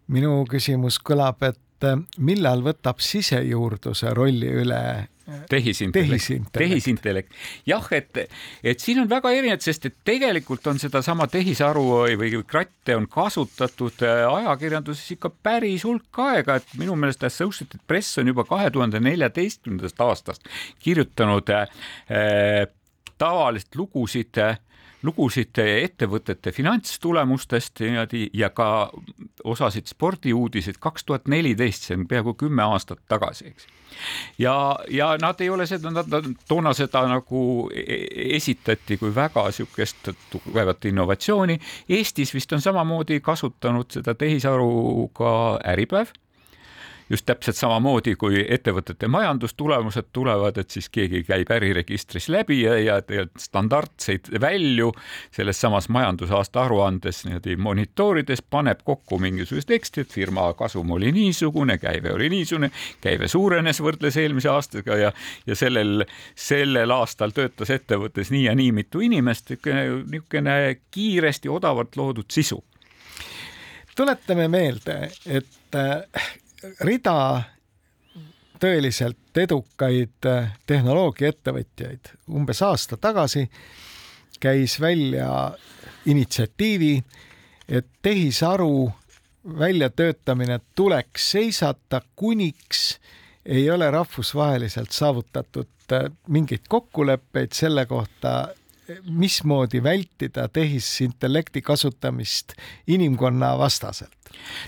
minu 0.08 0.44
küsimus 0.50 1.00
kõlab, 1.04 1.42
et 1.44 1.60
et 1.78 1.88
äh, 1.92 2.00
millal 2.18 2.64
võtab 2.66 3.00
sisejuurdluse 3.04 4.14
rolli 4.18 4.50
üle 4.64 4.82
tehisintellekt, 5.50 6.10
Tehisintellekt. 6.10 6.54
tehisintellekt. 6.54 7.34
jah, 7.68 7.88
et, 7.92 8.18
et 8.64 8.80
siin 8.80 9.02
on 9.02 9.10
väga 9.10 9.32
erinevad, 9.36 9.64
sest 9.64 9.90
et 9.90 9.96
tegelikult 10.08 10.68
on 10.72 10.80
sedasama 10.80 11.28
tehisaru 11.32 11.84
või 12.20 12.32
kratte 12.48 12.96
on 12.96 13.10
kasutatud 13.12 14.06
äh, 14.08 14.24
ajakirjanduses 14.24 15.18
ikka 15.18 15.32
päris 15.44 15.84
hulk 15.84 16.22
aega, 16.24 16.58
et 16.62 16.78
minu 16.80 16.96
meelest 16.96 17.28
Associated 17.28 17.84
Press 17.88 18.18
on 18.22 18.32
juba 18.32 18.48
kahe 18.48 18.72
tuhande 18.72 19.02
neljateistkümnendast 19.04 20.00
aastast 20.08 20.48
kirjutanud 20.80 21.52
äh, 21.52 21.68
tavalist 23.18 23.76
lugusid 23.76 24.40
äh, 24.40 24.56
lugusid 25.04 25.58
ettevõtete 25.62 26.52
finantstulemustest 26.52 27.82
niimoodi 27.84 28.28
ja 28.34 28.50
ka 28.50 28.90
osasid 29.44 29.90
spordiuudiseid 29.90 30.80
kaks 30.80 31.06
tuhat 31.06 31.28
neliteist, 31.28 31.88
see 31.88 31.98
on 31.98 32.08
peaaegu 32.10 32.34
kümme 32.34 32.64
aastat 32.66 33.04
tagasi, 33.10 33.52
eks. 33.52 33.68
ja, 34.42 34.56
ja 34.90 35.12
nad 35.22 35.42
ei 35.42 35.50
ole 35.50 35.68
seda, 35.70 35.92
nad 35.94 36.30
toona 36.48 36.74
seda 36.78 37.06
nagu 37.10 37.42
e-, 37.74 37.86
e-, 37.86 38.30
esitati 38.40 38.98
kui 38.98 39.14
väga 39.16 39.48
niisugust 39.48 40.12
tugevat 40.32 40.86
innovatsiooni. 40.86 41.60
Eestis 41.90 42.34
vist 42.34 42.54
on 42.54 42.62
samamoodi 42.62 43.20
kasutanud 43.22 43.92
seda 44.00 44.16
tehisaru 44.18 45.10
ka 45.14 45.34
Äripäev 45.74 46.16
just 47.10 47.26
täpselt 47.26 47.56
samamoodi, 47.56 48.16
kui 48.20 48.42
ettevõtete 48.50 49.08
majandustulemused 49.08 50.10
tulevad, 50.14 50.58
et 50.58 50.72
siis 50.72 50.90
keegi 50.90 51.24
käib 51.28 51.52
äriregistris 51.52 52.30
läbi 52.30 52.62
ja, 52.62 52.78
ja 52.80 53.26
standardseid 53.40 54.32
välju 54.42 54.92
selles 55.32 55.62
samas 55.62 55.90
majandusaasta 55.94 56.66
aruandes 56.66 57.24
niimoodi 57.26 57.56
monitoorides 57.56 58.44
paneb 58.50 58.84
kokku 58.84 59.20
mingisugust 59.24 59.68
teksti, 59.68 60.04
et 60.04 60.14
firma 60.14 60.50
kasum 60.58 60.92
oli 60.98 61.12
niisugune, 61.16 61.78
käive 61.82 62.14
oli 62.14 62.30
niisugune, 62.34 62.72
käive 63.02 63.28
suurenes 63.32 63.82
võrdles 63.84 64.18
eelmise 64.20 64.52
aastaga 64.52 64.98
ja, 64.98 65.12
ja 65.48 65.56
sellel, 65.56 66.06
sellel 66.36 66.92
aastal 66.92 67.36
töötas 67.36 67.72
ettevõttes 67.74 68.32
nii 68.34 68.48
ja 68.50 68.56
nii 68.56 68.74
mitu 68.82 69.04
inimest, 69.06 69.56
niisugune 69.56 70.58
kiiresti 70.92 71.50
odavalt 71.50 71.96
loodud 71.96 72.32
sisu. 72.32 72.64
Tuletame 73.98 74.46
meelde, 74.48 75.08
et 75.26 75.76
rida 76.80 77.44
tõeliselt 78.60 79.38
edukaid 79.38 80.26
äh, 80.26 80.54
tehnoloogiaettevõtjaid. 80.66 82.14
Umbes 82.34 82.62
aasta 82.66 82.98
tagasi 82.98 83.48
käis 84.40 84.80
välja 84.82 85.52
initsiatiivi, 86.06 87.04
et 87.70 87.88
tehisaru 88.02 88.92
väljatöötamine 89.60 90.60
tuleks 90.76 91.32
seisata, 91.32 92.02
kuniks 92.16 93.00
ei 93.46 93.70
ole 93.72 93.92
rahvusvaheliselt 93.92 94.92
saavutatud 94.92 95.94
äh, 95.94 96.10
mingeid 96.28 96.66
kokkuleppeid 96.70 97.54
selle 97.54 97.86
kohta, 97.86 98.48
mismoodi 99.10 99.84
vältida 99.84 100.48
tehisintellekti 100.54 101.62
kasutamist 101.62 102.54
inimkonna 102.88 103.58
vastaselt? 103.58 104.18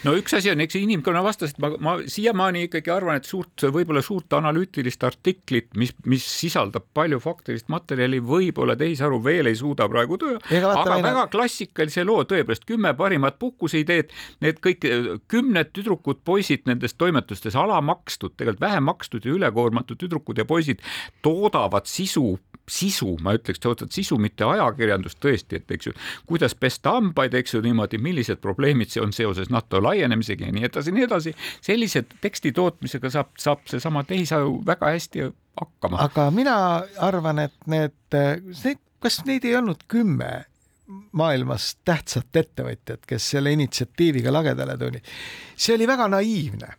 no 0.03 0.13
üks 0.17 0.33
asi 0.37 0.51
on, 0.51 0.61
eks 0.63 0.77
inimkonna 0.79 1.21
vastased, 1.23 1.59
ma, 1.61 1.71
ma 1.83 1.95
siiamaani 2.09 2.65
ikkagi 2.67 2.91
arvan, 2.93 3.19
et 3.19 3.27
suurt, 3.27 3.65
võib-olla 3.73 4.01
suurt 4.05 4.33
analüütilist 4.37 5.03
artiklit, 5.07 5.69
mis, 5.79 5.93
mis 6.09 6.25
sisaldab 6.25 6.87
palju 6.95 7.19
faktilist 7.23 7.69
materjali, 7.71 8.21
võib-olla 8.23 8.77
tehisaru 8.79 9.21
veel 9.25 9.51
ei 9.51 9.57
suuda 9.59 9.89
praegu 9.91 10.19
töö, 10.21 10.37
aga 10.39 10.85
meina... 10.93 11.09
väga 11.09 11.25
klassikalise 11.33 12.05
loo 12.07 12.23
tõepoolest, 12.29 12.67
kümme 12.69 12.93
parimat 12.97 13.39
puhkuseideed, 13.41 14.13
need 14.45 14.61
kõik 14.63 14.87
kümned 15.31 15.73
tüdrukud, 15.75 16.23
poisid 16.27 16.67
nendes 16.69 16.95
toimetustes 16.99 17.57
alamakstud, 17.59 18.37
tegelikult 18.37 18.63
vähem 18.63 18.87
makstud 18.89 19.25
ja 19.27 19.35
ülekoormatud 19.35 19.99
tüdrukud 19.99 20.39
ja 20.39 20.47
poisid 20.49 20.83
toodavad 21.25 21.89
sisu 21.89 22.37
sisu, 22.69 23.15
ma 23.23 23.33
ütleks 23.37 23.61
toodavad 23.63 23.93
sisu, 23.95 24.17
mitte 24.21 24.47
ajakirjandust 24.47 25.19
tõesti, 25.23 25.59
et 25.59 25.71
eks 25.75 25.89
ju, 25.89 25.95
kuidas 26.29 26.55
pesta 26.55 26.95
hambaid, 26.97 27.35
eks 27.39 27.55
ju 27.55 27.63
niimoodi, 27.65 27.99
millised 28.01 28.41
probleemid 28.43 28.93
see 28.93 29.03
on 29.03 29.13
seoses 29.15 29.51
NATO 29.53 29.81
laienemisega 29.83 30.49
ja 30.49 30.55
nii 30.55 30.67
edasi, 30.69 30.93
nii 30.95 31.07
edasi. 31.07 31.35
sellise 31.65 32.05
teksti 32.21 32.51
tootmisega 32.55 33.11
saab, 33.13 33.33
saab 33.39 33.65
seesama 33.69 34.03
tehisaru 34.07 34.59
väga 34.65 34.93
hästi 34.95 35.29
hakkama. 35.59 36.03
aga 36.05 36.29
mina 36.31 36.55
arvan, 36.97 37.39
et 37.45 37.57
need, 37.67 37.97
need, 38.13 38.83
kas 38.99 39.23
neid 39.25 39.45
ei 39.45 39.55
olnud 39.59 39.85
kümme 39.87 40.45
maailmas 41.11 41.75
tähtsat 41.85 42.35
ettevõtjat, 42.35 43.05
kes 43.07 43.31
selle 43.35 43.53
initsiatiiviga 43.53 44.33
lagedale 44.33 44.77
tulid. 44.77 45.05
see 45.55 45.75
oli 45.75 45.87
väga 45.87 46.07
naiivne 46.07 46.73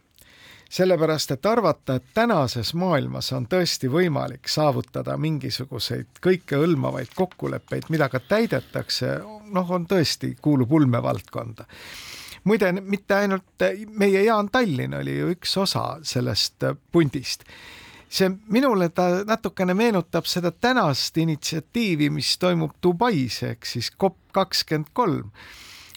sellepärast 0.70 1.30
et 1.34 1.46
arvata, 1.46 1.94
et 1.98 2.12
tänases 2.14 2.74
maailmas 2.78 3.32
on 3.34 3.46
tõesti 3.50 3.90
võimalik 3.90 4.48
saavutada 4.48 5.16
mingisuguseid 5.18 6.20
kõikehõlmavaid 6.22 7.10
kokkuleppeid, 7.14 7.88
mida 7.90 8.08
ka 8.08 8.20
täidetakse, 8.22 9.16
noh, 9.50 9.70
on 9.70 9.88
tõesti, 9.90 10.36
kuulub 10.42 10.72
ulmevaldkonda. 10.72 11.66
muide, 12.44 12.72
mitte 12.72 13.14
ainult 13.14 13.66
meie 13.90 14.22
Jaan 14.22 14.48
Tallinn 14.48 14.94
oli 14.94 15.18
ju 15.18 15.34
üks 15.34 15.56
osa 15.56 15.98
sellest 16.02 16.64
pundist 16.92 17.44
see 18.10 18.30
minule 18.50 18.88
ta 18.88 19.24
natukene 19.26 19.74
meenutab 19.74 20.26
seda 20.26 20.50
tänast 20.50 21.16
initsiatiivi, 21.16 22.10
mis 22.10 22.38
toimub 22.38 22.72
Dubais 22.82 23.42
ehk 23.42 23.66
siis 23.66 23.92
COP 23.98 24.16
kakskümmend 24.32 24.90
kolm 24.92 25.30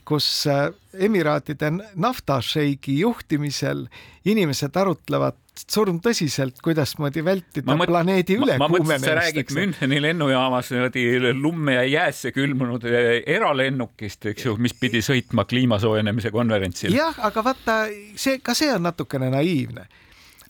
kus 0.06 0.48
äh, 0.48 0.70
Emiraatide 0.94 1.72
naftašeigi 1.96 3.00
juhtimisel 3.00 3.88
inimesed 4.30 4.76
arutlevad 4.78 5.40
surmtõsiselt, 5.54 6.58
kuidasmoodi 6.66 7.22
vältida 7.26 7.76
mõt, 7.78 7.90
planeedi 7.90 8.38
ülekuumenemist. 8.42 9.06
sa 9.06 9.16
räägid 9.18 9.52
Müncheni 9.54 10.02
lennujaamas 10.02 10.72
niimoodi 10.74 11.34
lumme 11.38 11.76
ja 11.76 11.84
jäässe 11.84 12.32
külmunud 12.32 12.86
äh, 12.90 13.22
eralennukist, 13.36 14.26
eks 14.34 14.48
ju, 14.48 14.56
mis 14.58 14.74
pidi 14.74 15.04
sõitma 15.06 15.46
kliima 15.50 15.80
soojenemise 15.80 16.32
konverentsile. 16.34 16.98
jah, 16.98 17.20
aga 17.26 17.44
vaata, 17.46 17.78
see, 18.16 18.40
ka 18.42 18.58
see 18.58 18.74
on 18.74 18.84
natukene 18.90 19.30
naiivne. 19.34 19.86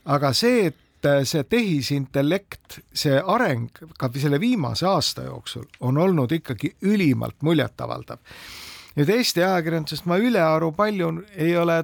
aga 0.06 0.34
see, 0.34 0.68
et 0.72 1.10
äh, 1.10 1.22
see 1.28 1.44
tehisintellekt, 1.44 2.80
see 2.94 3.20
areng 3.20 3.72
ka 4.00 4.12
selle 4.16 4.40
viimase 4.40 4.88
aasta 4.88 5.28
jooksul 5.28 5.68
on 5.80 5.98
olnud 5.98 6.32
ikkagi 6.32 6.76
ülimalt 6.82 7.42
muljetavaldav 7.42 8.24
nüüd 8.98 9.10
Eesti 9.10 9.44
ajakirjandusest 9.44 10.06
ma 10.10 10.20
ülearu 10.22 10.72
palju 10.76 11.12
ei 11.36 11.58
ole 11.58 11.84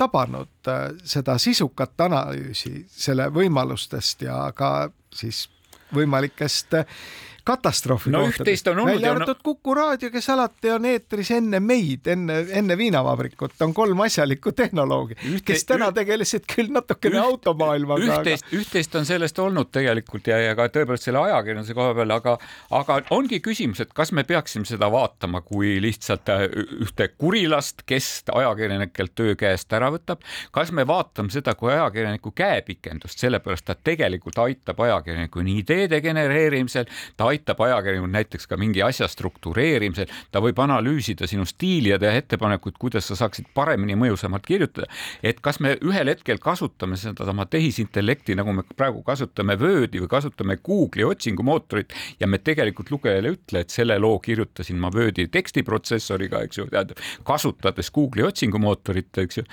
tabanud 0.00 0.68
äh, 0.68 0.90
seda 1.04 1.38
sisukat 1.38 2.00
analüüsi 2.00 2.86
selle 2.90 3.28
võimalustest 3.34 4.24
ja 4.26 4.42
ka 4.56 4.90
siis 5.14 5.46
võimalikest 5.94 6.78
äh, 6.80 7.00
katastroofi 7.46 8.12
no 8.14 8.24
üht-teist 8.28 8.68
on 8.70 8.82
olnud. 8.84 8.94
välja 8.94 9.14
arvatud 9.14 9.40
no... 9.40 9.46
Kuku 9.50 9.74
raadio, 9.74 10.10
kes 10.12 10.28
alati 10.30 10.70
on 10.74 10.86
eetris 10.90 11.30
enne 11.34 11.60
meid, 11.64 12.06
enne, 12.10 12.40
enne 12.60 12.76
viinavabrikut, 12.78 13.56
on 13.64 13.74
kolm 13.74 14.04
asjalikku 14.06 14.52
tehnoloogi 14.56 15.16
kes 15.44 15.64
täna 15.68 15.90
tegelesid 15.94 16.46
küll 16.50 16.70
natukene 16.74 17.18
üht... 17.18 17.24
automaailmaga. 17.24 18.04
üht-teist 18.04 18.46
aga..., 18.46 18.60
üht-teist 18.60 18.96
on 18.98 19.08
sellest 19.08 19.38
olnud 19.42 19.70
tegelikult 19.74 20.30
ja, 20.30 20.38
ja 20.42 20.54
ka 20.58 20.68
tõepoolest 20.72 21.08
selle 21.08 21.22
ajakirjanduse 21.24 21.76
koha 21.76 21.94
peal, 21.98 22.14
aga, 22.14 22.36
aga 22.80 22.98
ongi 23.16 23.40
küsimus, 23.44 23.82
et 23.84 23.94
kas 23.96 24.12
me 24.16 24.24
peaksime 24.28 24.68
seda 24.68 24.90
vaatama 24.92 25.42
kui 25.46 25.76
lihtsalt 25.82 26.32
äh, 26.32 26.46
ühte 26.84 27.10
kurilast, 27.16 27.84
kes 27.88 28.10
ajakirjanikelt 28.34 29.14
töö 29.18 29.36
käest 29.38 29.72
ära 29.76 29.90
võtab, 29.94 30.24
kas 30.54 30.72
me 30.76 30.86
vaatame 30.88 31.32
seda 31.34 31.54
kui 31.58 31.72
ajakirjaniku 31.74 32.34
käepikendust, 32.36 33.20
sellepärast 33.22 33.68
ta 33.70 33.76
tegelikult 33.76 34.40
aitab 34.44 34.80
ajakirjaniku 34.86 35.44
nii 35.46 35.60
ideede 35.64 36.00
genereerimisel, 36.04 36.88
ta 37.16 37.29
aitab 37.30 37.60
ajakirjanikul 37.66 38.12
näiteks 38.12 38.48
ka 38.50 38.58
mingi 38.60 38.82
asja 38.84 39.08
struktureerimisel, 39.10 40.10
ta 40.32 40.42
võib 40.42 40.58
analüüsida 40.62 41.28
sinu 41.30 41.46
stiili 41.48 41.92
ja 41.92 41.98
teha 42.00 42.20
ettepanekuid, 42.20 42.76
kuidas 42.80 43.08
sa 43.10 43.16
saaksid 43.18 43.50
paremini, 43.54 43.96
mõjusamalt 43.98 44.46
kirjutada. 44.46 44.86
et 45.22 45.40
kas 45.40 45.60
me 45.60 45.76
ühel 45.84 46.08
hetkel 46.12 46.38
kasutame 46.38 46.96
sedasama 46.96 47.46
tehisintellekti, 47.46 48.34
nagu 48.38 48.52
me 48.52 48.64
praegu 48.76 49.02
kasutame 49.06 49.56
Wordi 49.60 50.00
või 50.02 50.10
kasutame 50.10 50.56
Google'i 50.56 51.04
otsingumootorit 51.04 51.94
ja 52.20 52.26
me 52.26 52.38
tegelikult 52.38 52.90
lugejale 52.90 53.28
ei 53.28 53.36
ütle, 53.36 53.64
et 53.64 53.70
selle 53.70 53.98
loo 53.98 54.18
kirjutasin 54.22 54.78
ma 54.80 54.90
Wordi 54.94 55.28
tekstiprotsessoriga, 55.32 56.42
eks 56.46 56.58
ju, 56.58 56.66
tähendab, 56.70 57.00
kasutades 57.26 57.90
Google'i 57.94 58.26
otsingumootorit, 58.26 59.22
eks 59.24 59.40
ju. 59.40 59.44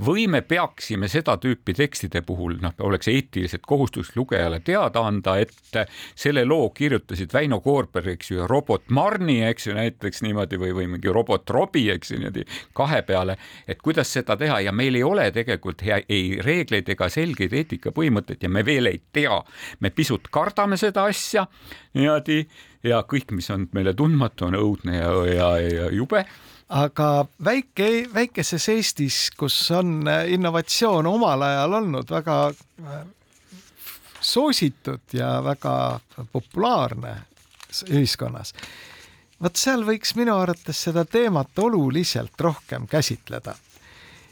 või 0.00 0.28
me 0.30 0.42
peaksime 0.42 1.08
seda 1.08 1.36
tüüpi 1.40 1.74
tekstide 1.76 2.22
puhul, 2.26 2.58
noh, 2.62 2.74
oleks 2.80 3.08
eetiliselt 3.08 3.66
kohustus 3.66 4.14
lugejale 4.16 4.60
teada 4.60 5.04
anda, 5.06 5.36
et 5.42 5.52
selle 6.14 6.44
loo 6.48 6.70
kirjutamine 6.70 7.01
kirjutasid 7.02 7.32
Väino 7.32 7.60
Koorber, 7.60 8.08
eks 8.08 8.30
ju, 8.30 8.38
ja 8.38 8.46
robot 8.46 8.90
Marni, 8.90 9.42
eks 9.44 9.66
ju, 9.66 9.74
näiteks 9.74 10.22
niimoodi 10.22 10.58
või, 10.58 10.72
või 10.74 10.86
mingi 10.94 11.08
robot 11.12 11.50
Robbie, 11.50 11.92
eks 11.94 12.12
ju, 12.12 12.18
niimoodi 12.18 12.44
kahe 12.74 13.02
peale, 13.02 13.36
et 13.66 13.82
kuidas 13.82 14.12
seda 14.12 14.36
teha 14.36 14.60
ja 14.60 14.72
meil 14.72 14.94
ei 14.94 15.02
ole 15.02 15.30
tegelikult 15.32 15.82
hea, 15.82 16.00
ei 16.08 16.38
reegleid 16.40 16.88
ega 16.88 17.08
selgeid 17.08 17.52
eetikapõhimõtteid 17.52 18.42
ja 18.42 18.48
me 18.48 18.64
veel 18.64 18.86
ei 18.86 19.02
tea. 19.12 19.42
me 19.80 19.90
pisut 19.90 20.28
kardame 20.30 20.76
seda 20.76 21.04
asja 21.04 21.46
niimoodi 21.94 22.46
ja 22.84 23.02
kõik, 23.02 23.32
mis 23.32 23.50
on 23.50 23.68
meile 23.72 23.94
tundmatu, 23.94 24.46
on 24.46 24.54
õudne 24.54 24.96
ja, 24.96 25.12
ja, 25.26 25.48
ja 25.58 25.90
jube 25.92 26.24
aga 26.68 27.26
väike, 27.44 28.08
väikeses 28.14 28.68
Eestis, 28.68 29.30
kus 29.36 29.70
on 29.70 30.06
innovatsioon 30.08 31.06
omal 31.06 31.42
ajal 31.42 31.80
olnud 31.82 32.10
väga 32.10 32.36
soositud 34.22 35.12
ja 35.12 35.34
väga 35.44 36.00
populaarne 36.32 37.16
ühiskonnas. 37.90 38.54
vot 39.42 39.56
seal 39.56 39.84
võiks 39.84 40.14
minu 40.16 40.36
arvates 40.38 40.82
seda 40.88 41.04
teemat 41.04 41.58
oluliselt 41.58 42.40
rohkem 42.40 42.86
käsitleda 42.86 43.56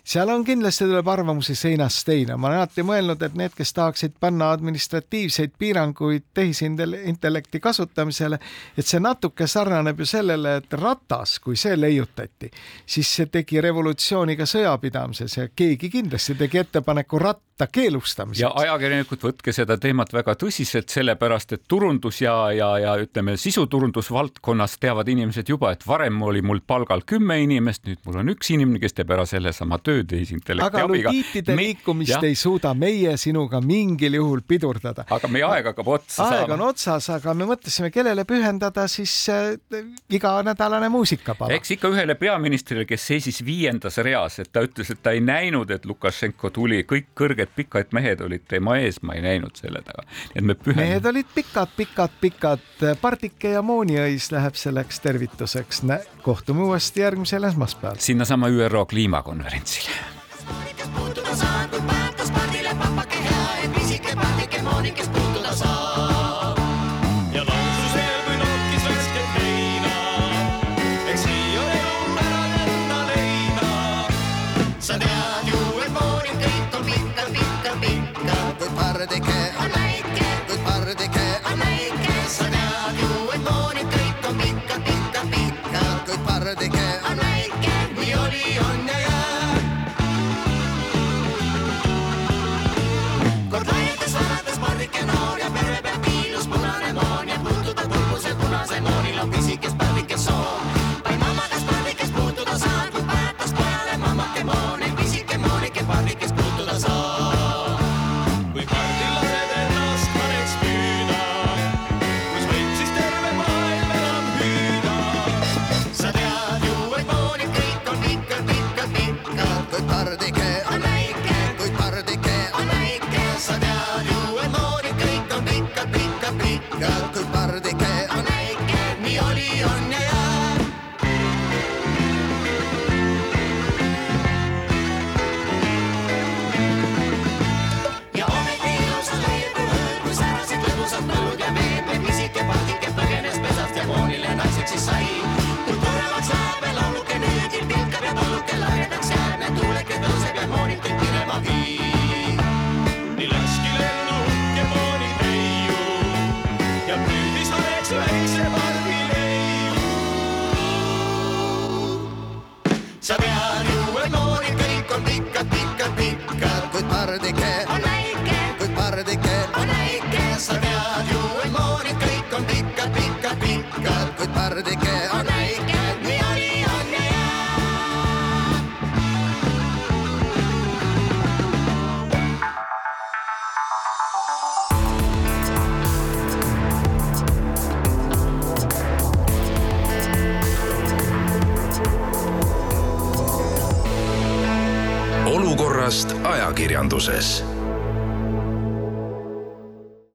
seal 0.05 0.29
on 0.29 0.45
kindlasti 0.45 0.85
tuleb 0.85 1.09
arvamusi 1.09 1.55
seinast 1.55 2.07
seina, 2.07 2.37
ma 2.37 2.49
olen 2.49 2.59
alati 2.59 2.83
mõelnud, 2.87 3.21
et 3.23 3.37
need, 3.39 3.53
kes 3.57 3.73
tahaksid 3.77 4.17
panna 4.21 4.51
administratiivseid 4.55 5.53
piiranguid 5.59 6.31
tehisintellekti 6.35 7.61
kasutamisele, 7.61 8.41
et 8.79 8.87
see 8.87 9.01
natuke 9.01 9.47
sarnaneb 9.47 10.01
ju 10.01 10.09
sellele, 10.11 10.57
et 10.63 10.79
ratas, 10.81 11.39
kui 11.39 11.57
see 11.57 11.77
leiutati, 11.79 12.51
siis 12.87 13.13
see 13.21 13.31
tegi 13.31 13.61
revolutsiooni 13.63 14.37
ka 14.41 14.49
sõjapidamises 14.51 15.37
ja 15.39 15.49
keegi 15.55 15.93
kindlasti 15.93 16.35
tegi 16.41 16.65
ettepaneku 16.65 17.23
ratta 17.23 17.50
keelustamiseks. 17.67 18.41
ja 18.41 18.53
ajakirjanikud, 18.63 19.21
võtke 19.25 19.53
seda 19.53 19.77
teemat 19.81 20.13
väga 20.13 20.35
tõsiselt, 20.41 20.89
sellepärast 20.93 21.53
et 21.57 21.65
turundus 21.69 22.21
ja, 22.23 22.35
ja, 22.57 22.71
ja 22.79 22.95
ütleme, 23.03 23.37
sisuturundusvaldkonnas 23.41 24.79
teavad 24.81 25.09
inimesed 25.09 25.49
juba, 25.49 25.73
et 25.77 25.87
varem 25.87 26.23
oli 26.23 26.43
mul 26.43 26.63
palgal 26.67 27.05
kümme 27.07 27.41
inimest, 27.43 27.87
nüüd 27.89 28.01
mul 28.07 28.21
on 28.23 28.33
üks 28.35 28.53
inimene, 28.55 28.81
kes 28.83 28.97
teeb 28.97 29.11
ära 29.15 29.27
sellesama 29.29 29.81
töö 29.85 30.05
tehisintellekti 30.05 30.83
abiga. 30.83 31.11
aga 31.11 31.15
ludiitide 31.15 31.57
Me... 31.57 31.67
liikumist 31.69 32.17
ja. 32.17 32.23
ei 32.27 32.39
suuda 32.39 32.75
meie 32.75 33.17
sinuga 33.21 33.61
mingil 33.65 34.17
juhul 34.21 34.45
pidurdada. 34.47 35.07
aga 35.11 35.29
meie 35.29 35.47
aeg 35.49 35.71
hakkab 35.73 35.93
otsa 35.97 36.25
aeg 36.25 36.31
saama. 36.31 36.41
aeg 36.41 36.55
on 36.57 36.65
otsas, 36.69 37.11
aga 37.15 37.35
me 37.35 37.49
mõtlesime, 37.51 37.91
kellele 37.95 38.25
pühendada 38.29 38.87
siis 38.91 39.15
äh, 39.33 39.83
iganädalane 40.11 40.89
muusikapala. 40.93 41.55
eks 41.57 41.77
ikka 41.77 41.91
ühele 41.93 42.17
peaministrile, 42.21 42.87
kes 42.89 43.07
seisis 43.13 43.41
viiendas 43.47 43.99
reas, 44.05 44.39
et 44.43 44.53
ta 44.53 44.65
ütles, 44.67 44.93
et 44.93 45.03
ta 45.03 45.15
ei 45.17 45.23
näinud, 45.25 45.71
et 45.71 45.87
Lukašenko 45.89 46.51
tuli, 46.55 46.83
kõik 46.89 47.11
kõrged 47.19 47.50
pikad 47.57 47.93
mehed 47.97 48.21
olid 48.21 48.47
tema 48.49 48.77
ees, 48.79 49.03
ma 49.03 49.17
ei 49.19 49.25
näinud 49.25 49.57
selle 49.59 49.83
taga. 49.87 50.07
et 50.35 50.45
me 50.45 50.55
pühendame. 50.55 50.87
mehed 50.87 51.07
olid 51.07 51.35
pikad, 51.35 51.75
pikad, 51.77 52.17
pikad. 52.21 52.65
Pardike 53.01 53.57
ja 53.57 53.63
Mooniõis 53.63 54.31
läheb 54.33 54.55
selleks 54.55 55.01
tervituseks. 55.01 55.83
kohtume 56.23 56.63
uuesti 56.63 57.01
järgmisel 57.01 57.45
esmaspäeval. 57.45 57.99
sinnasama 57.99 58.49
ÜRO 58.49 58.87
kliimakonverentsile 58.87 60.21
kes 60.81 60.89
puutuda 60.97 61.37
saab, 61.37 61.71
kui 61.71 61.81
päätas 61.87 62.31
pardile 62.31 62.75
papake 62.75 63.23
hea, 63.29 63.47
et 63.65 63.73
pisike 63.75 64.17
pardike 64.17 64.63
moonik, 64.63 64.95
kes 64.95 65.09
puutuda 65.09 65.57
saab. 65.63 66.30